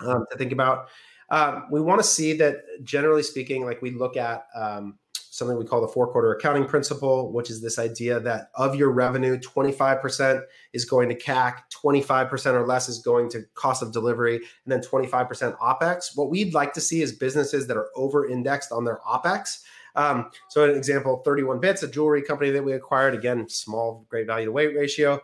um, 0.00 0.24
to 0.32 0.36
think 0.36 0.50
about. 0.50 0.88
Um, 1.30 1.66
we 1.70 1.80
want 1.80 2.00
to 2.00 2.06
see 2.06 2.32
that 2.38 2.64
generally 2.82 3.22
speaking, 3.22 3.64
like 3.64 3.82
we 3.82 3.92
look 3.92 4.16
at 4.16 4.46
um, 4.56 4.98
something 5.34 5.58
we 5.58 5.64
call 5.64 5.80
the 5.80 5.88
four 5.88 6.06
quarter 6.06 6.32
accounting 6.32 6.64
principle, 6.64 7.32
which 7.32 7.50
is 7.50 7.60
this 7.60 7.76
idea 7.76 8.20
that 8.20 8.50
of 8.54 8.76
your 8.76 8.90
revenue, 8.90 9.36
25% 9.36 10.42
is 10.72 10.84
going 10.84 11.08
to 11.08 11.16
CAC, 11.16 11.62
25% 11.74 12.54
or 12.54 12.64
less 12.64 12.88
is 12.88 13.00
going 13.00 13.28
to 13.30 13.42
cost 13.54 13.82
of 13.82 13.92
delivery, 13.92 14.36
and 14.36 14.44
then 14.66 14.80
25% 14.80 15.58
OPEX. 15.58 16.16
What 16.16 16.30
we'd 16.30 16.54
like 16.54 16.72
to 16.74 16.80
see 16.80 17.02
is 17.02 17.12
businesses 17.12 17.66
that 17.66 17.76
are 17.76 17.88
over 17.96 18.28
indexed 18.28 18.70
on 18.70 18.84
their 18.84 19.00
OPEX. 19.08 19.62
Um, 19.96 20.30
so, 20.48 20.70
an 20.70 20.76
example 20.76 21.20
31 21.24 21.58
Bits, 21.58 21.82
a 21.82 21.88
jewelry 21.88 22.22
company 22.22 22.50
that 22.50 22.64
we 22.64 22.72
acquired, 22.72 23.14
again, 23.14 23.48
small, 23.48 24.06
great 24.08 24.28
value 24.28 24.46
to 24.46 24.52
weight 24.52 24.76
ratio 24.76 25.20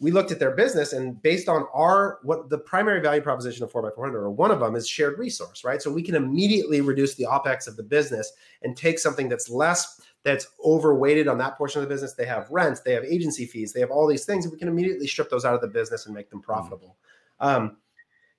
we 0.00 0.10
looked 0.10 0.32
at 0.32 0.38
their 0.38 0.50
business 0.50 0.92
and 0.92 1.20
based 1.22 1.48
on 1.48 1.66
our 1.72 2.18
what 2.22 2.50
the 2.50 2.58
primary 2.58 3.00
value 3.00 3.22
proposition 3.22 3.62
of 3.62 3.72
4x400 3.72 4.14
or 4.14 4.30
one 4.30 4.50
of 4.50 4.60
them 4.60 4.74
is 4.74 4.88
shared 4.88 5.18
resource 5.18 5.64
right? 5.64 5.80
So 5.80 5.90
we 5.90 6.02
can 6.02 6.14
immediately 6.14 6.80
reduce 6.80 7.14
the 7.14 7.26
opex 7.30 7.68
of 7.68 7.76
the 7.76 7.82
business 7.82 8.32
and 8.62 8.76
take 8.76 8.98
something 8.98 9.28
that's 9.28 9.48
less 9.48 10.00
that's 10.24 10.46
overweighted 10.64 11.28
on 11.28 11.38
that 11.38 11.56
portion 11.58 11.82
of 11.82 11.88
the 11.88 11.94
business. 11.94 12.14
They 12.14 12.26
have 12.26 12.48
rent 12.50 12.80
they 12.84 12.92
have 12.92 13.04
agency 13.04 13.46
fees 13.46 13.72
they 13.72 13.80
have 13.80 13.90
all 13.90 14.08
these 14.08 14.24
things 14.24 14.44
and 14.44 14.52
we 14.52 14.58
can 14.58 14.68
immediately 14.68 15.06
strip 15.06 15.30
those 15.30 15.44
out 15.44 15.54
of 15.54 15.60
the 15.60 15.68
business 15.68 16.06
and 16.06 16.14
make 16.14 16.30
them 16.30 16.42
profitable. 16.42 16.96
Mm-hmm. 17.40 17.56
um, 17.56 17.76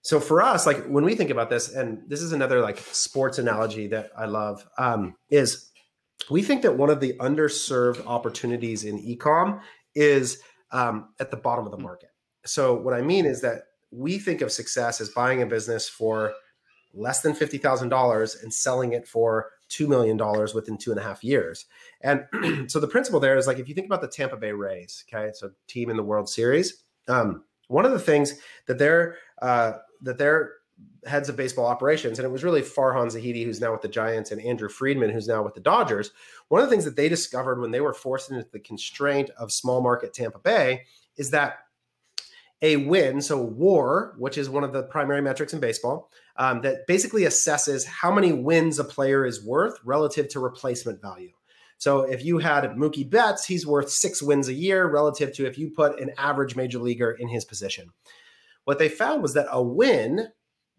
so 0.02 0.20
for 0.20 0.42
us 0.42 0.68
like 0.68 0.86
when 0.86 1.04
we 1.04 1.16
think 1.16 1.32
about 1.32 1.50
this 1.50 1.74
and 1.74 2.04
this 2.08 2.22
is 2.22 2.32
another 2.32 2.62
like 2.62 2.78
sports 2.78 3.40
analogy 3.40 3.88
that 3.88 4.12
i 4.16 4.26
love 4.26 4.68
um, 4.78 5.16
is 5.30 5.72
we 6.30 6.44
think 6.44 6.62
that 6.62 6.78
one 6.78 6.92
of 6.92 7.00
the 7.00 7.14
underserved 7.14 8.06
opportunities 8.06 8.84
in 8.84 9.02
ecom 9.02 9.60
is 9.96 10.44
um, 10.72 11.10
at 11.20 11.32
the 11.32 11.38
bottom 11.38 11.66
of 11.66 11.72
the 11.72 11.78
market. 11.78 12.10
So 12.46 12.76
what 12.76 12.94
I 12.94 13.02
mean 13.02 13.26
is 13.26 13.42
that 13.42 13.64
we 13.92 14.20
think 14.20 14.42
of 14.42 14.52
success 14.52 15.02
as 15.02 15.10
buying 15.10 15.42
a 15.42 15.46
business 15.46 15.88
for 15.88 16.34
less 16.94 17.22
than 17.22 17.34
fifty 17.34 17.58
thousand 17.58 17.90
dollars 17.90 18.36
and 18.36 18.54
selling 18.54 18.94
it 18.94 19.08
for 19.08 19.52
two 19.68 19.88
million 19.88 20.18
dollars 20.18 20.54
within 20.54 20.78
two 20.78 20.92
and 20.92 21.00
a 21.00 21.04
half 21.04 21.24
years. 21.24 21.66
And 22.02 22.26
so 22.68 22.80
the 22.80 22.88
principle 22.88 23.20
there 23.20 23.38
is 23.38 23.48
like 23.48 23.60
if 23.60 23.68
you 23.68 23.76
think 23.76 23.88
about 23.88 24.02
the 24.02 24.08
Tampa 24.08 24.38
Bay 24.38 24.52
Rays, 24.52 25.04
okay, 25.08 25.32
so 25.34 25.52
team 25.68 25.90
in 25.90 25.98
the 25.98 26.04
World 26.04 26.30
Series. 26.30 26.84
Um, 27.08 27.44
one 27.68 27.86
of 27.86 27.92
the 27.92 28.00
things 28.00 28.36
that 28.68 28.78
they're 28.78 29.18
uh, 29.42 29.74
that 30.02 30.18
they're 30.18 30.54
heads 31.06 31.30
of 31.30 31.36
baseball 31.36 31.66
operations, 31.66 32.18
and 32.18 32.26
it 32.26 32.32
was 32.32 32.44
really 32.44 32.62
Farhan 32.62 33.08
Zaidi, 33.08 33.46
who's 33.46 33.62
now 33.62 33.72
with 33.72 33.82
the 33.82 33.88
Giants, 33.88 34.32
and 34.32 34.42
Andrew 34.42 34.70
Friedman, 34.70 35.12
who's 35.12 35.28
now 35.28 35.44
with 35.44 35.54
the 35.54 35.62
Dodgers. 35.62 36.12
One 36.50 36.62
of 36.62 36.68
the 36.68 36.72
things 36.72 36.86
that 36.86 36.96
they 36.96 37.10
discovered 37.10 37.60
when 37.60 37.72
they 37.72 37.82
were 37.82 37.94
forced 37.94 38.32
into 38.32 38.48
the 38.52 38.60
constraint 38.60 39.30
of 39.38 39.52
small 39.52 39.82
market 39.82 40.14
Tampa 40.14 40.40
Bay 40.40 40.84
is 41.18 41.32
that 41.32 41.60
a 42.62 42.78
win, 42.78 43.22
so 43.22 43.42
WAR, 43.42 44.16
which 44.18 44.38
is 44.38 44.50
one 44.50 44.64
of 44.64 44.74
the 44.74 44.84
primary 44.84 45.22
metrics 45.22 45.54
in 45.54 45.60
baseball, 45.60 46.10
um, 46.38 46.62
that 46.62 46.88
basically 46.88 47.24
assesses 47.24 47.86
how 47.86 48.12
many 48.12 48.32
wins 48.32 48.80
a 48.80 48.84
player 48.84 49.26
is 49.26 49.46
worth 49.46 49.78
relative 49.84 50.28
to 50.30 50.40
replacement 50.40 51.02
value. 51.02 51.32
So 51.78 52.02
if 52.02 52.24
you 52.24 52.40
had 52.40 52.64
Mookie 52.72 53.10
Betts, 53.10 53.46
he's 53.46 53.68
worth 53.68 53.90
six 53.90 54.22
wins 54.22 54.48
a 54.48 54.54
year 54.54 54.90
relative 54.90 55.34
to 55.34 55.46
if 55.46 55.58
you 55.58 55.70
put 55.70 56.00
an 56.00 56.12
average 56.18 56.56
major 56.56 56.80
leaguer 56.80 57.12
in 57.12 57.28
his 57.28 57.46
position. 57.46 57.90
What 58.64 58.80
they 58.80 58.90
found 58.90 59.22
was 59.22 59.34
that 59.34 59.48
a 59.52 59.62
win 59.62 60.30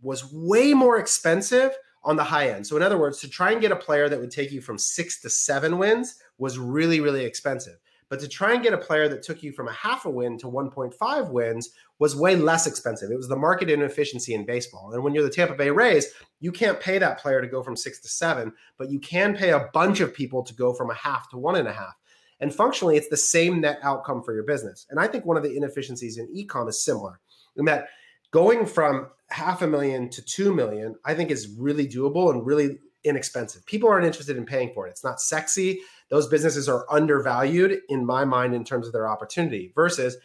was 0.03 0.31
way 0.33 0.75
more 0.75 0.99
expensive 0.99 1.73
on 2.05 2.17
the 2.17 2.25
high 2.25 2.51
end. 2.51 2.67
So, 2.67 2.77
in 2.77 2.83
other 2.83 2.99
words, 2.99 3.21
to 3.21 3.29
try 3.29 3.53
and 3.53 3.61
get 3.61 3.73
a 3.73 3.77
player 3.77 4.09
that 4.09 4.21
would 4.21 4.31
take 4.31 4.53
you 4.53 4.61
from 4.61 4.79
six 4.79 5.21
to 5.23 5.31
seven 5.31 5.79
wins 5.79 6.17
was 6.39 6.59
really, 6.59 7.01
really 7.01 7.25
expensive. 7.25 7.79
But 8.09 8.21
to 8.21 8.29
try 8.29 8.55
and 8.55 8.63
get 8.63 8.73
a 8.73 8.79
player 8.79 9.09
that 9.09 9.23
took 9.23 9.43
you 9.43 9.51
from 9.51 9.67
a 9.67 9.73
half 9.73 10.05
a 10.05 10.11
win 10.11 10.39
to 10.39 10.47
1.5 10.47 11.31
wins 11.31 11.71
was 11.99 12.15
way 12.15 12.37
less 12.37 12.67
expensive. 12.67 13.11
It 13.11 13.17
was 13.17 13.27
the 13.27 13.37
market 13.37 13.69
inefficiency 13.69 14.35
in 14.35 14.45
baseball. 14.45 14.93
And 14.93 15.03
when 15.03 15.13
you're 15.13 15.25
the 15.25 15.31
Tampa 15.31 15.55
Bay 15.55 15.71
Rays, 15.71 16.13
you 16.39 16.53
can't 16.53 16.79
pay 16.79 16.99
that 16.99 17.19
player 17.19 17.41
to 17.41 17.49
go 17.49 17.65
from 17.65 17.77
six 17.77 17.99
to 18.01 18.09
seven, 18.09 18.53
but 18.79 18.91
you 18.91 19.01
can 19.01 19.35
pay 19.35 19.51
a 19.51 19.69
bunch 19.73 19.99
of 19.99 20.15
people 20.15 20.45
to 20.45 20.55
go 20.55 20.73
from 20.73 20.91
a 20.91 20.95
half 20.95 21.29
to 21.31 21.37
one 21.37 21.57
and 21.57 21.67
a 21.67 21.73
half. 21.73 21.97
And 22.39 22.55
functionally, 22.55 22.97
it's 22.97 23.09
the 23.09 23.17
same 23.17 23.61
net 23.61 23.81
outcome 23.83 24.23
for 24.23 24.35
your 24.35 24.45
business. 24.45 24.87
And 24.91 25.01
I 25.01 25.09
think 25.09 25.25
one 25.25 25.37
of 25.37 25.43
the 25.43 25.57
inefficiencies 25.57 26.19
in 26.19 26.33
ecom 26.33 26.69
is 26.69 26.85
similar 26.85 27.19
in 27.57 27.65
that 27.65 27.89
going 28.31 28.67
from 28.67 29.09
half 29.31 29.63
a 29.63 29.67
million 29.67 30.09
to 30.11 30.23
two 30.23 30.55
million, 30.55 30.97
I 31.05 31.15
think 31.15 31.31
is 31.31 31.49
really 31.59 31.87
doable 31.87 32.31
and 32.31 32.47
really 32.47 32.79
inexpensive. 33.05 33.65
People 33.67 33.89
aren't 33.89 34.07
interested 34.07 34.37
in 34.37 34.45
paying 34.45 34.73
for 34.75 34.87
it. 34.87 34.91
It's 34.91 35.05
not 35.05 35.21
sexy. 35.21 35.81
Those 36.11 36.27
businesses 36.27 36.69
are 36.69 36.87
undervalued 36.91 37.81
in 37.89 38.05
my 38.05 38.25
mind 38.25 38.55
in 38.55 38.65
terms 38.65 38.87
of 38.87 38.93
their 38.93 39.09
opportunity 39.09 39.73
versus 39.75 40.17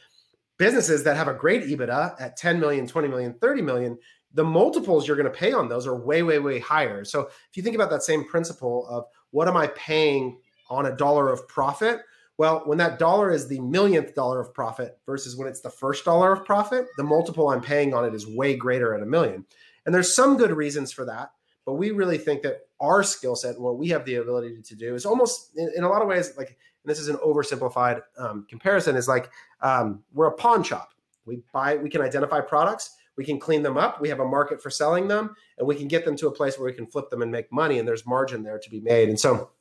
businesses 0.58 1.04
that 1.04 1.18
have 1.18 1.28
a 1.28 1.34
great 1.34 1.64
EBITDA 1.64 2.20
at 2.20 2.38
10 2.38 2.60
million, 2.60 2.88
20 2.88 3.08
million, 3.08 3.34
30 3.34 3.62
million. 3.62 3.98
The 4.34 4.44
multiples 4.44 5.08
you're 5.08 5.18
going 5.18 5.32
to 5.32 5.38
pay 5.38 5.52
on 5.52 5.70
those 5.70 5.86
are 5.88 5.96
way, 5.96 6.24
way, 6.24 6.40
way 6.40 6.60
higher. 6.60 7.04
So 7.04 7.22
if 7.22 7.56
you 7.58 7.64
think 7.64 7.76
about 7.76 7.90
that 7.90 8.04
same 8.04 8.26
principle 8.26 8.88
of 8.88 9.06
what 9.32 9.48
am 9.48 9.58
I 9.58 9.68
paying 9.68 10.40
on 10.70 10.86
a 10.86 10.96
dollar 10.96 11.32
of 11.32 11.48
profit 11.48 12.02
well, 12.42 12.64
when 12.66 12.80
that 12.80 12.98
dollar 12.98 13.30
is 13.30 13.48
the 13.48 13.60
millionth 13.60 14.16
dollar 14.16 14.42
of 14.42 14.52
profit 14.52 14.98
versus 15.06 15.38
when 15.38 15.48
it's 15.48 15.62
the 15.62 15.70
first 15.70 16.04
dollar 16.04 16.32
of 16.32 16.44
profit, 16.44 16.88
the 16.98 17.04
multiple 17.04 17.50
I'm 17.50 17.62
paying 17.62 17.94
on 17.94 18.04
it 18.04 18.16
is 18.16 18.26
way 18.26 18.56
greater 18.56 18.96
at 18.96 19.04
a 19.04 19.06
million. 19.06 19.46
And 19.86 19.94
there's 19.94 20.16
some 20.16 20.38
good 20.38 20.50
reasons 20.50 20.92
for 20.92 21.06
that, 21.06 21.34
but 21.68 21.74
we 21.74 21.92
really 21.92 22.18
think 22.18 22.42
that 22.42 22.62
our 22.80 23.04
skill 23.04 23.36
set 23.36 23.58
and 23.58 23.64
what 23.64 23.78
we 23.78 23.90
have 23.90 24.06
the 24.06 24.16
ability 24.16 24.60
to 24.60 24.76
do 24.76 24.96
is 24.96 25.06
almost, 25.06 25.56
in, 25.56 25.72
in 25.78 25.84
a 25.84 25.88
lot 25.88 26.02
of 26.02 26.08
ways, 26.08 26.34
like 26.36 26.58
this 26.84 26.98
is 26.98 27.10
an 27.10 27.18
oversimplified 27.18 28.02
um, 28.18 28.48
comparison, 28.50 28.96
is 28.96 29.08
like 29.08 29.30
um, 29.62 30.02
we're 30.12 30.26
a 30.26 30.34
pawn 30.34 30.64
shop. 30.64 30.96
We 31.28 31.44
buy, 31.54 31.76
we 31.76 31.92
can 31.92 32.02
identify 32.02 32.40
products, 32.40 32.98
we 33.18 33.24
can 33.24 33.40
clean 33.40 33.62
them 33.62 33.78
up, 33.78 34.02
we 34.02 34.10
have 34.10 34.20
a 34.20 34.26
market 34.26 34.64
for 34.64 34.72
selling 34.72 35.08
them, 35.08 35.36
and 35.60 35.68
we 35.68 35.76
can 35.76 35.88
get 35.88 36.06
them 36.06 36.16
to 36.16 36.28
a 36.28 36.32
place 36.32 36.58
where 36.58 36.66
we 36.66 36.74
can 36.74 36.88
flip 36.88 37.12
them 37.12 37.22
and 37.22 37.32
make 37.32 37.52
money, 37.52 37.78
and 37.78 37.88
there's 37.88 38.08
margin 38.08 38.42
there 38.42 38.58
to 38.58 38.70
be 38.72 38.80
made. 38.80 39.10
And 39.10 39.20
so 39.20 39.52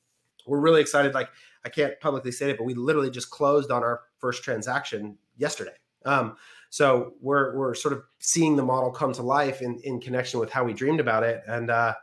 we're 0.46 0.60
really 0.60 0.80
excited. 0.80 1.12
Like 1.12 1.28
I 1.64 1.68
can't 1.68 1.98
publicly 2.00 2.32
say 2.32 2.50
it, 2.50 2.58
but 2.58 2.64
we 2.64 2.74
literally 2.74 3.10
just 3.10 3.30
closed 3.30 3.70
on 3.70 3.82
our 3.82 4.02
first 4.18 4.42
transaction 4.42 5.18
yesterday. 5.36 5.74
Um, 6.04 6.36
so 6.70 7.14
we're 7.20 7.56
we're 7.56 7.74
sort 7.74 7.92
of 7.92 8.04
seeing 8.20 8.56
the 8.56 8.62
model 8.62 8.90
come 8.90 9.12
to 9.14 9.22
life 9.22 9.60
in 9.60 9.78
in 9.80 10.00
connection 10.00 10.40
with 10.40 10.50
how 10.50 10.64
we 10.64 10.72
dreamed 10.72 11.00
about 11.00 11.24
it, 11.24 11.42
and 11.46 11.70
uh, 11.70 11.94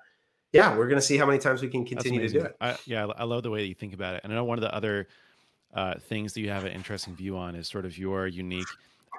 yeah, 0.52 0.76
we're 0.76 0.88
going 0.88 1.00
to 1.00 1.06
see 1.06 1.18
how 1.18 1.26
many 1.26 1.40
times 1.40 1.62
we 1.62 1.70
can 1.70 1.86
continue 1.86 2.22
to 2.22 2.28
do 2.28 2.42
it. 2.42 2.56
I, 2.60 2.78
yeah, 2.86 3.06
I 3.06 3.24
love 3.24 3.44
the 3.44 3.50
way 3.50 3.62
that 3.62 3.68
you 3.68 3.76
think 3.76 3.94
about 3.94 4.16
it, 4.16 4.22
and 4.24 4.32
I 4.32 4.36
know 4.36 4.44
one 4.44 4.58
of 4.58 4.62
the 4.62 4.74
other 4.74 5.08
uh, 5.74 5.96
things 6.00 6.34
that 6.34 6.42
you 6.42 6.50
have 6.50 6.66
an 6.66 6.74
interesting 6.74 7.16
view 7.16 7.38
on 7.38 7.56
is 7.56 7.68
sort 7.68 7.86
of 7.86 7.98
your 7.98 8.28
unique 8.28 8.68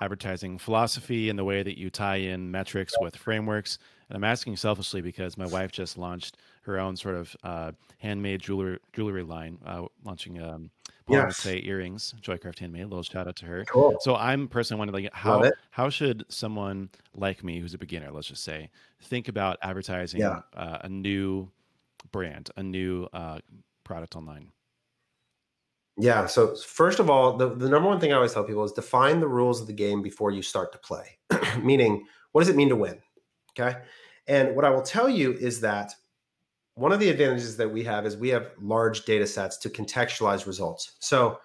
advertising 0.01 0.59
philosophy 0.59 1.29
and 1.29 1.39
the 1.39 1.45
way 1.45 1.63
that 1.63 1.79
you 1.79 1.91
tie 1.91 2.17
in 2.17 2.51
metrics 2.51 2.95
with 3.01 3.17
frameworks. 3.17 3.79
And 4.09 4.17
I'm 4.17 4.25
asking 4.25 4.57
selfishly 4.57 5.01
because 5.01 5.37
my 5.37 5.47
wife 5.47 5.73
just 5.73 5.99
launched 5.99 6.37
her 6.69 6.79
own 6.79 6.97
sort 6.97 7.15
of 7.15 7.37
uh, 7.43 7.73
handmade 7.99 8.41
jewelry 8.41 8.79
jewelry 8.93 9.23
line, 9.23 9.59
uh, 9.67 9.87
launching 10.05 10.41
um, 10.41 10.71
yes. 11.09 11.39
say 11.39 11.61
earrings, 11.65 12.15
Joycraft 12.21 12.59
Handmade. 12.61 12.83
A 12.83 12.87
little 12.87 13.03
shout 13.03 13.27
out 13.27 13.37
to 13.37 13.47
her. 13.47 13.65
Cool. 13.65 13.97
So 14.01 14.15
I'm 14.15 14.47
personally 14.47 14.79
wondering 14.79 15.05
like 15.05 15.15
how 15.15 15.51
how 15.71 15.89
should 15.89 16.25
someone 16.29 16.91
like 17.17 17.43
me, 17.43 17.59
who's 17.59 17.75
a 17.75 17.79
beginner, 17.79 18.11
let's 18.13 18.29
just 18.29 18.45
say, 18.45 18.71
think 19.03 19.29
about 19.29 19.59
advertising 19.63 20.21
yeah. 20.21 20.41
uh, 20.55 20.79
a 20.83 20.89
new 20.89 21.51
brand, 22.13 22.51
a 22.57 22.63
new 22.63 23.09
uh, 23.13 23.39
product 23.85 24.15
online? 24.15 24.53
Yeah. 25.97 26.27
So 26.27 26.55
first 26.55 27.01
of 27.01 27.11
all, 27.11 27.37
the, 27.37 27.49
the 27.55 27.69
number 27.69 27.89
one 27.89 27.99
thing 27.99 28.13
I 28.13 28.17
always 28.17 28.33
tell 28.33 28.45
people 28.45 28.63
is 28.63 28.73
define 28.73 29.19
the 29.19 29.27
rules 29.27 29.61
of 29.61 29.67
the 29.67 29.73
game 29.73 30.01
before 30.01 30.31
you 30.31 30.43
start 30.43 30.71
to 30.73 30.79
play. 30.79 31.19
Meaning, 31.61 32.07
what 32.31 32.43
does 32.43 32.49
it 32.49 32.57
mean 32.57 32.69
to 32.69 32.77
win? 32.77 33.01
Okay. 33.59 33.79
And 34.29 34.55
what 34.55 34.65
I 34.65 34.71
will 34.71 34.83
tell 34.83 35.09
you 35.09 35.33
is 35.33 35.61
that 35.63 35.95
one 36.79 36.93
of 36.93 37.01
the 37.01 37.11
advantages 37.11 37.57
that 37.57 37.69
we 37.69 37.83
have 37.85 38.07
is 38.07 38.17
we 38.17 38.29
have 38.29 38.53
large 38.61 39.05
data 39.05 39.27
sets 39.27 39.57
to 39.59 39.69
contextualize 39.69 40.47
results. 40.47 40.93
So 41.01 41.41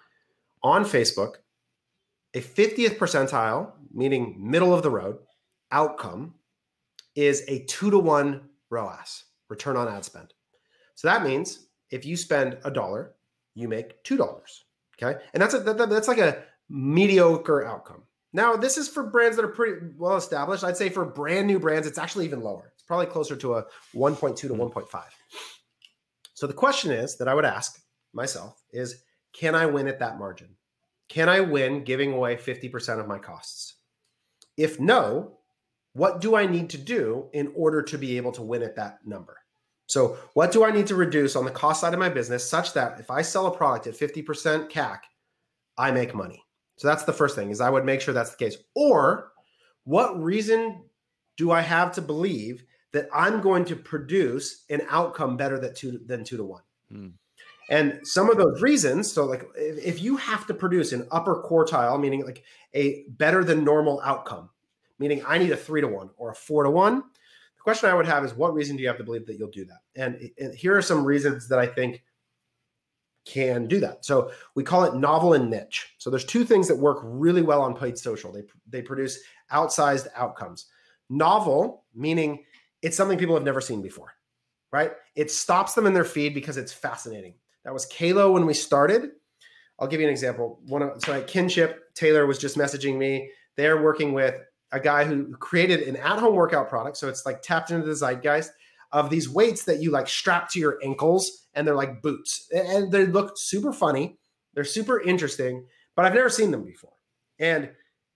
on 0.62 0.84
Facebook, 0.84 1.34
a 2.34 2.40
50th 2.40 2.98
percentile, 2.98 3.72
meaning 3.92 4.36
middle 4.38 4.72
of 4.72 4.84
the 4.84 4.90
road, 4.90 5.18
outcome 5.72 6.34
is 7.16 7.42
a 7.48 7.64
two 7.64 7.90
to 7.90 7.98
one 7.98 8.42
ROAS, 8.70 9.24
return 9.48 9.76
on 9.76 9.88
ad 9.88 10.04
spend. 10.04 10.32
So 10.94 11.08
that 11.08 11.24
means 11.24 11.66
if 11.90 12.06
you 12.06 12.16
spend 12.16 12.58
a 12.64 12.70
dollar, 12.70 13.14
you 13.54 13.68
make 13.68 14.02
two 14.04 14.16
dollars. 14.16 14.64
Okay, 15.02 15.20
and 15.32 15.42
that's 15.42 15.54
a 15.54 15.58
that, 15.60 15.88
that's 15.90 16.08
like 16.08 16.18
a 16.18 16.44
mediocre 16.68 17.66
outcome. 17.66 18.04
Now, 18.32 18.56
this 18.56 18.78
is 18.78 18.88
for 18.88 19.04
brands 19.04 19.36
that 19.36 19.44
are 19.44 19.48
pretty 19.48 19.86
well 19.96 20.16
established. 20.16 20.64
I'd 20.64 20.76
say 20.76 20.88
for 20.88 21.04
brand 21.04 21.46
new 21.46 21.58
brands, 21.58 21.86
it's 21.86 21.98
actually 21.98 22.24
even 22.24 22.40
lower. 22.40 22.72
It's 22.74 22.82
probably 22.82 23.06
closer 23.06 23.36
to 23.36 23.54
a 23.54 23.66
1.2 23.94 24.36
to 24.36 24.48
hmm. 24.48 24.60
1.5. 24.60 25.02
So 26.44 26.48
the 26.48 26.52
question 26.52 26.90
is 26.90 27.16
that 27.16 27.26
I 27.26 27.32
would 27.32 27.46
ask 27.46 27.80
myself 28.12 28.62
is 28.70 29.02
can 29.32 29.54
I 29.54 29.64
win 29.64 29.88
at 29.88 29.98
that 30.00 30.18
margin? 30.18 30.50
Can 31.08 31.30
I 31.30 31.40
win 31.40 31.84
giving 31.84 32.12
away 32.12 32.36
50% 32.36 33.00
of 33.00 33.08
my 33.08 33.18
costs? 33.18 33.76
If 34.58 34.78
no, 34.78 35.38
what 35.94 36.20
do 36.20 36.36
I 36.36 36.44
need 36.44 36.68
to 36.68 36.76
do 36.76 37.30
in 37.32 37.50
order 37.56 37.80
to 37.84 37.96
be 37.96 38.18
able 38.18 38.30
to 38.32 38.42
win 38.42 38.62
at 38.62 38.76
that 38.76 38.98
number? 39.06 39.38
So, 39.86 40.18
what 40.34 40.52
do 40.52 40.64
I 40.64 40.70
need 40.70 40.86
to 40.88 40.96
reduce 40.96 41.34
on 41.34 41.46
the 41.46 41.50
cost 41.50 41.80
side 41.80 41.94
of 41.94 41.98
my 41.98 42.10
business 42.10 42.46
such 42.46 42.74
that 42.74 43.00
if 43.00 43.10
I 43.10 43.22
sell 43.22 43.46
a 43.46 43.56
product 43.56 43.86
at 43.86 43.94
50% 43.94 44.70
CAC, 44.70 44.98
I 45.78 45.92
make 45.92 46.14
money? 46.14 46.44
So 46.76 46.86
that's 46.88 47.04
the 47.04 47.14
first 47.14 47.36
thing 47.36 47.52
is 47.52 47.62
I 47.62 47.70
would 47.70 47.86
make 47.86 48.02
sure 48.02 48.12
that's 48.12 48.32
the 48.32 48.44
case. 48.44 48.58
Or 48.74 49.32
what 49.84 50.22
reason 50.22 50.84
do 51.38 51.52
I 51.52 51.62
have 51.62 51.92
to 51.92 52.02
believe 52.02 52.66
that 52.94 53.08
I'm 53.12 53.40
going 53.40 53.64
to 53.66 53.76
produce 53.76 54.64
an 54.70 54.80
outcome 54.88 55.36
better 55.36 55.58
than 55.58 55.74
two 55.74 56.00
than 56.06 56.24
two 56.24 56.38
to 56.38 56.44
one? 56.44 56.62
Hmm. 56.90 57.08
And 57.68 58.00
some 58.06 58.30
of 58.30 58.36
those 58.36 58.62
reasons, 58.62 59.10
so 59.12 59.24
like 59.24 59.44
if 59.56 60.00
you 60.00 60.16
have 60.16 60.46
to 60.46 60.54
produce 60.54 60.92
an 60.92 61.08
upper 61.10 61.42
quartile, 61.42 62.00
meaning 62.00 62.24
like 62.24 62.44
a 62.72 63.04
better 63.08 63.42
than 63.42 63.64
normal 63.64 64.00
outcome, 64.04 64.50
meaning 64.98 65.22
I 65.26 65.38
need 65.38 65.50
a 65.50 65.56
three 65.56 65.80
to 65.80 65.88
one 65.88 66.10
or 66.16 66.30
a 66.30 66.34
four 66.34 66.62
to 66.62 66.70
one, 66.70 66.96
the 66.96 67.62
question 67.62 67.90
I 67.90 67.94
would 67.94 68.06
have 68.06 68.24
is 68.24 68.34
what 68.34 68.54
reason 68.54 68.76
do 68.76 68.82
you 68.82 68.88
have 68.88 68.98
to 68.98 69.04
believe 69.04 69.26
that 69.26 69.38
you'll 69.38 69.50
do 69.50 69.64
that? 69.64 69.80
And, 69.96 70.30
and 70.38 70.54
here 70.54 70.76
are 70.76 70.82
some 70.82 71.04
reasons 71.04 71.48
that 71.48 71.58
I 71.58 71.66
think 71.66 72.02
can 73.24 73.66
do 73.66 73.80
that. 73.80 74.04
So 74.04 74.30
we 74.54 74.62
call 74.62 74.84
it 74.84 74.94
novel 74.94 75.32
and 75.32 75.48
niche. 75.50 75.94
So 75.96 76.10
there's 76.10 76.26
two 76.26 76.44
things 76.44 76.68
that 76.68 76.76
work 76.76 76.98
really 77.02 77.42
well 77.42 77.62
on 77.62 77.74
paid 77.74 77.98
social. 77.98 78.30
They 78.30 78.42
they 78.68 78.82
produce 78.82 79.18
outsized 79.50 80.08
outcomes. 80.14 80.66
Novel 81.08 81.84
meaning 81.94 82.44
it's 82.84 82.98
something 82.98 83.16
people 83.16 83.34
have 83.34 83.44
never 83.44 83.62
seen 83.62 83.80
before, 83.80 84.12
right? 84.70 84.92
It 85.16 85.30
stops 85.30 85.72
them 85.72 85.86
in 85.86 85.94
their 85.94 86.04
feed 86.04 86.34
because 86.34 86.58
it's 86.58 86.72
fascinating. 86.72 87.34
That 87.64 87.72
was 87.72 87.86
Qalo 87.86 88.34
when 88.34 88.44
we 88.44 88.52
started. 88.52 89.10
I'll 89.78 89.88
give 89.88 90.00
you 90.00 90.06
an 90.06 90.12
example. 90.12 90.60
One 90.66 90.82
of 90.82 91.02
so 91.02 91.14
at 91.14 91.26
Kinship, 91.26 91.94
Taylor 91.94 92.26
was 92.26 92.38
just 92.38 92.58
messaging 92.58 92.98
me. 92.98 93.30
They're 93.56 93.82
working 93.82 94.12
with 94.12 94.38
a 94.70 94.78
guy 94.78 95.04
who 95.04 95.34
created 95.36 95.80
an 95.88 95.96
at-home 95.96 96.34
workout 96.34 96.68
product. 96.68 96.98
So 96.98 97.08
it's 97.08 97.24
like 97.24 97.40
tapped 97.40 97.70
into 97.70 97.86
the 97.86 97.94
zeitgeist 97.94 98.50
of 98.92 99.08
these 99.08 99.30
weights 99.30 99.64
that 99.64 99.80
you 99.80 99.90
like 99.90 100.06
strap 100.06 100.50
to 100.50 100.60
your 100.60 100.78
ankles 100.84 101.46
and 101.54 101.66
they're 101.66 101.74
like 101.74 102.02
boots 102.02 102.46
and 102.52 102.92
they 102.92 103.06
look 103.06 103.32
super 103.36 103.72
funny. 103.72 104.18
They're 104.52 104.62
super 104.62 105.00
interesting, 105.00 105.64
but 105.96 106.04
I've 106.04 106.14
never 106.14 106.28
seen 106.28 106.50
them 106.50 106.64
before. 106.64 106.92
And 107.38 107.70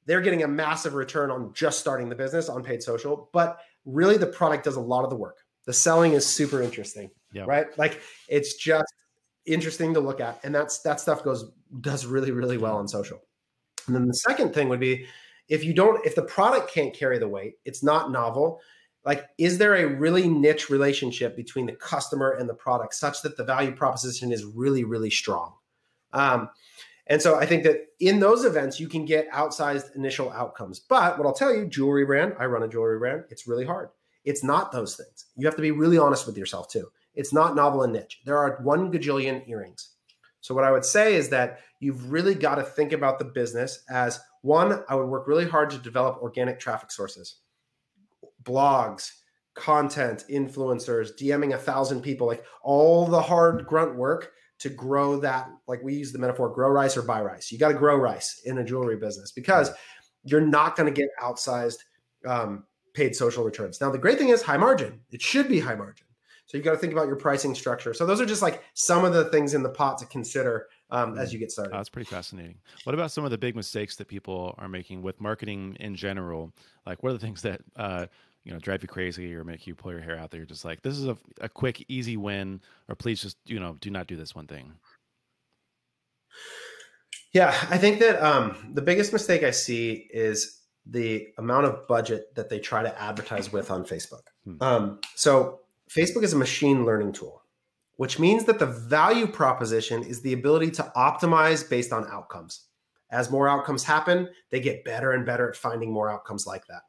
they're 0.04 0.20
getting 0.20 0.42
a 0.42 0.48
massive 0.48 0.94
return 0.94 1.30
on 1.30 1.54
just 1.54 1.80
starting 1.80 2.10
the 2.10 2.14
business 2.14 2.48
on 2.50 2.62
paid 2.62 2.82
social, 2.82 3.30
but 3.32 3.58
really 3.88 4.16
the 4.16 4.26
product 4.26 4.64
does 4.64 4.76
a 4.76 4.80
lot 4.80 5.04
of 5.04 5.10
the 5.10 5.16
work. 5.16 5.38
The 5.66 5.72
selling 5.72 6.12
is 6.12 6.24
super 6.24 6.62
interesting, 6.62 7.10
yep. 7.32 7.46
right? 7.46 7.66
Like 7.78 8.00
it's 8.28 8.54
just 8.54 8.92
interesting 9.46 9.94
to 9.94 10.00
look 10.00 10.20
at 10.20 10.38
and 10.44 10.54
that's 10.54 10.80
that 10.80 11.00
stuff 11.00 11.24
goes 11.24 11.50
does 11.80 12.04
really 12.04 12.30
really 12.30 12.58
well 12.58 12.76
on 12.76 12.86
social. 12.86 13.18
And 13.86 13.96
then 13.96 14.06
the 14.06 14.14
second 14.14 14.52
thing 14.52 14.68
would 14.68 14.80
be 14.80 15.06
if 15.48 15.64
you 15.64 15.72
don't 15.72 16.04
if 16.06 16.14
the 16.14 16.22
product 16.22 16.72
can't 16.72 16.94
carry 16.94 17.18
the 17.18 17.28
weight, 17.28 17.54
it's 17.64 17.82
not 17.82 18.10
novel, 18.10 18.60
like 19.04 19.24
is 19.38 19.58
there 19.58 19.74
a 19.74 19.86
really 19.86 20.28
niche 20.28 20.68
relationship 20.68 21.34
between 21.34 21.66
the 21.66 21.72
customer 21.72 22.32
and 22.32 22.48
the 22.48 22.54
product 22.54 22.94
such 22.94 23.22
that 23.22 23.36
the 23.36 23.44
value 23.44 23.72
proposition 23.72 24.32
is 24.32 24.44
really 24.44 24.84
really 24.84 25.10
strong 25.10 25.54
um, 26.12 26.50
and 27.08 27.20
so 27.20 27.36
i 27.36 27.46
think 27.46 27.62
that 27.64 27.88
in 28.00 28.20
those 28.20 28.44
events 28.44 28.78
you 28.78 28.88
can 28.88 29.04
get 29.04 29.30
outsized 29.30 29.94
initial 29.96 30.30
outcomes. 30.30 30.80
But 30.80 31.18
what 31.18 31.26
i'll 31.26 31.32
tell 31.32 31.54
you 31.54 31.66
jewelry 31.66 32.04
brand 32.04 32.34
i 32.38 32.44
run 32.44 32.62
a 32.62 32.68
jewelry 32.68 32.98
brand 32.98 33.24
it's 33.30 33.46
really 33.46 33.64
hard. 33.64 33.90
It's 34.24 34.44
not 34.44 34.72
those 34.72 34.94
things. 34.94 35.26
You 35.36 35.46
have 35.46 35.56
to 35.56 35.62
be 35.62 35.70
really 35.70 35.96
honest 35.96 36.26
with 36.26 36.36
yourself 36.36 36.68
too. 36.68 36.88
It's 37.14 37.32
not 37.32 37.56
novel 37.56 37.82
and 37.82 37.92
niche. 37.92 38.20
There 38.26 38.36
are 38.36 38.58
one 38.62 38.92
gajillion 38.92 39.48
earrings. 39.48 39.94
So 40.40 40.54
what 40.54 40.64
i 40.64 40.70
would 40.70 40.84
say 40.84 41.14
is 41.14 41.30
that 41.30 41.60
you've 41.80 42.10
really 42.10 42.34
got 42.34 42.56
to 42.56 42.62
think 42.62 42.92
about 42.92 43.18
the 43.18 43.24
business 43.24 43.84
as 43.90 44.20
one 44.42 44.82
i 44.88 44.94
would 44.94 45.08
work 45.08 45.26
really 45.26 45.48
hard 45.48 45.70
to 45.70 45.78
develop 45.78 46.22
organic 46.22 46.60
traffic 46.60 46.90
sources. 46.90 47.36
Blogs, 48.42 49.10
content, 49.58 50.24
influencers, 50.30 51.10
DMing 51.20 51.54
a 51.54 51.58
thousand 51.58 52.02
people, 52.02 52.26
like 52.26 52.44
all 52.62 53.06
the 53.06 53.20
hard 53.20 53.66
grunt 53.66 53.96
work 53.96 54.32
to 54.58 54.68
grow 54.68 55.18
that. 55.20 55.50
Like 55.66 55.82
we 55.82 55.94
use 55.94 56.12
the 56.12 56.18
metaphor 56.18 56.48
grow 56.50 56.68
rice 56.68 56.96
or 56.96 57.02
buy 57.02 57.22
rice. 57.22 57.50
You 57.52 57.58
got 57.58 57.68
to 57.68 57.74
grow 57.74 57.96
rice 57.96 58.42
in 58.44 58.58
a 58.58 58.64
jewelry 58.64 58.96
business 58.96 59.32
because 59.32 59.70
you're 60.24 60.40
not 60.40 60.76
going 60.76 60.92
to 60.92 61.00
get 61.00 61.10
outsized 61.22 61.78
um, 62.26 62.64
paid 62.94 63.14
social 63.14 63.44
returns. 63.44 63.80
Now, 63.80 63.90
the 63.90 63.98
great 63.98 64.18
thing 64.18 64.30
is 64.30 64.42
high 64.42 64.56
margin, 64.56 65.00
it 65.10 65.22
should 65.22 65.48
be 65.48 65.60
high 65.60 65.76
margin. 65.76 66.06
So 66.46 66.56
you 66.56 66.64
got 66.64 66.72
to 66.72 66.78
think 66.78 66.94
about 66.94 67.08
your 67.08 67.16
pricing 67.16 67.54
structure. 67.54 67.92
So 67.92 68.06
those 68.06 68.22
are 68.22 68.26
just 68.26 68.40
like 68.40 68.64
some 68.72 69.04
of 69.04 69.12
the 69.12 69.26
things 69.26 69.52
in 69.52 69.62
the 69.62 69.68
pot 69.68 69.98
to 69.98 70.06
consider 70.06 70.68
um, 70.90 71.18
as 71.18 71.28
mm. 71.28 71.34
you 71.34 71.38
get 71.40 71.50
started. 71.50 71.74
that's 71.74 71.90
pretty 71.90 72.08
fascinating. 72.08 72.56
What 72.84 72.94
about 72.94 73.10
some 73.10 73.26
of 73.26 73.30
the 73.30 73.36
big 73.36 73.54
mistakes 73.54 73.96
that 73.96 74.08
people 74.08 74.54
are 74.56 74.68
making 74.68 75.02
with 75.02 75.20
marketing 75.20 75.76
in 75.78 75.94
general? 75.94 76.54
Like, 76.86 77.02
what 77.02 77.10
are 77.10 77.12
the 77.12 77.18
things 77.18 77.42
that 77.42 77.60
uh, 77.76 78.06
you 78.44 78.52
know 78.52 78.58
drive 78.58 78.82
you 78.82 78.88
crazy 78.88 79.34
or 79.34 79.44
make 79.44 79.66
you 79.66 79.74
pull 79.74 79.92
your 79.92 80.00
hair 80.00 80.18
out 80.18 80.30
there. 80.30 80.44
Just 80.44 80.64
like, 80.64 80.82
this 80.82 80.96
is 80.96 81.06
a, 81.06 81.16
a 81.40 81.48
quick, 81.48 81.84
easy 81.88 82.16
win, 82.16 82.60
or 82.88 82.94
please 82.94 83.22
just 83.22 83.36
you 83.44 83.60
know 83.60 83.76
do 83.80 83.90
not 83.90 84.06
do 84.06 84.16
this 84.16 84.34
one 84.34 84.46
thing. 84.46 84.72
Yeah, 87.32 87.54
I 87.68 87.76
think 87.76 87.98
that 87.98 88.22
um, 88.24 88.72
the 88.72 88.82
biggest 88.82 89.12
mistake 89.12 89.42
I 89.42 89.50
see 89.50 90.08
is 90.10 90.62
the 90.86 91.28
amount 91.36 91.66
of 91.66 91.86
budget 91.86 92.34
that 92.34 92.48
they 92.48 92.58
try 92.58 92.82
to 92.82 93.00
advertise 93.00 93.52
with 93.52 93.70
on 93.70 93.84
Facebook. 93.84 94.22
Hmm. 94.44 94.56
Um, 94.62 95.00
so 95.14 95.60
Facebook 95.90 96.22
is 96.22 96.32
a 96.32 96.38
machine 96.38 96.86
learning 96.86 97.12
tool, 97.12 97.42
which 97.96 98.18
means 98.18 98.44
that 98.44 98.58
the 98.58 98.66
value 98.66 99.26
proposition 99.26 100.02
is 100.02 100.22
the 100.22 100.32
ability 100.32 100.70
to 100.72 100.90
optimize 100.96 101.68
based 101.68 101.92
on 101.92 102.06
outcomes. 102.10 102.64
As 103.10 103.30
more 103.30 103.48
outcomes 103.48 103.84
happen, 103.84 104.28
they 104.50 104.60
get 104.60 104.84
better 104.84 105.12
and 105.12 105.24
better 105.24 105.48
at 105.48 105.56
finding 105.56 105.92
more 105.92 106.10
outcomes 106.10 106.46
like 106.46 106.66
that. 106.66 106.82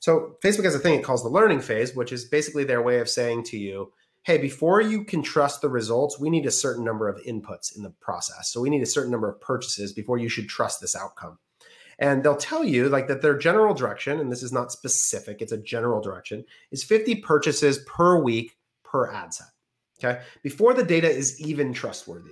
So 0.00 0.36
Facebook 0.42 0.64
has 0.64 0.74
a 0.74 0.78
thing 0.78 0.98
it 0.98 1.04
calls 1.04 1.22
the 1.22 1.28
learning 1.28 1.60
phase, 1.60 1.94
which 1.94 2.10
is 2.10 2.24
basically 2.24 2.64
their 2.64 2.82
way 2.82 2.98
of 2.98 3.08
saying 3.08 3.44
to 3.44 3.58
you, 3.58 3.92
hey, 4.22 4.38
before 4.38 4.80
you 4.80 5.04
can 5.04 5.22
trust 5.22 5.60
the 5.60 5.68
results, 5.68 6.18
we 6.18 6.30
need 6.30 6.46
a 6.46 6.50
certain 6.50 6.84
number 6.84 7.08
of 7.08 7.22
inputs 7.24 7.74
in 7.76 7.82
the 7.82 7.90
process. 7.90 8.50
So 8.50 8.60
we 8.60 8.70
need 8.70 8.82
a 8.82 8.86
certain 8.86 9.10
number 9.10 9.30
of 9.30 9.40
purchases 9.40 9.92
before 9.92 10.18
you 10.18 10.28
should 10.28 10.48
trust 10.48 10.80
this 10.80 10.96
outcome. 10.96 11.38
And 11.98 12.22
they'll 12.22 12.36
tell 12.36 12.64
you 12.64 12.88
like 12.88 13.08
that 13.08 13.20
their 13.20 13.36
general 13.36 13.74
direction, 13.74 14.18
and 14.18 14.32
this 14.32 14.42
is 14.42 14.52
not 14.52 14.72
specific, 14.72 15.42
it's 15.42 15.52
a 15.52 15.58
general 15.58 16.00
direction, 16.00 16.44
is 16.70 16.82
50 16.82 17.16
purchases 17.16 17.78
per 17.86 18.18
week 18.18 18.56
per 18.82 19.10
ad 19.10 19.34
set. 19.34 19.48
Okay. 20.02 20.22
Before 20.42 20.72
the 20.72 20.82
data 20.82 21.10
is 21.10 21.38
even 21.40 21.74
trustworthy. 21.74 22.30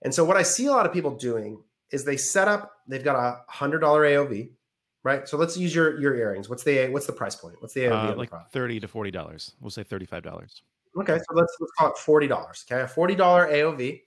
And 0.00 0.14
so 0.14 0.24
what 0.24 0.38
I 0.38 0.42
see 0.42 0.66
a 0.66 0.70
lot 0.70 0.86
of 0.86 0.92
people 0.92 1.14
doing 1.16 1.62
is 1.90 2.04
they 2.04 2.16
set 2.16 2.48
up, 2.48 2.72
they've 2.88 3.04
got 3.04 3.16
a 3.16 3.42
hundred 3.46 3.80
dollar 3.80 4.02
AOV, 4.02 4.50
right? 5.04 5.28
So 5.28 5.36
let's 5.36 5.56
use 5.56 5.74
your 5.74 6.00
your 6.00 6.14
earrings. 6.14 6.48
What's 6.48 6.64
the 6.64 6.88
what's 6.88 7.06
the 7.06 7.12
price 7.12 7.34
point? 7.34 7.56
What's 7.60 7.74
the 7.74 7.82
AOV? 7.82 8.12
Uh, 8.12 8.16
like 8.16 8.30
thirty 8.50 8.80
to 8.80 8.88
forty 8.88 9.10
dollars. 9.10 9.52
We'll 9.60 9.70
say 9.70 9.82
thirty 9.82 10.06
five 10.06 10.22
dollars. 10.22 10.62
Okay, 10.96 11.18
so 11.18 11.34
let's 11.34 11.56
let's 11.60 11.72
call 11.78 11.90
it 11.90 11.98
forty 11.98 12.26
dollars. 12.26 12.64
Okay, 12.70 12.82
a 12.82 12.88
forty 12.88 13.14
dollar 13.14 13.48
AOV, 13.48 14.02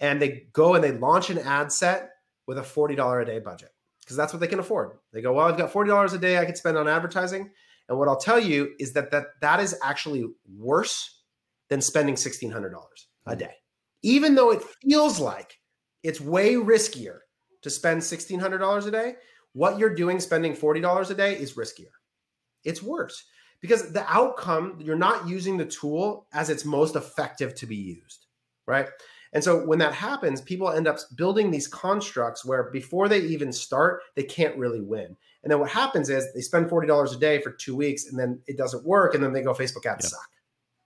and 0.00 0.20
they 0.20 0.46
go 0.52 0.74
and 0.74 0.82
they 0.82 0.92
launch 0.92 1.30
an 1.30 1.38
ad 1.38 1.72
set 1.72 2.10
with 2.46 2.58
a 2.58 2.62
forty 2.62 2.94
dollar 2.94 3.20
a 3.20 3.26
day 3.26 3.38
budget 3.38 3.70
because 4.00 4.16
that's 4.16 4.32
what 4.32 4.40
they 4.40 4.48
can 4.48 4.58
afford. 4.58 4.92
They 5.12 5.20
go, 5.20 5.34
well, 5.34 5.46
I've 5.46 5.58
got 5.58 5.72
forty 5.72 5.88
dollars 5.88 6.12
a 6.12 6.18
day 6.18 6.38
I 6.38 6.44
could 6.44 6.56
spend 6.56 6.76
on 6.76 6.88
advertising, 6.88 7.50
and 7.88 7.98
what 7.98 8.08
I'll 8.08 8.18
tell 8.18 8.40
you 8.40 8.74
is 8.78 8.92
that 8.94 9.10
that 9.12 9.26
that 9.40 9.60
is 9.60 9.76
actually 9.82 10.26
worse 10.56 11.22
than 11.68 11.80
spending 11.80 12.16
sixteen 12.16 12.50
hundred 12.50 12.70
dollars 12.70 13.08
a 13.26 13.36
day, 13.36 13.54
even 14.02 14.34
though 14.34 14.50
it 14.50 14.62
feels 14.82 15.20
like 15.20 15.58
it's 16.02 16.20
way 16.20 16.54
riskier 16.54 17.18
to 17.62 17.70
spend 17.70 18.02
sixteen 18.02 18.40
hundred 18.40 18.58
dollars 18.58 18.86
a 18.86 18.90
day 18.90 19.14
what 19.52 19.78
you're 19.78 19.94
doing 19.94 20.20
spending 20.20 20.54
$40 20.54 21.10
a 21.10 21.14
day 21.14 21.34
is 21.34 21.54
riskier. 21.54 21.86
It's 22.64 22.82
worse 22.82 23.24
because 23.60 23.92
the 23.92 24.04
outcome, 24.08 24.78
you're 24.80 24.96
not 24.96 25.28
using 25.28 25.56
the 25.56 25.64
tool 25.64 26.26
as 26.32 26.50
it's 26.50 26.64
most 26.64 26.96
effective 26.96 27.54
to 27.56 27.66
be 27.66 27.76
used, 27.76 28.26
right? 28.66 28.88
And 29.32 29.44
so 29.44 29.64
when 29.64 29.78
that 29.80 29.92
happens, 29.92 30.40
people 30.40 30.70
end 30.70 30.86
up 30.86 30.98
building 31.16 31.50
these 31.50 31.68
constructs 31.68 32.44
where 32.44 32.70
before 32.70 33.08
they 33.08 33.20
even 33.20 33.52
start, 33.52 34.02
they 34.14 34.22
can't 34.22 34.56
really 34.56 34.80
win. 34.80 35.16
And 35.42 35.50
then 35.50 35.60
what 35.60 35.70
happens 35.70 36.08
is 36.08 36.32
they 36.32 36.40
spend 36.40 36.68
$40 36.68 37.14
a 37.14 37.18
day 37.18 37.40
for 37.40 37.50
two 37.50 37.76
weeks 37.76 38.06
and 38.06 38.18
then 38.18 38.40
it 38.46 38.56
doesn't 38.56 38.86
work. 38.86 39.14
And 39.14 39.22
then 39.22 39.32
they 39.32 39.42
go, 39.42 39.52
Facebook 39.52 39.86
ads 39.86 40.04
yep. 40.04 40.10
suck. 40.10 40.30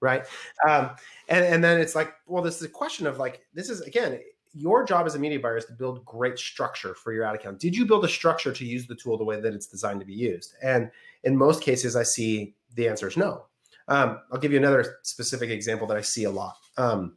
Right. 0.00 0.26
Um, 0.68 0.90
and, 1.28 1.44
and 1.44 1.62
then 1.62 1.80
it's 1.80 1.94
like, 1.94 2.12
well, 2.26 2.42
this 2.42 2.56
is 2.56 2.62
a 2.62 2.68
question 2.68 3.06
of 3.06 3.18
like, 3.18 3.42
this 3.54 3.70
is 3.70 3.82
again, 3.82 4.18
your 4.54 4.84
job 4.84 5.06
as 5.06 5.14
a 5.14 5.18
media 5.18 5.40
buyer 5.40 5.56
is 5.56 5.64
to 5.66 5.72
build 5.72 6.04
great 6.04 6.38
structure 6.38 6.94
for 6.94 7.12
your 7.12 7.24
ad 7.24 7.34
account. 7.34 7.58
Did 7.58 7.76
you 7.76 7.86
build 7.86 8.04
a 8.04 8.08
structure 8.08 8.52
to 8.52 8.64
use 8.64 8.86
the 8.86 8.94
tool 8.94 9.16
the 9.16 9.24
way 9.24 9.40
that 9.40 9.54
it's 9.54 9.66
designed 9.66 10.00
to 10.00 10.06
be 10.06 10.14
used? 10.14 10.54
And 10.62 10.90
in 11.24 11.36
most 11.36 11.62
cases, 11.62 11.96
I 11.96 12.02
see 12.02 12.54
the 12.74 12.88
answer 12.88 13.08
is 13.08 13.16
no. 13.16 13.46
Um, 13.88 14.20
I'll 14.30 14.38
give 14.38 14.52
you 14.52 14.58
another 14.58 14.96
specific 15.02 15.50
example 15.50 15.86
that 15.88 15.96
I 15.96 16.02
see 16.02 16.24
a 16.24 16.30
lot. 16.30 16.56
Um, 16.76 17.16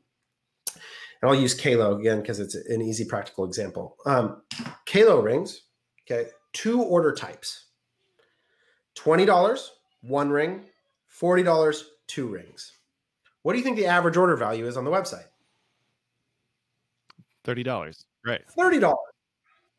and 1.22 1.32
I'll 1.32 1.40
use 1.40 1.60
Qalo 1.60 2.00
again 2.00 2.22
because 2.22 2.40
it's 2.40 2.56
an 2.56 2.82
easy, 2.82 3.06
practical 3.06 3.46
example. 3.46 3.98
Um, 4.06 4.42
Qalo 4.86 5.24
rings, 5.24 5.64
okay, 6.06 6.30
two 6.54 6.82
order 6.82 7.14
types 7.14 7.66
$20, 8.98 9.68
one 10.02 10.30
ring, 10.30 10.64
$40, 11.22 11.84
two 12.08 12.28
rings. 12.28 12.72
What 13.44 13.54
do 13.54 13.60
you 13.60 13.64
think 13.64 13.78
the 13.78 13.88
average 13.88 14.18
order 14.18 14.36
value 14.36 14.66
is 14.66 14.78
on 14.78 14.86
the 14.86 14.92
website? 14.92 15.26
$30. 17.46 18.06
Right. 18.26 18.42
$30. 18.58 18.96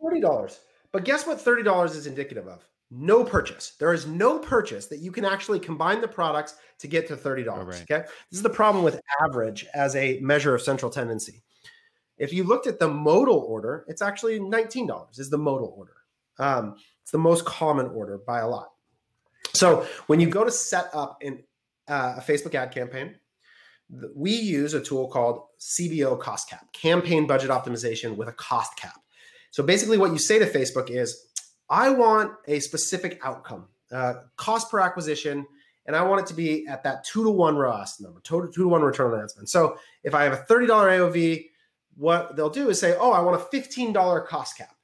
$40. 0.02 0.58
But 0.92 1.04
guess 1.04 1.26
what 1.26 1.38
$30 1.38 1.90
is 1.90 2.06
indicative 2.06 2.46
of? 2.46 2.66
No 2.90 3.24
purchase. 3.24 3.72
There 3.78 3.92
is 3.92 4.06
no 4.06 4.38
purchase 4.38 4.86
that 4.86 5.00
you 5.00 5.10
can 5.10 5.24
actually 5.24 5.58
combine 5.58 6.00
the 6.00 6.08
products 6.08 6.54
to 6.78 6.86
get 6.86 7.08
to 7.08 7.16
$30. 7.16 7.48
Oh, 7.48 7.64
right. 7.64 7.82
Okay. 7.82 8.06
This 8.30 8.38
is 8.38 8.42
the 8.42 8.50
problem 8.50 8.84
with 8.84 9.00
average 9.24 9.66
as 9.74 9.96
a 9.96 10.20
measure 10.20 10.54
of 10.54 10.62
central 10.62 10.90
tendency. 10.90 11.42
If 12.16 12.32
you 12.32 12.44
looked 12.44 12.66
at 12.66 12.78
the 12.78 12.88
modal 12.88 13.40
order, 13.40 13.84
it's 13.88 14.02
actually 14.02 14.38
$19 14.38 15.18
is 15.18 15.28
the 15.30 15.38
modal 15.38 15.74
order. 15.76 15.92
Um, 16.38 16.76
it's 17.02 17.10
the 17.10 17.18
most 17.18 17.44
common 17.44 17.86
order 17.88 18.18
by 18.18 18.40
a 18.40 18.48
lot. 18.48 18.70
So 19.52 19.86
when 20.06 20.20
you 20.20 20.28
go 20.28 20.44
to 20.44 20.50
set 20.50 20.88
up 20.94 21.18
in, 21.22 21.42
uh, 21.88 22.14
a 22.18 22.20
Facebook 22.20 22.54
ad 22.54 22.72
campaign, 22.72 23.16
we 24.14 24.32
use 24.32 24.74
a 24.74 24.80
tool 24.80 25.09
called 25.09 25.43
CBO 25.61 26.18
cost 26.18 26.51
cap, 26.51 26.72
campaign 26.72 27.26
budget 27.26 27.51
optimization 27.51 28.16
with 28.16 28.28
a 28.28 28.32
cost 28.32 28.76
cap. 28.76 29.01
So 29.51 29.62
basically, 29.62 29.99
what 29.99 30.12
you 30.12 30.18
say 30.18 30.39
to 30.39 30.47
Facebook 30.47 30.91
is, 30.91 31.26
I 31.70 31.91
want 31.91 32.32
a 32.47 32.61
specific 32.61 33.20
outcome, 33.24 33.68
uh, 33.93 34.14
cost 34.37 34.70
per 34.70 34.80
acquisition, 34.80 35.47
and 35.87 35.95
I 35.95 36.03
want 36.03 36.22
it 36.22 36.26
to 36.28 36.34
be 36.34 36.66
at 36.66 36.82
that 36.82 37.05
two 37.05 37.24
to 37.24 37.30
one 37.30 37.57
ROAS 37.57 38.01
number, 38.01 38.20
two 38.20 38.51
to 38.53 38.68
one 38.68 38.82
return 38.82 39.12
on 39.12 39.20
ad 39.20 39.30
spend. 39.30 39.49
So 39.49 39.78
if 40.03 40.14
I 40.14 40.24
have 40.24 40.32
a 40.32 40.45
$30 40.53 40.68
AOV, 40.68 41.47
what 41.97 42.37
they'll 42.37 42.51
do 42.51 42.68
is 42.68 42.78
say, 42.78 42.97
oh, 42.99 43.12
I 43.12 43.20
want 43.20 43.41
a 43.41 43.45
$15 43.45 44.26
cost 44.26 44.59
cap 44.59 44.74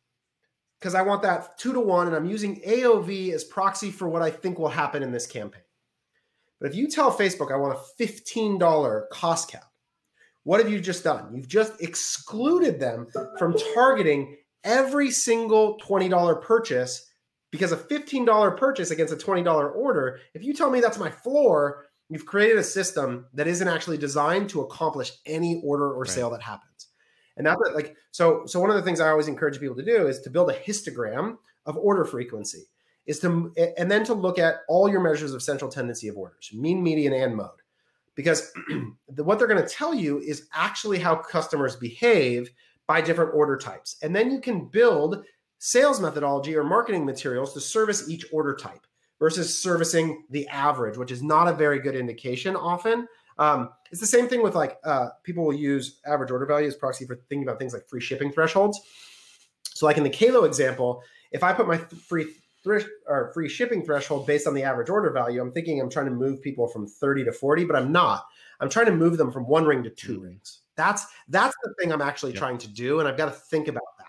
because 0.78 0.94
I 0.94 1.02
want 1.02 1.22
that 1.22 1.58
two 1.58 1.72
to 1.72 1.80
one, 1.80 2.06
and 2.06 2.16
I'm 2.16 2.24
using 2.24 2.60
AOV 2.62 3.32
as 3.32 3.44
proxy 3.44 3.90
for 3.90 4.08
what 4.08 4.22
I 4.22 4.30
think 4.30 4.58
will 4.58 4.68
happen 4.68 5.02
in 5.02 5.12
this 5.12 5.26
campaign. 5.26 5.62
But 6.62 6.70
if 6.70 6.76
you 6.76 6.86
tell 6.86 7.10
Facebook, 7.10 7.50
I 7.50 7.56
want 7.56 7.76
a 7.76 8.02
$15 8.02 9.08
cost 9.10 9.50
cap, 9.50 9.64
what 10.44 10.60
have 10.60 10.70
you 10.70 10.78
just 10.80 11.02
done? 11.02 11.34
You've 11.34 11.48
just 11.48 11.82
excluded 11.82 12.78
them 12.78 13.08
from 13.36 13.56
targeting 13.74 14.36
every 14.62 15.10
single 15.10 15.76
$20 15.80 16.40
purchase 16.40 17.10
because 17.50 17.72
a 17.72 17.76
$15 17.76 18.56
purchase 18.56 18.92
against 18.92 19.12
a 19.12 19.16
$20 19.16 19.74
order, 19.74 20.20
if 20.34 20.44
you 20.44 20.54
tell 20.54 20.70
me 20.70 20.80
that's 20.80 20.98
my 20.98 21.10
floor, 21.10 21.86
you've 22.08 22.26
created 22.26 22.58
a 22.58 22.62
system 22.64 23.26
that 23.34 23.48
isn't 23.48 23.66
actually 23.66 23.98
designed 23.98 24.48
to 24.50 24.60
accomplish 24.60 25.10
any 25.26 25.60
order 25.64 25.92
or 25.92 26.02
right. 26.02 26.10
sale 26.10 26.30
that 26.30 26.42
happens. 26.42 26.86
And 27.36 27.44
that's 27.44 27.60
like 27.74 27.96
so. 28.12 28.44
So 28.46 28.60
one 28.60 28.70
of 28.70 28.76
the 28.76 28.82
things 28.82 29.00
I 29.00 29.08
always 29.08 29.26
encourage 29.26 29.58
people 29.58 29.74
to 29.74 29.84
do 29.84 30.06
is 30.06 30.20
to 30.20 30.30
build 30.30 30.50
a 30.50 30.60
histogram 30.60 31.38
of 31.66 31.76
order 31.76 32.04
frequency, 32.04 32.68
is 33.06 33.18
to 33.20 33.52
and 33.78 33.90
then 33.90 34.04
to 34.04 34.14
look 34.14 34.38
at 34.38 34.56
all 34.68 34.88
your 34.88 35.00
measures 35.00 35.32
of 35.32 35.42
central 35.42 35.70
tendency 35.70 36.08
of 36.08 36.16
orders, 36.16 36.50
mean, 36.54 36.82
median, 36.82 37.12
and 37.12 37.36
mode, 37.36 37.50
because 38.14 38.52
what 39.16 39.38
they're 39.38 39.48
going 39.48 39.62
to 39.62 39.68
tell 39.68 39.94
you 39.94 40.20
is 40.20 40.48
actually 40.54 40.98
how 40.98 41.16
customers 41.16 41.76
behave 41.76 42.50
by 42.86 43.00
different 43.00 43.34
order 43.34 43.56
types, 43.56 43.96
and 44.02 44.14
then 44.14 44.30
you 44.30 44.40
can 44.40 44.66
build 44.66 45.24
sales 45.58 46.00
methodology 46.00 46.56
or 46.56 46.64
marketing 46.64 47.04
materials 47.04 47.54
to 47.54 47.60
service 47.60 48.08
each 48.08 48.26
order 48.32 48.54
type 48.54 48.84
versus 49.20 49.56
servicing 49.62 50.24
the 50.30 50.46
average, 50.48 50.96
which 50.96 51.12
is 51.12 51.22
not 51.22 51.46
a 51.46 51.52
very 51.52 51.78
good 51.78 51.94
indication 51.94 52.56
often. 52.56 53.06
Um, 53.38 53.70
it's 53.92 54.00
the 54.00 54.06
same 54.06 54.28
thing 54.28 54.42
with 54.42 54.56
like 54.56 54.78
uh, 54.84 55.10
people 55.22 55.44
will 55.44 55.54
use 55.54 56.00
average 56.04 56.32
order 56.32 56.46
value 56.46 56.66
as 56.66 56.74
proxy 56.74 57.06
for 57.06 57.14
thinking 57.28 57.44
about 57.44 57.60
things 57.60 57.72
like 57.72 57.88
free 57.88 58.00
shipping 58.00 58.32
thresholds. 58.32 58.80
So, 59.74 59.86
like 59.86 59.96
in 59.96 60.02
the 60.02 60.10
Qalo 60.10 60.44
example, 60.44 61.02
if 61.30 61.42
I 61.42 61.52
put 61.52 61.68
my 61.68 61.78
free 61.78 62.26
thrift 62.62 62.88
or 63.06 63.32
free 63.32 63.48
shipping 63.48 63.84
threshold 63.84 64.26
based 64.26 64.46
on 64.46 64.54
the 64.54 64.62
average 64.62 64.88
order 64.88 65.10
value, 65.10 65.40
I'm 65.40 65.52
thinking 65.52 65.80
I'm 65.80 65.90
trying 65.90 66.06
to 66.06 66.12
move 66.12 66.40
people 66.40 66.68
from 66.68 66.86
30 66.86 67.24
to 67.24 67.32
40, 67.32 67.64
but 67.64 67.76
I'm 67.76 67.92
not. 67.92 68.24
I'm 68.60 68.70
trying 68.70 68.86
to 68.86 68.92
move 68.92 69.18
them 69.18 69.32
from 69.32 69.46
one 69.46 69.64
ring 69.64 69.82
to 69.82 69.90
two 69.90 70.14
mm-hmm. 70.14 70.24
rings. 70.24 70.60
That's 70.76 71.06
that's 71.28 71.54
the 71.62 71.74
thing 71.78 71.92
I'm 71.92 72.00
actually 72.00 72.32
yep. 72.32 72.38
trying 72.38 72.58
to 72.58 72.68
do, 72.68 73.00
and 73.00 73.08
I've 73.08 73.16
got 73.16 73.26
to 73.26 73.32
think 73.32 73.68
about 73.68 73.82
that. 73.98 74.06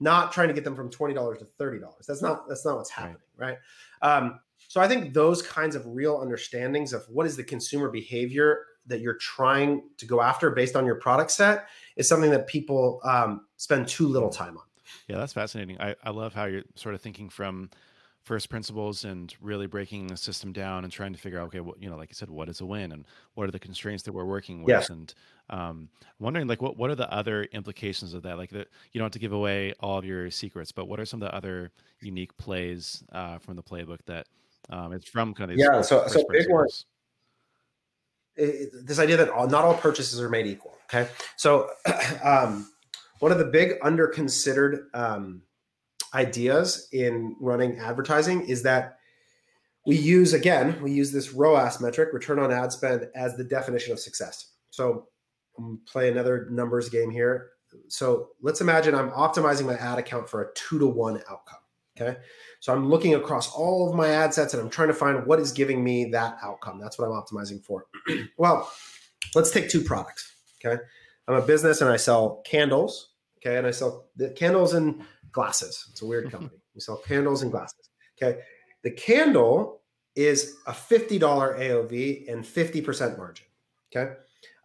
Not 0.00 0.32
trying 0.32 0.48
to 0.48 0.54
get 0.54 0.64
them 0.64 0.76
from 0.76 0.90
twenty 0.90 1.14
dollars 1.14 1.38
to 1.38 1.46
thirty 1.58 1.78
dollars. 1.78 2.04
That's 2.06 2.20
not 2.20 2.46
that's 2.48 2.64
not 2.64 2.76
what's 2.76 2.90
happening, 2.90 3.16
right? 3.38 3.56
right? 4.02 4.18
Um, 4.18 4.40
so 4.68 4.80
I 4.80 4.88
think 4.88 5.14
those 5.14 5.40
kinds 5.40 5.76
of 5.76 5.86
real 5.86 6.16
understandings 6.16 6.92
of 6.92 7.04
what 7.08 7.26
is 7.26 7.36
the 7.36 7.44
consumer 7.44 7.90
behavior 7.90 8.66
that 8.86 9.00
you're 9.00 9.16
trying 9.16 9.82
to 9.98 10.06
go 10.06 10.20
after 10.20 10.50
based 10.50 10.76
on 10.76 10.84
your 10.84 10.96
product 10.96 11.30
set 11.30 11.68
is 11.96 12.08
something 12.08 12.30
that 12.30 12.46
people 12.46 13.00
um, 13.04 13.46
spend 13.56 13.88
too 13.88 14.06
little 14.06 14.28
time 14.28 14.58
on. 14.58 14.64
Yeah, 15.08 15.18
that's 15.18 15.32
fascinating. 15.32 15.80
I, 15.80 15.94
I 16.02 16.10
love 16.10 16.34
how 16.34 16.44
you're 16.44 16.64
sort 16.74 16.94
of 16.94 17.00
thinking 17.00 17.28
from 17.28 17.70
first 18.24 18.48
principles 18.48 19.04
and 19.04 19.34
really 19.40 19.66
breaking 19.66 20.06
the 20.06 20.16
system 20.16 20.52
down 20.52 20.84
and 20.84 20.92
trying 20.92 21.12
to 21.12 21.18
figure 21.18 21.38
out, 21.38 21.46
okay, 21.46 21.60
what, 21.60 21.80
you 21.80 21.90
know, 21.90 21.96
like 21.96 22.08
you 22.08 22.14
said, 22.14 22.30
what 22.30 22.48
is 22.48 22.60
a 22.60 22.66
win 22.66 22.92
and 22.92 23.04
what 23.34 23.46
are 23.46 23.52
the 23.52 23.58
constraints 23.58 24.02
that 24.04 24.12
we're 24.12 24.24
working 24.24 24.62
with? 24.62 24.70
Yes. 24.70 24.88
And 24.88 25.12
um, 25.50 25.88
wondering 26.18 26.46
like, 26.46 26.62
what, 26.62 26.76
what 26.78 26.90
are 26.90 26.94
the 26.94 27.12
other 27.12 27.44
implications 27.44 28.14
of 28.14 28.22
that? 28.22 28.38
Like 28.38 28.50
that, 28.50 28.68
you 28.92 28.98
don't 28.98 29.06
have 29.06 29.12
to 29.12 29.18
give 29.18 29.32
away 29.32 29.74
all 29.78 29.98
of 29.98 30.04
your 30.04 30.30
secrets, 30.30 30.72
but 30.72 30.88
what 30.88 30.98
are 30.98 31.04
some 31.04 31.22
of 31.22 31.28
the 31.28 31.36
other 31.36 31.70
unique 32.00 32.34
plays 32.38 33.04
uh, 33.12 33.38
from 33.38 33.56
the 33.56 33.62
playbook 33.62 33.98
that 34.06 34.26
um, 34.70 34.92
it's 34.94 35.08
from 35.08 35.34
kind 35.34 35.50
of 35.50 35.58
yeah. 35.58 35.82
So, 35.82 36.06
so 36.06 36.24
big 36.30 36.50
one, 36.50 36.66
this 38.36 38.98
idea 38.98 39.18
that 39.18 39.28
all, 39.28 39.46
not 39.46 39.64
all 39.64 39.74
purchases 39.74 40.20
are 40.20 40.30
made 40.30 40.46
equal. 40.46 40.78
Okay, 40.84 41.08
so 41.36 41.68
um, 42.24 42.70
one 43.18 43.30
of 43.30 43.38
the 43.38 43.44
big 43.44 43.74
under 43.82 44.06
considered 44.06 44.88
um, 44.94 45.42
ideas 46.14 46.88
in 46.92 47.36
running 47.40 47.78
advertising 47.78 48.46
is 48.46 48.62
that 48.62 48.98
we 49.86 49.96
use 49.96 50.32
again 50.32 50.80
we 50.82 50.92
use 50.92 51.12
this 51.12 51.32
ROAS 51.32 51.80
metric, 51.80 52.10
return 52.12 52.38
on 52.38 52.52
ad 52.52 52.72
spend, 52.72 53.08
as 53.14 53.36
the 53.36 53.44
definition 53.44 53.92
of 53.92 53.98
success. 53.98 54.52
So 54.70 55.08
play 55.86 56.10
another 56.10 56.48
numbers 56.50 56.88
game 56.88 57.10
here. 57.10 57.50
So 57.88 58.28
let's 58.40 58.60
imagine 58.60 58.94
I'm 58.94 59.10
optimizing 59.10 59.66
my 59.66 59.76
ad 59.76 59.98
account 59.98 60.28
for 60.28 60.42
a 60.42 60.52
two 60.54 60.78
to 60.78 60.86
one 60.86 61.20
outcome. 61.30 61.58
Okay. 61.96 62.18
So 62.60 62.72
I'm 62.72 62.88
looking 62.88 63.14
across 63.14 63.52
all 63.52 63.88
of 63.88 63.94
my 63.94 64.08
ad 64.08 64.34
sets 64.34 64.54
and 64.54 64.62
I'm 64.62 64.70
trying 64.70 64.88
to 64.88 64.94
find 64.94 65.26
what 65.26 65.38
is 65.38 65.52
giving 65.52 65.84
me 65.84 66.06
that 66.06 66.38
outcome. 66.42 66.80
That's 66.80 66.98
what 66.98 67.06
I'm 67.06 67.12
optimizing 67.12 67.62
for. 67.62 67.86
well, 68.36 68.70
let's 69.34 69.50
take 69.50 69.68
two 69.68 69.82
products. 69.82 70.34
Okay. 70.64 70.82
I'm 71.28 71.36
a 71.36 71.42
business 71.42 71.80
and 71.80 71.90
I 71.90 71.96
sell 71.96 72.42
candles. 72.44 73.10
Okay. 73.38 73.58
And 73.58 73.66
I 73.66 73.70
sell 73.70 74.06
the 74.16 74.30
candles 74.30 74.74
and 74.74 75.04
glasses. 75.34 75.86
It's 75.90 76.00
a 76.00 76.06
weird 76.06 76.30
company. 76.30 76.60
we 76.74 76.80
sell 76.80 76.96
candles 76.96 77.42
and 77.42 77.50
glasses. 77.50 77.90
Okay. 78.16 78.40
The 78.82 78.90
candle 78.92 79.82
is 80.16 80.56
a 80.66 80.72
$50 80.72 81.18
AOV 81.18 82.32
and 82.32 82.44
50% 82.44 83.18
margin. 83.18 83.46
Okay. 83.94 84.12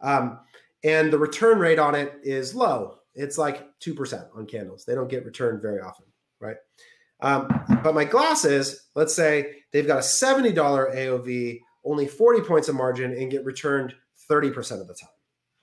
Um, 0.00 0.40
and 0.82 1.12
the 1.12 1.18
return 1.18 1.58
rate 1.58 1.78
on 1.78 1.94
it 1.94 2.14
is 2.22 2.54
low. 2.54 2.98
It's 3.14 3.36
like 3.36 3.66
2% 3.80 4.28
on 4.34 4.46
candles. 4.46 4.84
They 4.84 4.94
don't 4.94 5.10
get 5.10 5.24
returned 5.24 5.60
very 5.60 5.80
often. 5.80 6.06
Right. 6.40 6.56
Um, 7.20 7.48
but 7.82 7.94
my 7.94 8.04
glasses, 8.04 8.88
let's 8.94 9.14
say 9.14 9.56
they've 9.72 9.86
got 9.86 9.98
a 9.98 10.06
$70 10.24 10.54
AOV, 10.54 11.60
only 11.84 12.06
40 12.06 12.40
points 12.42 12.68
of 12.68 12.76
margin, 12.76 13.12
and 13.12 13.30
get 13.30 13.44
returned 13.44 13.94
30% 14.30 14.80
of 14.80 14.86
the 14.86 14.94
time. 14.94 15.10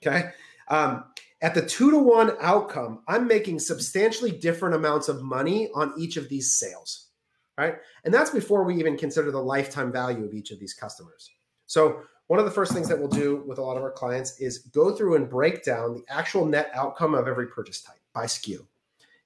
Okay. 0.06 0.30
Um, 0.68 1.04
at 1.40 1.54
the 1.54 1.64
two 1.64 1.90
to 1.90 1.98
one 1.98 2.32
outcome, 2.40 3.02
I'm 3.06 3.26
making 3.26 3.60
substantially 3.60 4.32
different 4.32 4.74
amounts 4.74 5.08
of 5.08 5.22
money 5.22 5.70
on 5.74 5.92
each 5.96 6.16
of 6.16 6.28
these 6.28 6.54
sales. 6.56 7.06
Right. 7.56 7.76
And 8.04 8.14
that's 8.14 8.30
before 8.30 8.62
we 8.62 8.76
even 8.76 8.96
consider 8.96 9.30
the 9.30 9.42
lifetime 9.42 9.90
value 9.90 10.24
of 10.24 10.32
each 10.32 10.52
of 10.52 10.60
these 10.60 10.74
customers. 10.74 11.30
So, 11.66 12.02
one 12.28 12.38
of 12.38 12.44
the 12.44 12.50
first 12.50 12.72
things 12.72 12.88
that 12.88 12.98
we'll 12.98 13.08
do 13.08 13.42
with 13.46 13.58
a 13.58 13.62
lot 13.62 13.78
of 13.78 13.82
our 13.82 13.90
clients 13.90 14.38
is 14.38 14.58
go 14.58 14.94
through 14.94 15.16
and 15.16 15.30
break 15.30 15.64
down 15.64 15.94
the 15.94 16.04
actual 16.10 16.44
net 16.44 16.70
outcome 16.74 17.14
of 17.14 17.26
every 17.26 17.46
purchase 17.46 17.80
type 17.80 17.96
by 18.12 18.26
SKU. 18.26 18.66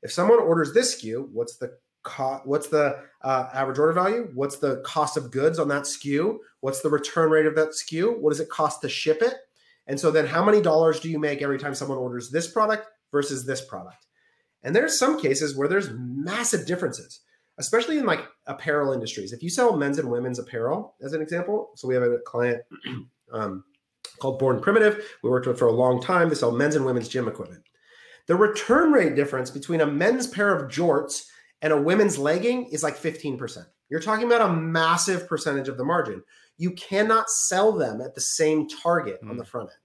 If 0.02 0.12
someone 0.12 0.38
orders 0.38 0.72
this 0.72 0.94
SKU, 0.94 1.28
what's 1.32 1.56
the 1.56 1.76
co- 2.04 2.40
what's 2.44 2.68
the 2.68 3.00
uh, 3.22 3.48
average 3.52 3.78
order 3.78 3.92
value? 3.92 4.30
What's 4.34 4.56
the 4.56 4.76
cost 4.84 5.16
of 5.16 5.30
goods 5.30 5.58
on 5.58 5.68
that 5.68 5.82
SKU? 5.82 6.38
What's 6.60 6.80
the 6.80 6.90
return 6.90 7.30
rate 7.30 7.46
of 7.46 7.56
that 7.56 7.70
SKU? 7.70 8.18
What 8.18 8.30
does 8.30 8.40
it 8.40 8.48
cost 8.48 8.82
to 8.82 8.88
ship 8.88 9.20
it? 9.20 9.34
And 9.86 9.98
so 9.98 10.10
then 10.10 10.26
how 10.26 10.44
many 10.44 10.60
dollars 10.60 11.00
do 11.00 11.10
you 11.10 11.18
make 11.18 11.42
every 11.42 11.58
time 11.58 11.74
someone 11.74 11.98
orders 11.98 12.30
this 12.30 12.50
product 12.50 12.86
versus 13.10 13.44
this 13.44 13.64
product? 13.64 14.06
And 14.62 14.74
there's 14.74 14.98
some 14.98 15.20
cases 15.20 15.56
where 15.56 15.68
there's 15.68 15.90
massive 15.92 16.66
differences, 16.66 17.20
especially 17.58 17.98
in 17.98 18.06
like 18.06 18.24
apparel 18.46 18.92
industries. 18.92 19.32
If 19.32 19.42
you 19.42 19.50
sell 19.50 19.76
men's 19.76 19.98
and 19.98 20.10
women's 20.10 20.38
apparel, 20.38 20.94
as 21.02 21.12
an 21.12 21.22
example, 21.22 21.70
so 21.74 21.88
we 21.88 21.94
have 21.94 22.04
a 22.04 22.18
client 22.24 22.62
um, 23.32 23.64
called 24.20 24.38
Born 24.38 24.60
Primitive. 24.60 25.04
We 25.22 25.30
worked 25.30 25.46
with 25.46 25.58
for 25.58 25.66
a 25.66 25.72
long 25.72 26.00
time. 26.00 26.28
They 26.28 26.36
sell 26.36 26.52
men's 26.52 26.76
and 26.76 26.86
women's 26.86 27.08
gym 27.08 27.26
equipment. 27.26 27.64
The 28.28 28.36
return 28.36 28.92
rate 28.92 29.16
difference 29.16 29.50
between 29.50 29.80
a 29.80 29.86
men's 29.86 30.28
pair 30.28 30.54
of 30.54 30.70
jorts 30.70 31.24
and 31.60 31.72
a 31.72 31.80
women's 31.80 32.18
legging 32.18 32.66
is 32.66 32.82
like 32.82 32.96
15%. 32.96 33.66
You're 33.88 34.00
talking 34.00 34.26
about 34.26 34.48
a 34.48 34.52
massive 34.52 35.28
percentage 35.28 35.68
of 35.68 35.76
the 35.76 35.84
margin. 35.84 36.22
You 36.62 36.70
cannot 36.72 37.28
sell 37.28 37.72
them 37.72 38.00
at 38.00 38.14
the 38.14 38.20
same 38.20 38.68
target 38.68 39.20
mm. 39.22 39.30
on 39.30 39.36
the 39.36 39.42
hmm. 39.42 39.50
front 39.50 39.70
end. 39.70 39.78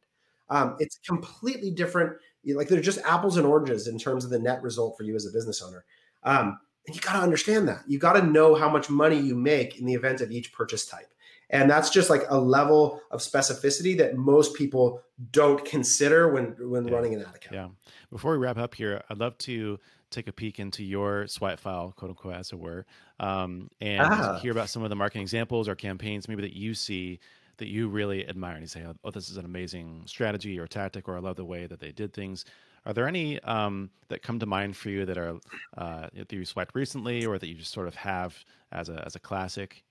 Um, 0.49 0.75
it's 0.80 0.99
completely 0.99 1.71
different. 1.71 2.13
Like 2.45 2.67
they're 2.67 2.82
just 2.82 2.99
apples 3.03 3.36
and 3.36 3.45
oranges 3.45 3.88
in 3.88 3.97
terms 3.97 4.23
of 4.23 4.30
the 4.30 4.39
net 4.39 4.61
result 4.61 4.95
for 4.95 5.03
you 5.03 5.15
as 5.15 5.25
a 5.25 5.32
business 5.32 5.61
owner. 5.61 5.86
Um, 6.23 6.59
and 6.86 6.95
you 6.95 7.01
got 7.01 7.13
to 7.13 7.19
understand 7.19 7.67
that. 7.67 7.82
You 7.88 7.99
got 7.99 8.13
to 8.13 8.21
know 8.21 8.55
how 8.55 8.69
much 8.69 8.89
money 8.89 9.19
you 9.19 9.36
make 9.36 9.80
in 9.80 9.86
the 9.86 9.93
event 9.93 10.21
of 10.21 10.32
each 10.32 10.53
purchase 10.53 10.86
type. 10.86 11.13
And 11.49 11.69
that's 11.69 11.89
just 11.89 12.09
like 12.09 12.23
a 12.30 12.39
level 12.39 13.01
of 13.11 13.21
specificity 13.21 13.97
that 13.97 14.15
most 14.15 14.53
people 14.53 15.01
don't 15.32 15.63
consider 15.65 16.32
when 16.32 16.55
when 16.59 16.88
yeah. 16.88 16.93
running 16.93 17.13
an 17.15 17.21
ad 17.21 17.36
account. 17.36 17.53
Yeah. 17.53 17.67
Before 18.11 18.34
we 18.34 18.38
wrap 18.38 18.57
up 18.57 18.75
here, 18.75 19.01
I'd 19.09 19.17
love 19.17 19.38
to 19.39 19.80
take 20.10 20.28
a 20.28 20.32
peek 20.32 20.60
into 20.60 20.84
your 20.84 21.28
swipe 21.28 21.60
file, 21.60 21.93
quote 21.95 22.10
unquote, 22.10 22.36
as 22.36 22.51
it 22.51 22.60
were, 22.60 22.86
um, 23.20 23.70
and 23.82 24.01
ah. 24.01 24.39
hear 24.39 24.51
about 24.51 24.70
some 24.70 24.84
of 24.84 24.89
the 24.89 24.95
marketing 24.95 25.22
examples 25.22 25.68
or 25.68 25.76
campaigns 25.76 26.28
maybe 26.28 26.41
that 26.41 26.55
you 26.55 26.74
see 26.74 27.20
that 27.58 27.68
you 27.68 27.88
really 27.88 28.28
admire 28.28 28.53
and 28.53 28.62
you 28.62 28.68
say, 28.68 28.86
oh, 29.03 29.12
this 29.12 29.30
is 29.30 29.38
an 29.38 29.45
amazing 29.45 30.03
strategy 30.05 30.60
or 30.60 30.68
tactic, 30.68 31.08
or 31.08 31.18
I 31.18 31.20
love 31.20 31.36
the 31.36 31.45
way 31.45 31.66
that 31.66 31.80
they 31.80 31.91
did 31.91 32.14
things. 32.14 32.45
Are 32.86 32.93
there 32.93 33.08
any 33.08 33.39
um, 33.41 33.89
that 34.08 34.22
come 34.22 34.39
to 34.39 34.45
mind 34.45 34.78
for 34.78 34.89
you 34.89 35.05
that 35.05 35.18
are 35.18 35.39
uh, 35.78 36.08
that 36.14 36.32
you 36.32 36.45
swiped 36.45 36.74
recently, 36.74 37.26
or 37.26 37.38
that 37.38 37.47
you 37.47 37.55
just 37.55 37.74
sort 37.74 37.88
of 37.88 37.95
have 37.95 38.38
as 38.72 38.89
a 38.89 39.03
as 39.05 39.16
a 39.16 39.20
classic? 39.20 39.84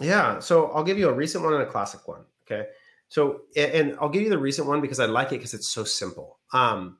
Yeah, 0.00 0.38
so 0.38 0.66
I'll 0.68 0.84
give 0.84 0.98
you 0.98 1.08
a 1.08 1.12
recent 1.12 1.44
one 1.44 1.54
and 1.54 1.62
a 1.62 1.66
classic 1.66 2.06
one. 2.06 2.24
Okay, 2.46 2.68
so 3.08 3.40
and 3.56 3.96
I'll 4.00 4.10
give 4.10 4.22
you 4.22 4.30
the 4.30 4.38
recent 4.38 4.68
one 4.68 4.80
because 4.80 5.00
I 5.00 5.06
like 5.06 5.28
it 5.28 5.38
because 5.38 5.54
it's 5.54 5.68
so 5.68 5.82
simple. 5.82 6.38
Um, 6.52 6.98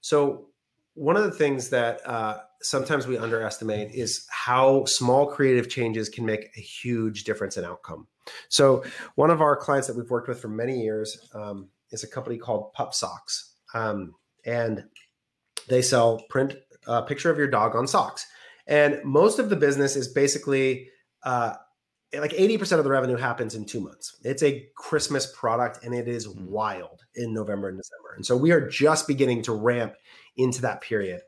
so 0.00 0.46
one 0.94 1.16
of 1.16 1.24
the 1.24 1.30
things 1.30 1.70
that 1.70 2.00
uh, 2.06 2.38
sometimes 2.62 3.06
we 3.06 3.18
underestimate 3.18 3.90
is 3.92 4.26
how 4.30 4.84
small 4.86 5.26
creative 5.26 5.68
changes 5.68 6.08
can 6.08 6.24
make 6.24 6.50
a 6.56 6.60
huge 6.60 7.24
difference 7.24 7.56
in 7.56 7.64
outcome. 7.64 8.06
So 8.48 8.84
one 9.16 9.30
of 9.30 9.40
our 9.40 9.56
clients 9.56 9.86
that 9.88 9.96
we've 9.96 10.10
worked 10.10 10.28
with 10.28 10.40
for 10.40 10.48
many 10.48 10.80
years 10.82 11.28
um, 11.34 11.68
is 11.90 12.04
a 12.04 12.08
company 12.08 12.38
called 12.38 12.72
Pup 12.72 12.94
Socks, 12.94 13.54
um, 13.74 14.14
and 14.46 14.84
they 15.68 15.82
sell 15.82 16.22
print 16.30 16.54
a 16.86 16.90
uh, 16.90 17.02
picture 17.02 17.30
of 17.30 17.38
your 17.38 17.48
dog 17.48 17.74
on 17.74 17.86
socks. 17.86 18.26
And 18.66 19.02
most 19.04 19.38
of 19.38 19.50
the 19.50 19.56
business 19.56 19.96
is 19.96 20.08
basically 20.08 20.88
uh, 21.22 21.54
like 22.12 22.32
80% 22.32 22.78
of 22.78 22.84
the 22.84 22.90
revenue 22.90 23.16
happens 23.16 23.54
in 23.54 23.64
two 23.64 23.80
months. 23.80 24.16
It's 24.22 24.42
a 24.42 24.66
Christmas 24.76 25.32
product 25.34 25.84
and 25.84 25.94
it 25.94 26.08
is 26.08 26.26
hmm. 26.26 26.46
wild 26.46 27.02
in 27.14 27.32
November 27.32 27.68
and 27.68 27.78
December. 27.78 28.14
And 28.16 28.24
so 28.24 28.36
we 28.36 28.52
are 28.52 28.68
just 28.68 29.06
beginning 29.06 29.42
to 29.42 29.52
ramp 29.52 29.94
into 30.36 30.62
that 30.62 30.80
period. 30.80 31.20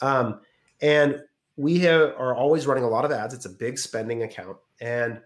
Um, 0.00 0.40
and 0.80 1.22
we 1.56 1.78
have, 1.80 2.14
are 2.18 2.34
always 2.34 2.66
running 2.66 2.84
a 2.84 2.88
lot 2.88 3.04
of 3.04 3.10
ads. 3.10 3.34
It's 3.34 3.46
a 3.46 3.50
big 3.50 3.78
spending 3.78 4.22
account. 4.22 4.58
And 4.80 5.20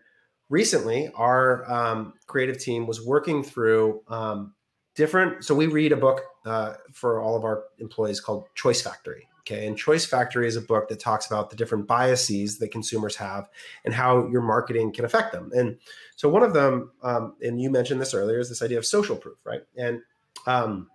recently, 0.48 1.10
our 1.14 1.70
um, 1.70 2.14
creative 2.26 2.58
team 2.58 2.86
was 2.86 3.04
working 3.04 3.42
through 3.42 4.02
um, 4.08 4.54
different. 4.94 5.44
So 5.44 5.54
we 5.54 5.66
read 5.66 5.92
a 5.92 5.96
book 5.96 6.22
uh, 6.46 6.74
for 6.92 7.20
all 7.20 7.36
of 7.36 7.44
our 7.44 7.64
employees 7.78 8.20
called 8.20 8.46
Choice 8.54 8.80
Factory. 8.80 9.26
Okay. 9.40 9.66
And 9.66 9.76
Choice 9.76 10.04
Factory 10.04 10.46
is 10.46 10.56
a 10.56 10.60
book 10.60 10.88
that 10.88 11.00
talks 11.00 11.26
about 11.26 11.50
the 11.50 11.56
different 11.56 11.88
biases 11.88 12.58
that 12.58 12.70
consumers 12.70 13.16
have 13.16 13.48
and 13.84 13.92
how 13.92 14.28
your 14.28 14.42
marketing 14.42 14.92
can 14.92 15.04
affect 15.04 15.32
them. 15.32 15.50
And 15.54 15.78
so 16.14 16.28
one 16.28 16.42
of 16.42 16.52
them, 16.52 16.92
um, 17.02 17.34
and 17.40 17.60
you 17.60 17.70
mentioned 17.70 18.00
this 18.00 18.14
earlier, 18.14 18.38
is 18.38 18.48
this 18.48 18.62
idea 18.62 18.78
of 18.78 18.86
social 18.86 19.16
proof, 19.16 19.38
right? 19.44 19.62
And 19.76 20.02
um, 20.46 20.88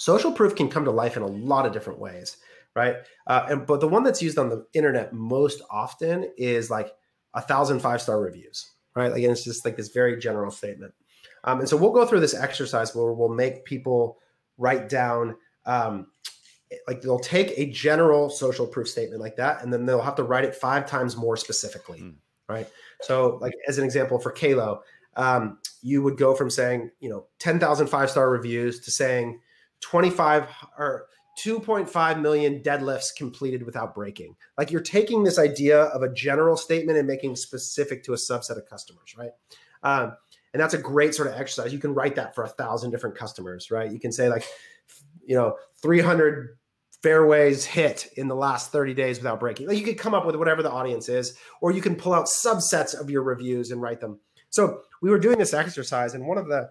social 0.00 0.32
proof 0.32 0.56
can 0.56 0.68
come 0.68 0.84
to 0.84 0.90
life 0.90 1.18
in 1.18 1.22
a 1.22 1.26
lot 1.26 1.66
of 1.66 1.72
different 1.74 1.98
ways, 1.98 2.38
right? 2.74 2.96
Uh, 3.26 3.46
and 3.50 3.66
but 3.66 3.80
the 3.80 3.88
one 3.88 4.02
that's 4.02 4.22
used 4.22 4.38
on 4.38 4.48
the 4.48 4.66
internet 4.72 5.12
most 5.12 5.60
often 5.70 6.30
is 6.38 6.70
like 6.70 6.94
a 7.34 7.42
thousand 7.42 7.80
five 7.80 8.00
star 8.00 8.18
reviews, 8.18 8.70
right? 8.96 9.12
Like, 9.12 9.22
and 9.22 9.32
it's 9.32 9.44
just 9.44 9.64
like 9.64 9.76
this 9.76 9.88
very 9.88 10.18
general 10.18 10.50
statement. 10.50 10.94
Um, 11.44 11.60
and 11.60 11.68
so 11.68 11.76
we'll 11.76 11.92
go 11.92 12.06
through 12.06 12.20
this 12.20 12.34
exercise 12.34 12.94
where 12.94 13.12
we'll 13.12 13.28
make 13.28 13.66
people 13.66 14.18
write 14.56 14.88
down 14.88 15.36
um, 15.66 16.06
like 16.86 17.02
they'll 17.02 17.18
take 17.18 17.52
a 17.58 17.66
general 17.66 18.30
social 18.30 18.66
proof 18.66 18.88
statement 18.88 19.20
like 19.20 19.36
that 19.36 19.62
and 19.62 19.72
then 19.72 19.84
they'll 19.84 20.00
have 20.00 20.14
to 20.14 20.22
write 20.22 20.44
it 20.44 20.54
five 20.54 20.86
times 20.86 21.16
more 21.16 21.36
specifically 21.36 22.00
mm. 22.00 22.14
right 22.48 22.68
so 23.00 23.38
like 23.40 23.52
as 23.68 23.78
an 23.78 23.84
example 23.84 24.18
for 24.18 24.32
Qalo 24.32 24.80
um, 25.16 25.58
you 25.82 26.02
would 26.02 26.16
go 26.16 26.34
from 26.34 26.48
saying 26.48 26.90
you 27.00 27.08
know 27.08 27.26
10000 27.38 27.86
five 27.86 28.10
star 28.10 28.30
reviews 28.30 28.80
to 28.80 28.90
saying 28.90 29.40
25 29.80 30.46
or 30.78 31.06
2.5 31.38 32.20
million 32.20 32.62
deadlifts 32.62 33.14
completed 33.16 33.62
without 33.62 33.94
breaking 33.94 34.34
like 34.58 34.70
you're 34.70 34.80
taking 34.80 35.22
this 35.22 35.38
idea 35.38 35.82
of 35.84 36.02
a 36.02 36.12
general 36.12 36.56
statement 36.56 36.98
and 36.98 37.06
making 37.06 37.34
specific 37.36 38.02
to 38.04 38.12
a 38.12 38.16
subset 38.16 38.56
of 38.56 38.66
customers 38.68 39.14
right 39.16 39.30
um, 39.82 40.16
and 40.52 40.60
that's 40.60 40.74
a 40.74 40.78
great 40.78 41.14
sort 41.14 41.28
of 41.28 41.34
exercise 41.34 41.72
you 41.72 41.78
can 41.78 41.94
write 41.94 42.16
that 42.16 42.34
for 42.34 42.44
a 42.44 42.48
thousand 42.48 42.90
different 42.90 43.16
customers 43.16 43.70
right 43.70 43.92
you 43.92 44.00
can 44.00 44.12
say 44.12 44.28
like 44.28 44.44
you 45.24 45.36
know 45.36 45.56
300 45.82 46.58
fairways 47.02 47.64
hit 47.64 48.12
in 48.16 48.28
the 48.28 48.34
last 48.34 48.72
30 48.72 48.94
days 48.94 49.18
without 49.18 49.40
breaking. 49.40 49.68
Like 49.68 49.78
you 49.78 49.84
could 49.84 49.98
come 49.98 50.14
up 50.14 50.26
with 50.26 50.36
whatever 50.36 50.62
the 50.62 50.70
audience 50.70 51.08
is, 51.08 51.34
or 51.60 51.72
you 51.72 51.80
can 51.80 51.96
pull 51.96 52.12
out 52.12 52.26
subsets 52.26 52.98
of 52.98 53.10
your 53.10 53.22
reviews 53.22 53.70
and 53.70 53.80
write 53.80 54.00
them. 54.00 54.20
So 54.50 54.82
we 55.00 55.10
were 55.10 55.18
doing 55.18 55.38
this 55.38 55.54
exercise, 55.54 56.14
and 56.14 56.26
one 56.26 56.38
of 56.38 56.48
the 56.48 56.70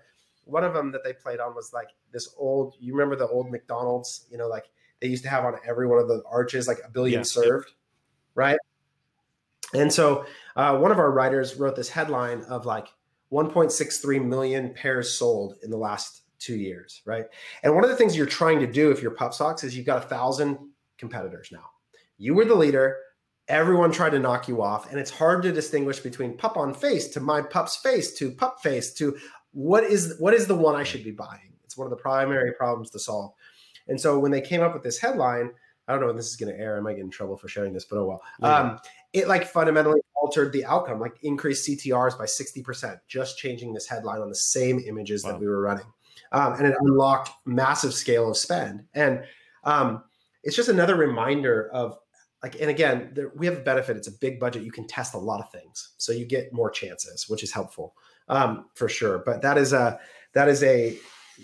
one 0.49 0.63
of 0.63 0.73
them 0.73 0.91
that 0.91 1.03
they 1.03 1.13
played 1.13 1.39
on 1.39 1.55
was 1.55 1.71
like 1.73 1.89
this 2.11 2.33
old. 2.37 2.75
You 2.79 2.93
remember 2.93 3.15
the 3.15 3.27
old 3.27 3.51
McDonald's? 3.51 4.25
You 4.31 4.37
know, 4.37 4.47
like 4.47 4.65
they 5.01 5.07
used 5.07 5.23
to 5.23 5.29
have 5.29 5.45
on 5.45 5.55
every 5.65 5.87
one 5.87 5.99
of 5.99 6.07
the 6.07 6.21
arches 6.29 6.67
like 6.67 6.79
a 6.85 6.89
billion 6.89 7.19
yeah. 7.19 7.23
served, 7.23 7.71
right? 8.35 8.57
And 9.73 9.91
so 9.91 10.25
uh, 10.55 10.77
one 10.77 10.91
of 10.91 10.99
our 10.99 11.11
writers 11.11 11.55
wrote 11.55 11.75
this 11.75 11.89
headline 11.89 12.41
of 12.43 12.65
like 12.65 12.87
1.63 13.31 14.25
million 14.25 14.73
pairs 14.73 15.11
sold 15.11 15.57
in 15.63 15.69
the 15.69 15.77
last 15.77 16.23
two 16.39 16.55
years, 16.55 17.01
right? 17.05 17.25
And 17.63 17.75
one 17.75 17.83
of 17.83 17.89
the 17.89 17.95
things 17.95 18.15
you're 18.15 18.25
trying 18.25 18.59
to 18.59 18.67
do 18.67 18.91
if 18.91 19.01
you're 19.01 19.11
Pup 19.11 19.33
Socks 19.33 19.63
is 19.63 19.75
you've 19.75 19.85
got 19.85 20.03
a 20.03 20.07
thousand 20.07 20.57
competitors 20.97 21.49
now. 21.51 21.65
You 22.17 22.33
were 22.33 22.45
the 22.45 22.55
leader. 22.55 22.97
Everyone 23.47 23.91
tried 23.91 24.11
to 24.11 24.19
knock 24.19 24.47
you 24.47 24.61
off, 24.61 24.91
and 24.91 24.99
it's 24.99 25.09
hard 25.09 25.41
to 25.43 25.51
distinguish 25.51 25.99
between 25.99 26.37
pup 26.37 26.55
on 26.55 26.73
face 26.73 27.07
to 27.09 27.19
my 27.19 27.41
pup's 27.41 27.77
face 27.77 28.13
to 28.15 28.31
pup 28.31 28.61
face 28.61 28.93
to 28.95 29.17
what 29.51 29.83
is 29.83 30.15
what 30.19 30.33
is 30.33 30.47
the 30.47 30.55
one 30.55 30.75
I 30.75 30.83
should 30.83 31.03
be 31.03 31.11
buying. 31.11 31.53
It's 31.63 31.77
one 31.77 31.85
of 31.85 31.91
the 31.91 31.97
primary 31.97 32.53
problems 32.53 32.89
to 32.91 32.99
solve. 32.99 33.33
And 33.87 33.99
so 33.99 34.19
when 34.19 34.31
they 34.31 34.41
came 34.41 34.61
up 34.61 34.73
with 34.73 34.83
this 34.83 34.99
headline, 34.99 35.51
I 35.87 35.91
don't 35.91 36.01
know 36.01 36.07
when 36.07 36.15
this 36.15 36.27
is 36.27 36.35
going 36.35 36.53
to 36.53 36.59
air. 36.59 36.77
I 36.77 36.81
might 36.81 36.95
get 36.95 37.03
in 37.03 37.09
trouble 37.09 37.37
for 37.37 37.47
sharing 37.47 37.73
this, 37.73 37.85
but 37.85 37.97
oh 37.97 38.05
well. 38.05 38.21
Yeah. 38.39 38.55
Um, 38.55 38.79
it 39.13 39.27
like 39.27 39.45
fundamentally 39.45 39.99
altered 40.15 40.53
the 40.53 40.65
outcome, 40.65 40.99
like 40.99 41.13
increased 41.23 41.67
CTRs 41.67 42.17
by 42.17 42.25
60%, 42.25 42.99
just 43.07 43.37
changing 43.37 43.73
this 43.73 43.87
headline 43.87 44.21
on 44.21 44.29
the 44.29 44.35
same 44.35 44.79
images 44.79 45.23
wow. 45.23 45.31
that 45.31 45.39
we 45.39 45.47
were 45.47 45.61
running 45.61 45.85
um, 46.31 46.53
and 46.53 46.67
it 46.67 46.75
unlocked 46.79 47.31
massive 47.45 47.93
scale 47.93 48.29
of 48.29 48.37
spend. 48.37 48.83
And 48.93 49.23
um, 49.63 50.03
it's 50.43 50.55
just 50.55 50.69
another 50.69 50.95
reminder 50.95 51.69
of 51.73 51.97
like, 52.43 52.55
and 52.59 52.69
again, 52.69 53.11
there, 53.13 53.31
we 53.35 53.45
have 53.47 53.57
a 53.57 53.61
benefit. 53.61 53.97
It's 53.97 54.07
a 54.07 54.13
big 54.13 54.39
budget. 54.39 54.63
You 54.63 54.71
can 54.71 54.87
test 54.87 55.13
a 55.13 55.17
lot 55.17 55.41
of 55.41 55.51
things, 55.51 55.93
so 55.97 56.13
you 56.13 56.25
get 56.25 56.53
more 56.53 56.69
chances, 56.69 57.27
which 57.27 57.43
is 57.43 57.51
helpful 57.51 57.95
um, 58.29 58.65
for 58.75 58.87
sure. 58.87 59.19
But 59.19 59.41
that 59.41 59.57
is 59.57 59.73
a 59.73 59.99
that 60.33 60.47
is 60.47 60.63
a 60.63 60.97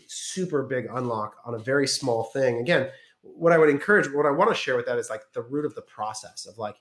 super 0.08 0.64
big 0.64 0.88
unlock 0.92 1.36
on 1.46 1.56
a 1.56 1.60
very 1.60 1.88
small 1.88 2.26
thing. 2.26 2.60
Again, 2.60 2.90
what 3.22 3.52
I 3.52 3.58
would 3.58 3.70
encourage, 3.70 4.08
what 4.12 4.26
I 4.26 4.32
want 4.32 4.50
to 4.50 4.56
share 4.56 4.76
with 4.76 4.86
that 4.86 4.98
is 4.98 5.10
like 5.10 5.22
the 5.34 5.42
root 5.42 5.66
of 5.66 5.76
the 5.76 5.82
process 5.82 6.46
of 6.46 6.58
like, 6.58 6.76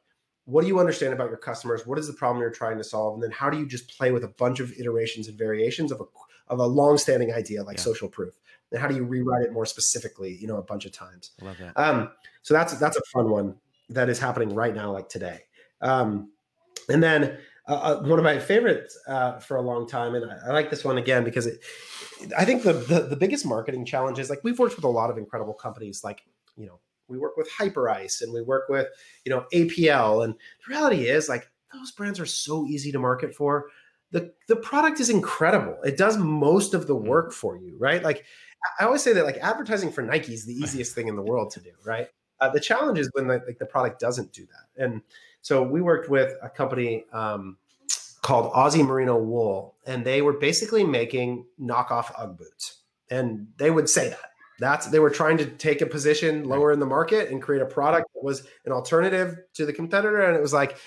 what 0.45 0.61
do 0.61 0.67
you 0.67 0.79
understand 0.79 1.15
about 1.15 1.29
your 1.29 1.39
customers? 1.39 1.87
What 1.87 1.99
is 1.99 2.07
the 2.07 2.13
problem 2.13 2.41
you're 2.41 2.51
trying 2.51 2.77
to 2.77 2.85
solve? 2.85 3.15
And 3.15 3.23
then 3.23 3.31
how 3.31 3.49
do 3.49 3.59
you 3.59 3.67
just 3.67 3.97
play 3.97 4.13
with 4.13 4.25
a 4.25 4.29
bunch 4.29 4.61
of 4.61 4.73
iterations 4.79 5.29
and 5.29 5.39
variations 5.39 5.91
of 5.91 6.01
a 6.01 6.05
of 6.49 6.59
a 6.59 6.67
long-standing 6.67 7.33
idea 7.33 7.63
like 7.63 7.79
yeah. 7.79 7.83
social 7.83 8.09
proof 8.09 8.39
and 8.71 8.81
how 8.81 8.89
do 8.89 8.95
you 8.95 9.05
rewrite 9.05 9.43
it 9.43 9.53
more 9.53 9.67
specifically 9.67 10.37
you 10.37 10.47
know 10.47 10.57
a 10.57 10.63
bunch 10.63 10.85
of 10.85 10.93
times 10.93 11.31
I 11.41 11.45
Love 11.45 11.59
that. 11.59 11.73
Um, 11.77 12.11
so 12.43 12.55
that's 12.55 12.75
that's 12.79 12.97
a 12.97 13.03
fun 13.13 13.31
one 13.31 13.55
that 13.91 14.09
is 14.09 14.19
happening 14.19 14.55
right 14.55 14.75
now 14.75 14.93
like 14.93 15.09
today 15.09 15.41
um, 15.81 16.31
and 16.89 17.03
then 17.03 17.39
uh, 17.69 17.73
uh, 17.73 18.03
one 18.03 18.19
of 18.19 18.25
my 18.25 18.39
favorites 18.39 18.99
uh, 19.09 19.39
for 19.39 19.57
a 19.57 19.63
long 19.63 19.89
time 19.89 20.15
and 20.15 20.31
I, 20.31 20.49
I, 20.49 20.53
like 20.53 20.71
this 20.71 20.85
one 20.85 20.99
again 20.99 21.25
because 21.25 21.47
it 21.47 21.61
i 22.37 22.45
think 22.45 22.63
the, 22.63 22.73
the 22.73 23.01
the 23.03 23.17
biggest 23.17 23.47
marketing 23.47 23.85
challenge 23.85 24.19
is 24.19 24.31
like 24.31 24.41
we've 24.45 24.59
worked 24.59 24.77
with 24.77 24.85
a 24.85 24.89
lot 24.89 25.11
of 25.11 25.19
incredible 25.19 25.55
companies 25.55 26.05
like 26.05 26.23
you 26.57 26.67
know 26.67 26.81
we 27.09 27.19
work 27.19 27.37
with 27.37 27.51
hyperice 27.51 28.23
and 28.23 28.33
we 28.33 28.43
work 28.43 28.69
with 28.69 28.89
you 29.25 29.31
know 29.31 29.47
apl 29.53 30.25
and 30.25 30.35
the 30.35 30.75
reality 30.75 31.09
is 31.09 31.29
like 31.29 31.51
those 31.73 31.91
brands 31.91 32.21
are 32.21 32.27
so 32.27 32.67
easy 32.67 32.93
to 32.93 32.99
market 32.99 33.35
for 33.35 33.67
the 34.15 34.33
the 34.47 34.57
product 34.57 35.01
is 35.01 35.11
incredible. 35.11 35.77
It 35.83 35.99
does 35.99 36.17
most 36.17 36.73
of 36.73 36.87
the 36.87 36.95
mm. 36.95 37.05
work 37.05 37.33
for 37.33 37.59
you, 37.59 37.77
right? 37.79 38.03
Like 38.03 38.25
I 38.79 38.85
always 38.85 39.03
say 39.03 39.13
that 39.13 39.25
like 39.25 39.39
advertising 39.39 39.91
for 39.91 40.03
Nike 40.03 40.33
is 40.33 40.47
the 40.47 40.55
easiest 40.63 40.95
thing 40.95 41.09
in 41.09 41.17
the 41.17 41.23
world 41.23 41.51
to 41.53 41.61
do, 41.61 41.73
right? 41.85 42.07
Uh, 42.41 42.49
the 42.49 42.61
challenge 42.61 42.99
is 42.99 43.11
when 43.13 43.27
the, 43.27 43.43
like 43.45 43.59
the 43.59 43.67
product 43.67 44.01
doesn't 44.01 44.33
do 44.33 44.47
that. 44.47 44.83
And 44.83 45.03
so 45.45 45.63
we 45.63 45.83
worked 45.83 46.09
with 46.09 46.33
a 46.43 46.49
company 46.49 47.05
um, 47.13 47.59
called 48.23 48.51
Aussie 48.55 48.83
Merino 48.83 49.19
Wool, 49.19 49.75
and 49.87 50.03
they 50.03 50.23
were 50.23 50.33
basically 50.33 50.83
making 50.83 51.45
knockoff 51.61 52.11
UGG 52.19 52.39
boots, 52.39 52.79
and 53.11 53.47
they 53.59 53.71
would 53.71 53.91
say 53.91 54.09
that. 54.09 54.31
That's 54.59 54.87
they 54.87 55.01
were 55.01 55.11
trying 55.11 55.37
to 55.37 55.45
take 55.45 55.83
a 55.83 55.87
position 55.87 56.45
lower 56.45 56.73
in 56.73 56.81
the 56.81 56.87
market 56.87 57.31
and 57.31 57.43
create 57.43 57.61
a 57.61 57.67
product 57.67 58.07
that 58.15 58.25
was 58.25 58.47
an 58.65 58.73
alternative 58.73 59.37
to 59.53 59.67
the 59.67 59.73
competitor, 59.75 60.23
and 60.23 60.35
it 60.35 60.41
was 60.41 60.55
like 60.55 60.79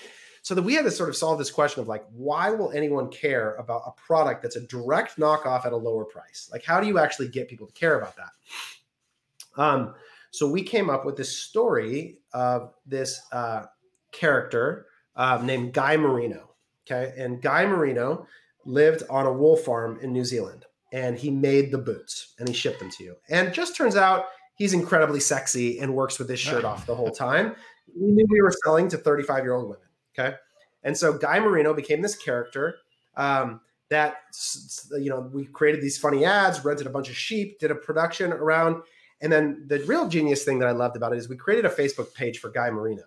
so 0.42 0.56
that 0.56 0.62
we 0.62 0.74
had 0.74 0.84
to 0.86 0.90
sort 0.90 1.08
of 1.08 1.16
solve 1.16 1.38
this 1.38 1.52
question 1.52 1.80
of 1.80 1.86
like, 1.86 2.04
why 2.10 2.50
will 2.50 2.72
anyone 2.72 3.10
care 3.10 3.54
about 3.54 3.82
a 3.86 3.92
product 3.92 4.42
that's 4.42 4.56
a 4.56 4.66
direct 4.66 5.18
knockoff 5.18 5.66
at 5.66 5.72
a 5.72 5.76
lower 5.76 6.04
price? 6.04 6.48
Like, 6.50 6.64
how 6.64 6.80
do 6.80 6.88
you 6.88 6.98
actually 6.98 7.28
get 7.28 7.48
people 7.48 7.68
to 7.68 7.72
care 7.74 7.96
about 7.96 8.16
that? 8.16 9.62
Um, 9.62 9.94
So 10.32 10.50
we 10.50 10.62
came 10.62 10.90
up 10.90 11.04
with 11.04 11.16
this 11.16 11.36
story 11.36 12.18
of 12.32 12.74
this 12.86 13.22
uh, 13.30 13.66
character 14.12 14.86
uh, 15.16 15.40
named 15.42 15.72
Guy 15.72 15.96
Marino. 15.96 16.50
Okay. 16.90 17.12
And 17.16 17.42
Guy 17.42 17.66
Marino 17.66 18.26
lived 18.64 19.02
on 19.10 19.26
a 19.26 19.32
wool 19.32 19.56
farm 19.56 19.98
in 20.00 20.12
New 20.12 20.24
Zealand 20.24 20.64
and 20.92 21.18
he 21.18 21.30
made 21.30 21.70
the 21.70 21.78
boots 21.78 22.34
and 22.38 22.48
he 22.48 22.54
shipped 22.54 22.78
them 22.78 22.90
to 22.90 23.04
you. 23.04 23.16
And 23.28 23.52
just 23.52 23.76
turns 23.76 23.96
out 23.96 24.26
he's 24.54 24.72
incredibly 24.72 25.20
sexy 25.20 25.78
and 25.80 25.94
works 25.94 26.18
with 26.18 26.28
his 26.28 26.40
shirt 26.40 26.64
off 26.64 26.86
the 26.86 26.94
whole 26.94 27.10
time. 27.10 27.54
We 27.98 28.10
knew 28.12 28.26
we 28.30 28.40
were 28.40 28.54
selling 28.64 28.88
to 28.88 28.96
35 28.96 29.44
year 29.44 29.54
old 29.54 29.64
women. 29.64 29.88
Okay. 30.18 30.36
And 30.82 30.96
so 30.96 31.12
Guy 31.12 31.40
Marino 31.40 31.74
became 31.74 32.02
this 32.02 32.16
character 32.16 32.76
um, 33.16 33.60
that, 33.90 34.16
you 34.98 35.10
know, 35.10 35.28
we 35.32 35.46
created 35.46 35.82
these 35.82 35.98
funny 35.98 36.24
ads, 36.24 36.64
rented 36.64 36.86
a 36.86 36.90
bunch 36.90 37.08
of 37.08 37.16
sheep, 37.16 37.58
did 37.58 37.70
a 37.70 37.74
production 37.74 38.32
around. 38.32 38.82
And 39.20 39.32
then 39.32 39.64
the 39.66 39.80
real 39.84 40.08
genius 40.08 40.44
thing 40.44 40.60
that 40.60 40.68
I 40.68 40.72
loved 40.72 40.96
about 40.96 41.12
it 41.12 41.18
is 41.18 41.28
we 41.28 41.36
created 41.36 41.64
a 41.64 41.70
Facebook 41.70 42.14
page 42.14 42.38
for 42.38 42.50
Guy 42.50 42.70
Marino. 42.70 43.02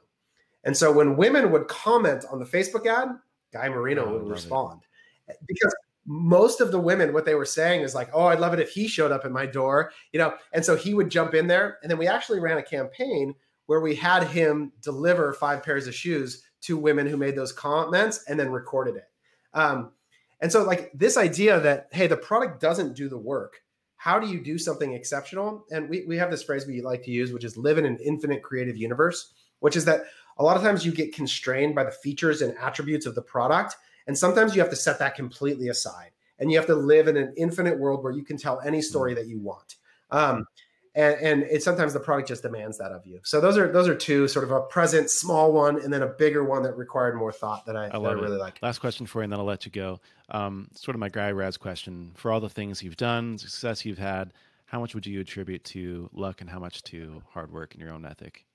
And 0.63 0.75
so 0.77 0.91
when 0.91 1.17
women 1.17 1.51
would 1.51 1.67
comment 1.67 2.25
on 2.31 2.39
the 2.39 2.45
Facebook 2.45 2.85
ad, 2.85 3.09
Guy 3.51 3.69
Marino 3.69 4.05
oh, 4.05 4.13
would 4.13 4.29
respond. 4.29 4.81
It. 5.27 5.37
Because 5.47 5.73
most 6.05 6.61
of 6.61 6.71
the 6.71 6.79
women, 6.79 7.13
what 7.13 7.25
they 7.25 7.35
were 7.35 7.45
saying 7.45 7.81
is 7.81 7.95
like, 7.95 8.09
oh, 8.13 8.25
I'd 8.25 8.39
love 8.39 8.53
it 8.53 8.59
if 8.59 8.71
he 8.71 8.87
showed 8.87 9.11
up 9.11 9.25
at 9.25 9.31
my 9.31 9.45
door, 9.45 9.91
you 10.11 10.19
know. 10.19 10.35
And 10.53 10.65
so 10.65 10.75
he 10.75 10.93
would 10.93 11.09
jump 11.09 11.33
in 11.33 11.47
there. 11.47 11.77
And 11.81 11.91
then 11.91 11.97
we 11.97 12.07
actually 12.07 12.39
ran 12.39 12.57
a 12.57 12.63
campaign 12.63 13.35
where 13.67 13.81
we 13.81 13.95
had 13.95 14.23
him 14.23 14.71
deliver 14.81 15.33
five 15.33 15.63
pairs 15.63 15.87
of 15.87 15.95
shoes 15.95 16.43
to 16.61 16.77
women 16.77 17.07
who 17.07 17.17
made 17.17 17.35
those 17.35 17.51
comments 17.51 18.23
and 18.27 18.39
then 18.39 18.51
recorded 18.51 18.95
it. 18.95 19.07
Um, 19.53 19.91
and 20.39 20.51
so, 20.51 20.63
like 20.63 20.91
this 20.93 21.17
idea 21.17 21.59
that, 21.59 21.87
hey, 21.91 22.07
the 22.07 22.17
product 22.17 22.59
doesn't 22.59 22.95
do 22.95 23.07
the 23.07 23.17
work. 23.17 23.61
How 23.95 24.19
do 24.19 24.27
you 24.27 24.41
do 24.43 24.57
something 24.57 24.93
exceptional? 24.93 25.65
And 25.69 25.87
we, 25.87 26.03
we 26.07 26.17
have 26.17 26.31
this 26.31 26.41
phrase 26.41 26.65
we 26.65 26.81
like 26.81 27.03
to 27.03 27.11
use, 27.11 27.31
which 27.31 27.43
is 27.43 27.55
live 27.55 27.77
in 27.77 27.85
an 27.85 27.99
infinite 28.03 28.41
creative 28.41 28.75
universe, 28.75 29.31
which 29.59 29.75
is 29.75 29.85
that 29.85 30.05
a 30.41 30.43
lot 30.43 30.57
of 30.57 30.63
times 30.63 30.83
you 30.85 30.91
get 30.91 31.13
constrained 31.13 31.75
by 31.75 31.83
the 31.83 31.91
features 31.91 32.41
and 32.41 32.57
attributes 32.57 33.05
of 33.05 33.13
the 33.13 33.21
product. 33.21 33.75
And 34.07 34.17
sometimes 34.17 34.55
you 34.55 34.61
have 34.61 34.71
to 34.71 34.75
set 34.75 34.97
that 34.99 35.15
completely 35.15 35.67
aside 35.67 36.09
and 36.39 36.51
you 36.51 36.57
have 36.57 36.65
to 36.65 36.75
live 36.75 37.07
in 37.07 37.15
an 37.15 37.33
infinite 37.37 37.77
world 37.77 38.03
where 38.03 38.11
you 38.11 38.23
can 38.23 38.37
tell 38.37 38.59
any 38.61 38.81
story 38.81 39.13
that 39.13 39.27
you 39.27 39.39
want. 39.39 39.75
Um, 40.09 40.47
and, 40.95 41.15
and 41.21 41.43
it 41.43 41.61
sometimes 41.61 41.93
the 41.93 41.99
product 41.99 42.27
just 42.27 42.41
demands 42.41 42.79
that 42.79 42.91
of 42.91 43.05
you. 43.05 43.19
So 43.23 43.39
those 43.39 43.57
are 43.57 43.71
those 43.71 43.87
are 43.87 43.95
two 43.95 44.27
sort 44.27 44.43
of 44.43 44.51
a 44.51 44.61
present 44.61 45.09
small 45.09 45.53
one 45.53 45.79
and 45.79 45.93
then 45.93 46.01
a 46.01 46.07
bigger 46.07 46.43
one 46.43 46.63
that 46.63 46.75
required 46.75 47.15
more 47.15 47.31
thought 47.31 47.65
that 47.67 47.77
I, 47.77 47.85
I, 47.85 47.89
that 47.89 48.01
I 48.01 48.11
really 48.13 48.37
like. 48.37 48.59
Last 48.61 48.79
question 48.79 49.05
for 49.05 49.19
you, 49.19 49.25
and 49.25 49.31
then 49.31 49.39
I'll 49.39 49.45
let 49.45 49.65
you 49.65 49.71
go. 49.71 50.01
Um, 50.29 50.67
sort 50.73 50.95
of 50.95 50.99
my 50.99 51.07
guy 51.07 51.31
Raz 51.31 51.55
question: 51.55 52.11
for 52.15 52.29
all 52.31 52.41
the 52.41 52.49
things 52.49 52.83
you've 52.83 52.97
done, 52.97 53.37
success 53.37 53.85
you've 53.85 53.99
had, 53.99 54.33
how 54.65 54.81
much 54.81 54.93
would 54.93 55.05
you 55.05 55.21
attribute 55.21 55.63
to 55.65 56.09
luck, 56.11 56.41
and 56.41 56.49
how 56.49 56.59
much 56.59 56.83
to 56.83 57.21
hard 57.29 57.53
work 57.53 57.73
and 57.73 57.81
your 57.81 57.93
own 57.93 58.03
ethic? 58.03 58.45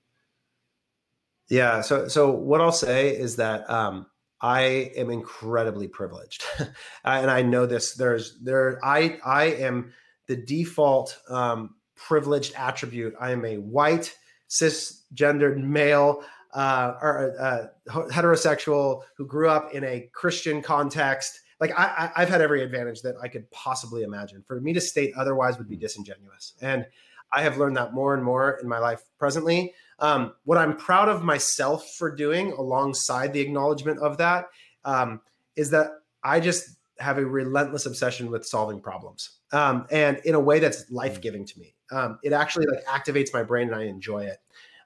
Yeah. 1.49 1.81
So 1.81 2.07
so 2.07 2.31
what 2.31 2.61
I'll 2.61 2.71
say 2.71 3.15
is 3.15 3.35
that 3.37 3.69
um, 3.69 4.07
I 4.41 4.91
am 4.95 5.09
incredibly 5.09 5.87
privileged, 5.87 6.43
and 7.03 7.31
I 7.31 7.41
know 7.41 7.65
this. 7.65 7.93
There's 7.93 8.37
there. 8.39 8.79
I 8.83 9.19
I 9.25 9.45
am 9.45 9.93
the 10.27 10.35
default 10.35 11.17
um, 11.29 11.75
privileged 11.95 12.53
attribute. 12.55 13.15
I 13.19 13.31
am 13.31 13.45
a 13.45 13.57
white 13.57 14.15
cisgendered 14.49 15.57
male 15.57 16.23
uh, 16.53 16.93
or 17.01 17.35
uh, 17.39 17.67
heterosexual 17.89 19.03
who 19.17 19.25
grew 19.25 19.49
up 19.49 19.73
in 19.73 19.83
a 19.83 20.09
Christian 20.13 20.61
context. 20.61 21.41
Like 21.59 21.71
I, 21.77 22.11
I, 22.15 22.19
have 22.19 22.29
had 22.29 22.41
every 22.41 22.61
advantage 22.61 23.01
that 23.01 23.15
I 23.21 23.27
could 23.27 23.49
possibly 23.51 24.03
imagine. 24.03 24.43
For 24.47 24.61
me 24.61 24.73
to 24.73 24.81
state 24.81 25.13
otherwise 25.17 25.57
would 25.57 25.67
be 25.67 25.75
disingenuous, 25.75 26.53
and 26.61 26.85
I 27.33 27.41
have 27.41 27.57
learned 27.57 27.77
that 27.77 27.93
more 27.93 28.13
and 28.13 28.23
more 28.23 28.59
in 28.61 28.67
my 28.67 28.79
life 28.79 29.01
presently. 29.17 29.73
Um, 29.99 30.33
what 30.43 30.57
I'm 30.57 30.75
proud 30.75 31.09
of 31.09 31.23
myself 31.23 31.95
for 31.97 32.13
doing, 32.13 32.51
alongside 32.51 33.33
the 33.33 33.39
acknowledgement 33.39 33.99
of 33.99 34.17
that, 34.17 34.45
um, 34.85 35.21
is 35.55 35.71
that 35.71 35.87
I 36.23 36.39
just 36.39 36.77
have 36.99 37.17
a 37.17 37.25
relentless 37.25 37.85
obsession 37.85 38.29
with 38.29 38.45
solving 38.45 38.79
problems, 38.79 39.39
um, 39.51 39.87
and 39.91 40.19
in 40.25 40.35
a 40.35 40.39
way 40.39 40.59
that's 40.59 40.89
life 40.91 41.21
giving 41.21 41.45
to 41.45 41.59
me. 41.59 41.73
Um, 41.91 42.19
it 42.23 42.33
actually 42.33 42.67
like 42.67 42.85
activates 42.85 43.33
my 43.33 43.43
brain, 43.43 43.67
and 43.67 43.75
I 43.75 43.83
enjoy 43.83 44.25
it. 44.25 44.37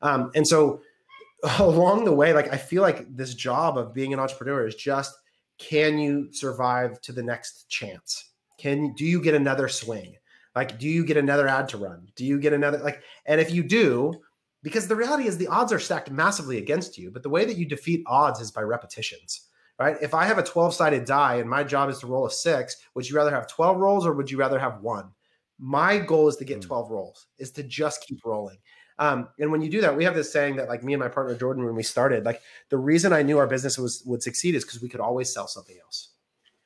Um, 0.01 0.31
and 0.35 0.47
so, 0.47 0.81
along 1.59 2.05
the 2.05 2.13
way, 2.13 2.33
like 2.33 2.51
I 2.53 2.57
feel 2.57 2.81
like 2.81 3.15
this 3.15 3.33
job 3.33 3.77
of 3.77 3.93
being 3.93 4.13
an 4.13 4.19
entrepreneur 4.19 4.65
is 4.67 4.75
just 4.75 5.15
can 5.57 5.99
you 5.99 6.27
survive 6.31 6.99
to 7.01 7.11
the 7.11 7.21
next 7.21 7.69
chance? 7.69 8.31
Can 8.57 8.93
do 8.93 9.05
you 9.05 9.21
get 9.21 9.35
another 9.35 9.67
swing? 9.67 10.15
Like, 10.55 10.79
do 10.79 10.87
you 10.87 11.05
get 11.05 11.17
another 11.17 11.47
ad 11.47 11.69
to 11.69 11.77
run? 11.77 12.07
Do 12.15 12.25
you 12.25 12.39
get 12.39 12.51
another 12.51 12.79
like? 12.79 13.01
And 13.25 13.39
if 13.39 13.51
you 13.51 13.63
do, 13.63 14.21
because 14.63 14.87
the 14.87 14.95
reality 14.95 15.27
is 15.27 15.37
the 15.37 15.47
odds 15.47 15.73
are 15.73 15.79
stacked 15.79 16.11
massively 16.11 16.57
against 16.57 16.97
you 16.97 17.11
but 17.11 17.23
the 17.23 17.29
way 17.29 17.45
that 17.45 17.57
you 17.57 17.65
defeat 17.65 18.03
odds 18.07 18.39
is 18.39 18.51
by 18.51 18.61
repetitions 18.61 19.47
right? 19.81 19.97
If 20.01 20.13
i 20.13 20.25
have 20.25 20.37
a 20.37 20.43
12 20.43 20.73
sided 20.73 21.05
die 21.05 21.35
and 21.35 21.49
my 21.49 21.63
job 21.63 21.89
is 21.89 21.99
to 21.99 22.07
roll 22.07 22.25
a 22.25 22.31
six 22.31 22.77
would 22.93 23.09
you 23.09 23.15
rather 23.15 23.31
have 23.31 23.47
12 23.47 23.77
rolls 23.77 24.05
or 24.05 24.13
would 24.13 24.29
you 24.29 24.37
rather 24.37 24.59
have 24.59 24.81
one? 24.81 25.11
My 25.57 25.97
goal 25.97 26.27
is 26.27 26.37
to 26.37 26.45
get 26.45 26.57
hmm. 26.57 26.67
12 26.67 26.91
rolls 26.91 27.27
is 27.37 27.51
to 27.51 27.63
just 27.63 28.05
keep 28.05 28.23
rolling. 28.25 28.57
Um, 28.99 29.29
and 29.39 29.51
when 29.51 29.61
you 29.61 29.69
do 29.69 29.81
that 29.81 29.97
we 29.97 30.03
have 30.03 30.15
this 30.15 30.31
saying 30.31 30.57
that 30.57 30.69
like 30.69 30.83
me 30.83 30.93
and 30.93 31.01
my 31.01 31.07
partner 31.07 31.35
jordan 31.35 31.65
when 31.65 31.75
we 31.75 31.81
started 31.81 32.23
like 32.23 32.41
the 32.69 32.77
reason 32.77 33.13
i 33.13 33.23
knew 33.23 33.39
our 33.39 33.47
business 33.47 33.77
was 33.77 34.03
would 34.05 34.21
succeed 34.21 34.53
is 34.53 34.63
because 34.63 34.81
we 34.81 34.89
could 34.89 34.99
always 34.99 35.33
sell 35.33 35.47
something 35.47 35.77
else. 35.83 36.09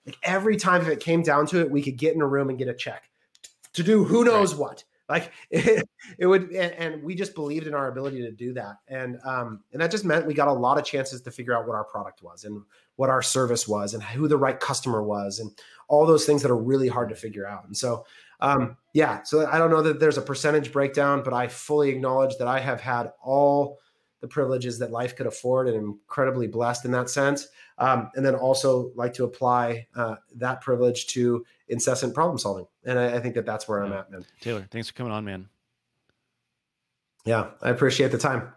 Like 0.06 0.18
every 0.22 0.58
time 0.58 0.82
if 0.82 0.89
it 0.89 1.00
came 1.00 1.22
down 1.22 1.46
to 1.48 1.62
it 1.62 1.72
we 1.72 1.82
could 1.82 1.98
get 1.98 2.16
in 2.16 2.22
a 2.22 2.28
room 2.28 2.50
and 2.50 2.58
get 2.58 2.68
a 2.68 2.74
check. 2.74 3.10
To 3.74 3.84
do 3.84 4.04
who 4.04 4.26
knows 4.26 4.54
right. 4.54 4.62
what 4.62 4.84
like 5.10 5.32
it, 5.49 5.88
it 6.18 6.26
would, 6.26 6.51
and, 6.51 6.74
and, 6.74 7.03
we 7.03 7.16
just 7.16 7.36
believed 7.36 7.68
in 7.68 7.74
our 7.74 7.88
ability 7.88 8.22
to 8.22 8.32
do 8.32 8.53
that, 8.53 8.78
and 8.88 9.18
um, 9.26 9.62
and 9.72 9.82
that 9.82 9.91
just 9.91 10.06
meant 10.06 10.26
we 10.26 10.34
got 10.34 10.47
a 10.47 10.53
lot 10.53 10.78
of 10.78 10.86
chances 10.86 11.22
to 11.22 11.32
figure 11.32 11.56
out 11.56 11.68
what 11.68 11.76
our 11.76 11.84
product 11.84 12.24
was 12.24 12.43
and 12.43 12.64
what 12.95 13.10
our 13.10 13.22
service 13.22 13.68
was 13.68 13.93
and 13.93 14.01
who 14.03 14.28
the 14.28 14.38
right 14.38 14.60
customer 14.60 15.03
was 15.03 15.39
and 15.39 15.51
all 15.88 16.06
those 16.06 16.26
things 16.26 16.41
that 16.41 16.51
are 16.51 16.58
really 16.58 16.88
hard 16.88 17.10
to 17.10 17.16
figure 17.16 17.45
out. 17.45 17.66
And 17.66 17.76
so, 17.76 18.06
um, 18.39 18.78
yeah, 18.93 19.24
so 19.24 19.45
I 19.45 19.58
don't 19.58 19.70
know 19.70 19.82
that 19.82 19.99
there's 19.99 20.18
a 20.18 20.22
percentage 20.22 20.72
breakdown, 20.72 21.22
but 21.24 21.34
I 21.34 21.47
fully 21.47 21.89
acknowledge 21.89 22.38
that 22.38 22.47
I 22.47 22.60
have 22.60 22.82
had 22.82 23.12
all 23.22 23.80
the 24.22 24.28
privileges 24.28 24.80
that 24.80 24.91
life 24.91 25.16
could 25.16 25.28
afford 25.28 25.68
and 25.68 25.78
incredibly 25.78 26.47
blessed 26.47 26.86
in 26.86 26.91
that 26.91 27.10
sense. 27.10 27.47
Um, 27.78 28.10
and 28.16 28.26
then 28.26 28.34
also 28.34 28.91
like 28.95 29.14
to 29.16 29.26
apply 29.26 29.88
uh, 29.95 30.16
that 30.38 30.62
privilege 30.62 31.08
to 31.08 31.45
incessant 31.68 32.13
problem 32.13 32.38
solving. 32.38 32.68
And 32.86 32.99
I, 32.99 33.16
I 33.16 33.20
think 33.20 33.36
that 33.36 33.45
that's 33.45 33.68
where 33.68 33.80
yeah. 33.80 33.91
I'm 33.91 33.93
at, 33.93 34.11
man. 34.11 34.26
Taylor, 34.41 34.68
thanks 34.70 34.89
for 34.89 34.93
coming 34.95 35.11
on, 35.11 35.26
man. 35.26 35.49
Yeah, 37.26 37.47
I 37.61 37.70
appreciate 37.70 38.11
the 38.11 38.18
time. 38.18 38.53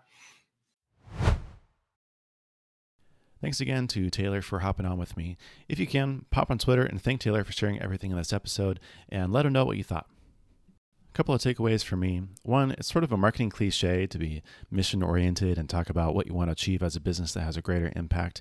Thanks 3.41 3.61
again 3.61 3.87
to 3.89 4.11
Taylor 4.11 4.43
for 4.43 4.59
hopping 4.59 4.85
on 4.85 4.99
with 4.99 5.17
me. 5.17 5.37
If 5.69 5.79
you 5.79 5.87
can, 5.87 6.25
pop 6.31 6.51
on 6.51 6.59
Twitter 6.59 6.83
and 6.83 7.01
thank 7.01 7.21
Taylor 7.21 7.45
for 7.45 7.53
sharing 7.53 7.81
everything 7.81 8.11
in 8.11 8.17
this 8.17 8.33
episode 8.33 8.81
and 9.09 9.33
let 9.33 9.47
him 9.47 9.53
know 9.53 9.65
what 9.65 9.77
you 9.77 9.85
thought. 9.85 10.07
A 11.13 11.17
couple 11.17 11.35
of 11.35 11.41
takeaways 11.41 11.85
for 11.85 11.97
me. 11.97 12.23
One, 12.43 12.73
it's 12.73 12.93
sort 12.93 13.05
of 13.05 13.13
a 13.13 13.17
marketing 13.17 13.51
cliche 13.51 14.07
to 14.09 14.19
be 14.19 14.43
mission 14.71 15.03
oriented 15.05 15.57
and 15.57 15.69
talk 15.69 15.89
about 15.89 16.15
what 16.15 16.27
you 16.27 16.35
want 16.35 16.49
to 16.49 16.53
achieve 16.53 16.83
as 16.83 16.97
a 16.97 17.01
business 17.01 17.33
that 17.35 17.43
has 17.43 17.57
a 17.57 17.63
greater 17.63 17.93
impact. 17.95 18.41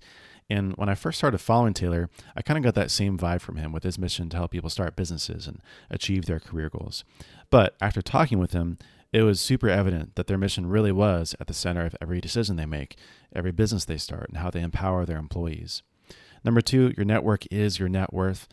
And 0.49 0.73
when 0.77 0.89
I 0.89 0.95
first 0.95 1.17
started 1.17 1.39
following 1.39 1.73
Taylor, 1.73 2.09
I 2.35 2.41
kind 2.41 2.57
of 2.57 2.63
got 2.63 2.75
that 2.75 2.91
same 2.91 3.17
vibe 3.17 3.41
from 3.41 3.57
him 3.57 3.71
with 3.71 3.83
his 3.83 3.99
mission 3.99 4.29
to 4.29 4.37
help 4.37 4.51
people 4.51 4.69
start 4.69 4.95
businesses 4.95 5.45
and 5.45 5.61
achieve 5.89 6.25
their 6.25 6.39
career 6.39 6.69
goals. 6.69 7.03
But 7.49 7.75
after 7.81 8.01
talking 8.01 8.39
with 8.39 8.53
him, 8.53 8.77
it 9.11 9.23
was 9.23 9.41
super 9.41 9.69
evident 9.69 10.15
that 10.15 10.27
their 10.27 10.37
mission 10.37 10.67
really 10.67 10.91
was 10.91 11.35
at 11.39 11.47
the 11.47 11.53
center 11.53 11.85
of 11.85 11.95
every 12.01 12.21
decision 12.21 12.55
they 12.55 12.65
make, 12.65 12.97
every 13.35 13.51
business 13.51 13.85
they 13.85 13.97
start, 13.97 14.29
and 14.29 14.37
how 14.37 14.49
they 14.49 14.61
empower 14.61 15.05
their 15.05 15.17
employees. 15.17 15.81
Number 16.43 16.61
two, 16.61 16.93
your 16.95 17.05
network 17.05 17.45
is 17.51 17.79
your 17.79 17.89
net 17.89 18.13
worth. 18.13 18.47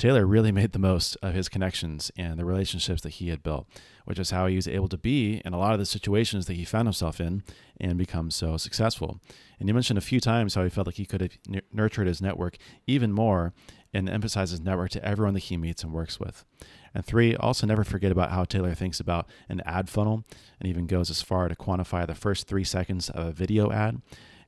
Taylor 0.00 0.24
really 0.24 0.50
made 0.50 0.72
the 0.72 0.78
most 0.78 1.18
of 1.20 1.34
his 1.34 1.50
connections 1.50 2.10
and 2.16 2.38
the 2.38 2.44
relationships 2.46 3.02
that 3.02 3.10
he 3.10 3.28
had 3.28 3.42
built, 3.42 3.68
which 4.06 4.18
is 4.18 4.30
how 4.30 4.46
he 4.46 4.56
was 4.56 4.66
able 4.66 4.88
to 4.88 4.96
be 4.96 5.42
in 5.44 5.52
a 5.52 5.58
lot 5.58 5.74
of 5.74 5.78
the 5.78 5.84
situations 5.84 6.46
that 6.46 6.54
he 6.54 6.64
found 6.64 6.88
himself 6.88 7.20
in 7.20 7.42
and 7.78 7.98
become 7.98 8.30
so 8.30 8.56
successful. 8.56 9.20
And 9.58 9.68
he 9.68 9.74
mentioned 9.74 9.98
a 9.98 10.00
few 10.00 10.18
times 10.18 10.54
how 10.54 10.64
he 10.64 10.70
felt 10.70 10.86
like 10.86 10.96
he 10.96 11.04
could 11.04 11.20
have 11.20 11.62
nurtured 11.70 12.06
his 12.06 12.22
network 12.22 12.56
even 12.86 13.12
more 13.12 13.52
and 13.92 14.08
emphasize 14.08 14.52
his 14.52 14.62
network 14.62 14.90
to 14.92 15.04
everyone 15.04 15.34
that 15.34 15.40
he 15.40 15.58
meets 15.58 15.84
and 15.84 15.92
works 15.92 16.18
with. 16.18 16.46
And 16.94 17.04
three, 17.04 17.36
also 17.36 17.66
never 17.66 17.84
forget 17.84 18.10
about 18.10 18.30
how 18.30 18.44
Taylor 18.44 18.72
thinks 18.72 19.00
about 19.00 19.28
an 19.50 19.60
ad 19.66 19.90
funnel 19.90 20.24
and 20.58 20.66
even 20.66 20.86
goes 20.86 21.10
as 21.10 21.20
far 21.20 21.46
to 21.46 21.54
quantify 21.54 22.06
the 22.06 22.14
first 22.14 22.48
three 22.48 22.64
seconds 22.64 23.10
of 23.10 23.26
a 23.26 23.32
video 23.32 23.70
ad. 23.70 24.00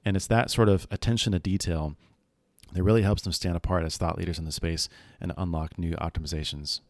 And 0.02 0.16
it's 0.16 0.28
that 0.28 0.50
sort 0.50 0.70
of 0.70 0.86
attention 0.90 1.32
to 1.32 1.38
detail 1.38 1.94
that 2.72 2.82
really 2.82 3.02
helps 3.02 3.22
them 3.22 3.32
stand 3.32 3.56
apart 3.56 3.84
as 3.84 3.96
thought 3.96 4.18
leaders 4.18 4.38
in 4.38 4.44
the 4.44 4.52
space 4.52 4.88
and 5.20 5.32
unlock 5.36 5.78
new 5.78 5.92
optimizations. 5.92 6.80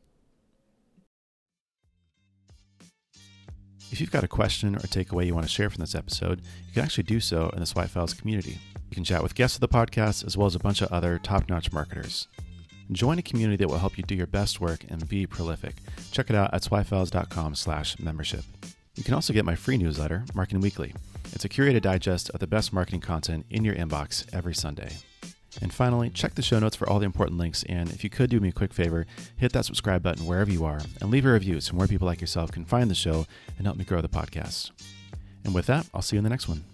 If 3.90 4.00
you've 4.00 4.10
got 4.10 4.24
a 4.24 4.28
question 4.28 4.74
or 4.74 4.80
takeaway 4.80 5.26
you 5.26 5.34
want 5.34 5.46
to 5.46 5.52
share 5.52 5.68
from 5.68 5.80
this 5.80 5.94
episode, 5.94 6.40
you 6.40 6.72
can 6.72 6.82
actually 6.82 7.04
do 7.04 7.20
so 7.20 7.50
in 7.50 7.60
the 7.60 7.66
Swipe 7.66 7.90
Files 7.90 8.14
community. 8.14 8.58
You 8.90 8.94
can 8.94 9.04
chat 9.04 9.22
with 9.22 9.34
guests 9.34 9.56
of 9.56 9.60
the 9.60 9.68
podcast 9.68 10.26
as 10.26 10.34
well 10.36 10.46
as 10.46 10.54
a 10.54 10.60
bunch 10.60 10.80
of 10.80 10.90
other 10.90 11.18
top 11.18 11.48
notch 11.50 11.72
marketers. 11.72 12.26
Join 12.90 13.18
a 13.18 13.22
community 13.22 13.56
that 13.56 13.68
will 13.68 13.78
help 13.78 13.98
you 13.98 14.04
do 14.04 14.14
your 14.14 14.26
best 14.26 14.60
work 14.60 14.84
and 14.88 15.06
be 15.08 15.26
prolific. 15.26 15.76
Check 16.10 16.30
it 16.30 16.36
out 16.36 16.54
at 16.54 16.62
swipefiles.com 16.62 17.54
slash 17.54 17.98
membership. 17.98 18.44
You 18.94 19.04
can 19.04 19.14
also 19.14 19.32
get 19.32 19.44
my 19.44 19.54
free 19.54 19.76
newsletter, 19.76 20.24
Marketing 20.34 20.60
Weekly. 20.60 20.94
It's 21.32 21.44
a 21.44 21.48
curated 21.48 21.82
digest 21.82 22.30
of 22.30 22.40
the 22.40 22.46
best 22.46 22.72
marketing 22.72 23.00
content 23.00 23.46
in 23.50 23.64
your 23.64 23.74
inbox 23.74 24.26
every 24.34 24.54
Sunday. 24.54 24.90
And 25.60 25.72
finally, 25.72 26.10
check 26.10 26.34
the 26.34 26.42
show 26.42 26.58
notes 26.58 26.76
for 26.76 26.88
all 26.88 26.98
the 26.98 27.06
important 27.06 27.38
links. 27.38 27.62
And 27.68 27.90
if 27.90 28.02
you 28.02 28.10
could 28.10 28.30
do 28.30 28.40
me 28.40 28.48
a 28.48 28.52
quick 28.52 28.72
favor, 28.72 29.06
hit 29.36 29.52
that 29.52 29.64
subscribe 29.64 30.02
button 30.02 30.26
wherever 30.26 30.50
you 30.50 30.64
are 30.64 30.80
and 31.00 31.10
leave 31.10 31.26
a 31.26 31.32
review 31.32 31.60
so 31.60 31.74
more 31.74 31.86
people 31.86 32.06
like 32.06 32.20
yourself 32.20 32.50
can 32.50 32.64
find 32.64 32.90
the 32.90 32.94
show 32.94 33.26
and 33.58 33.66
help 33.66 33.76
me 33.76 33.84
grow 33.84 34.00
the 34.00 34.08
podcast. 34.08 34.70
And 35.44 35.54
with 35.54 35.66
that, 35.66 35.86
I'll 35.92 36.02
see 36.02 36.16
you 36.16 36.18
in 36.18 36.24
the 36.24 36.30
next 36.30 36.48
one. 36.48 36.71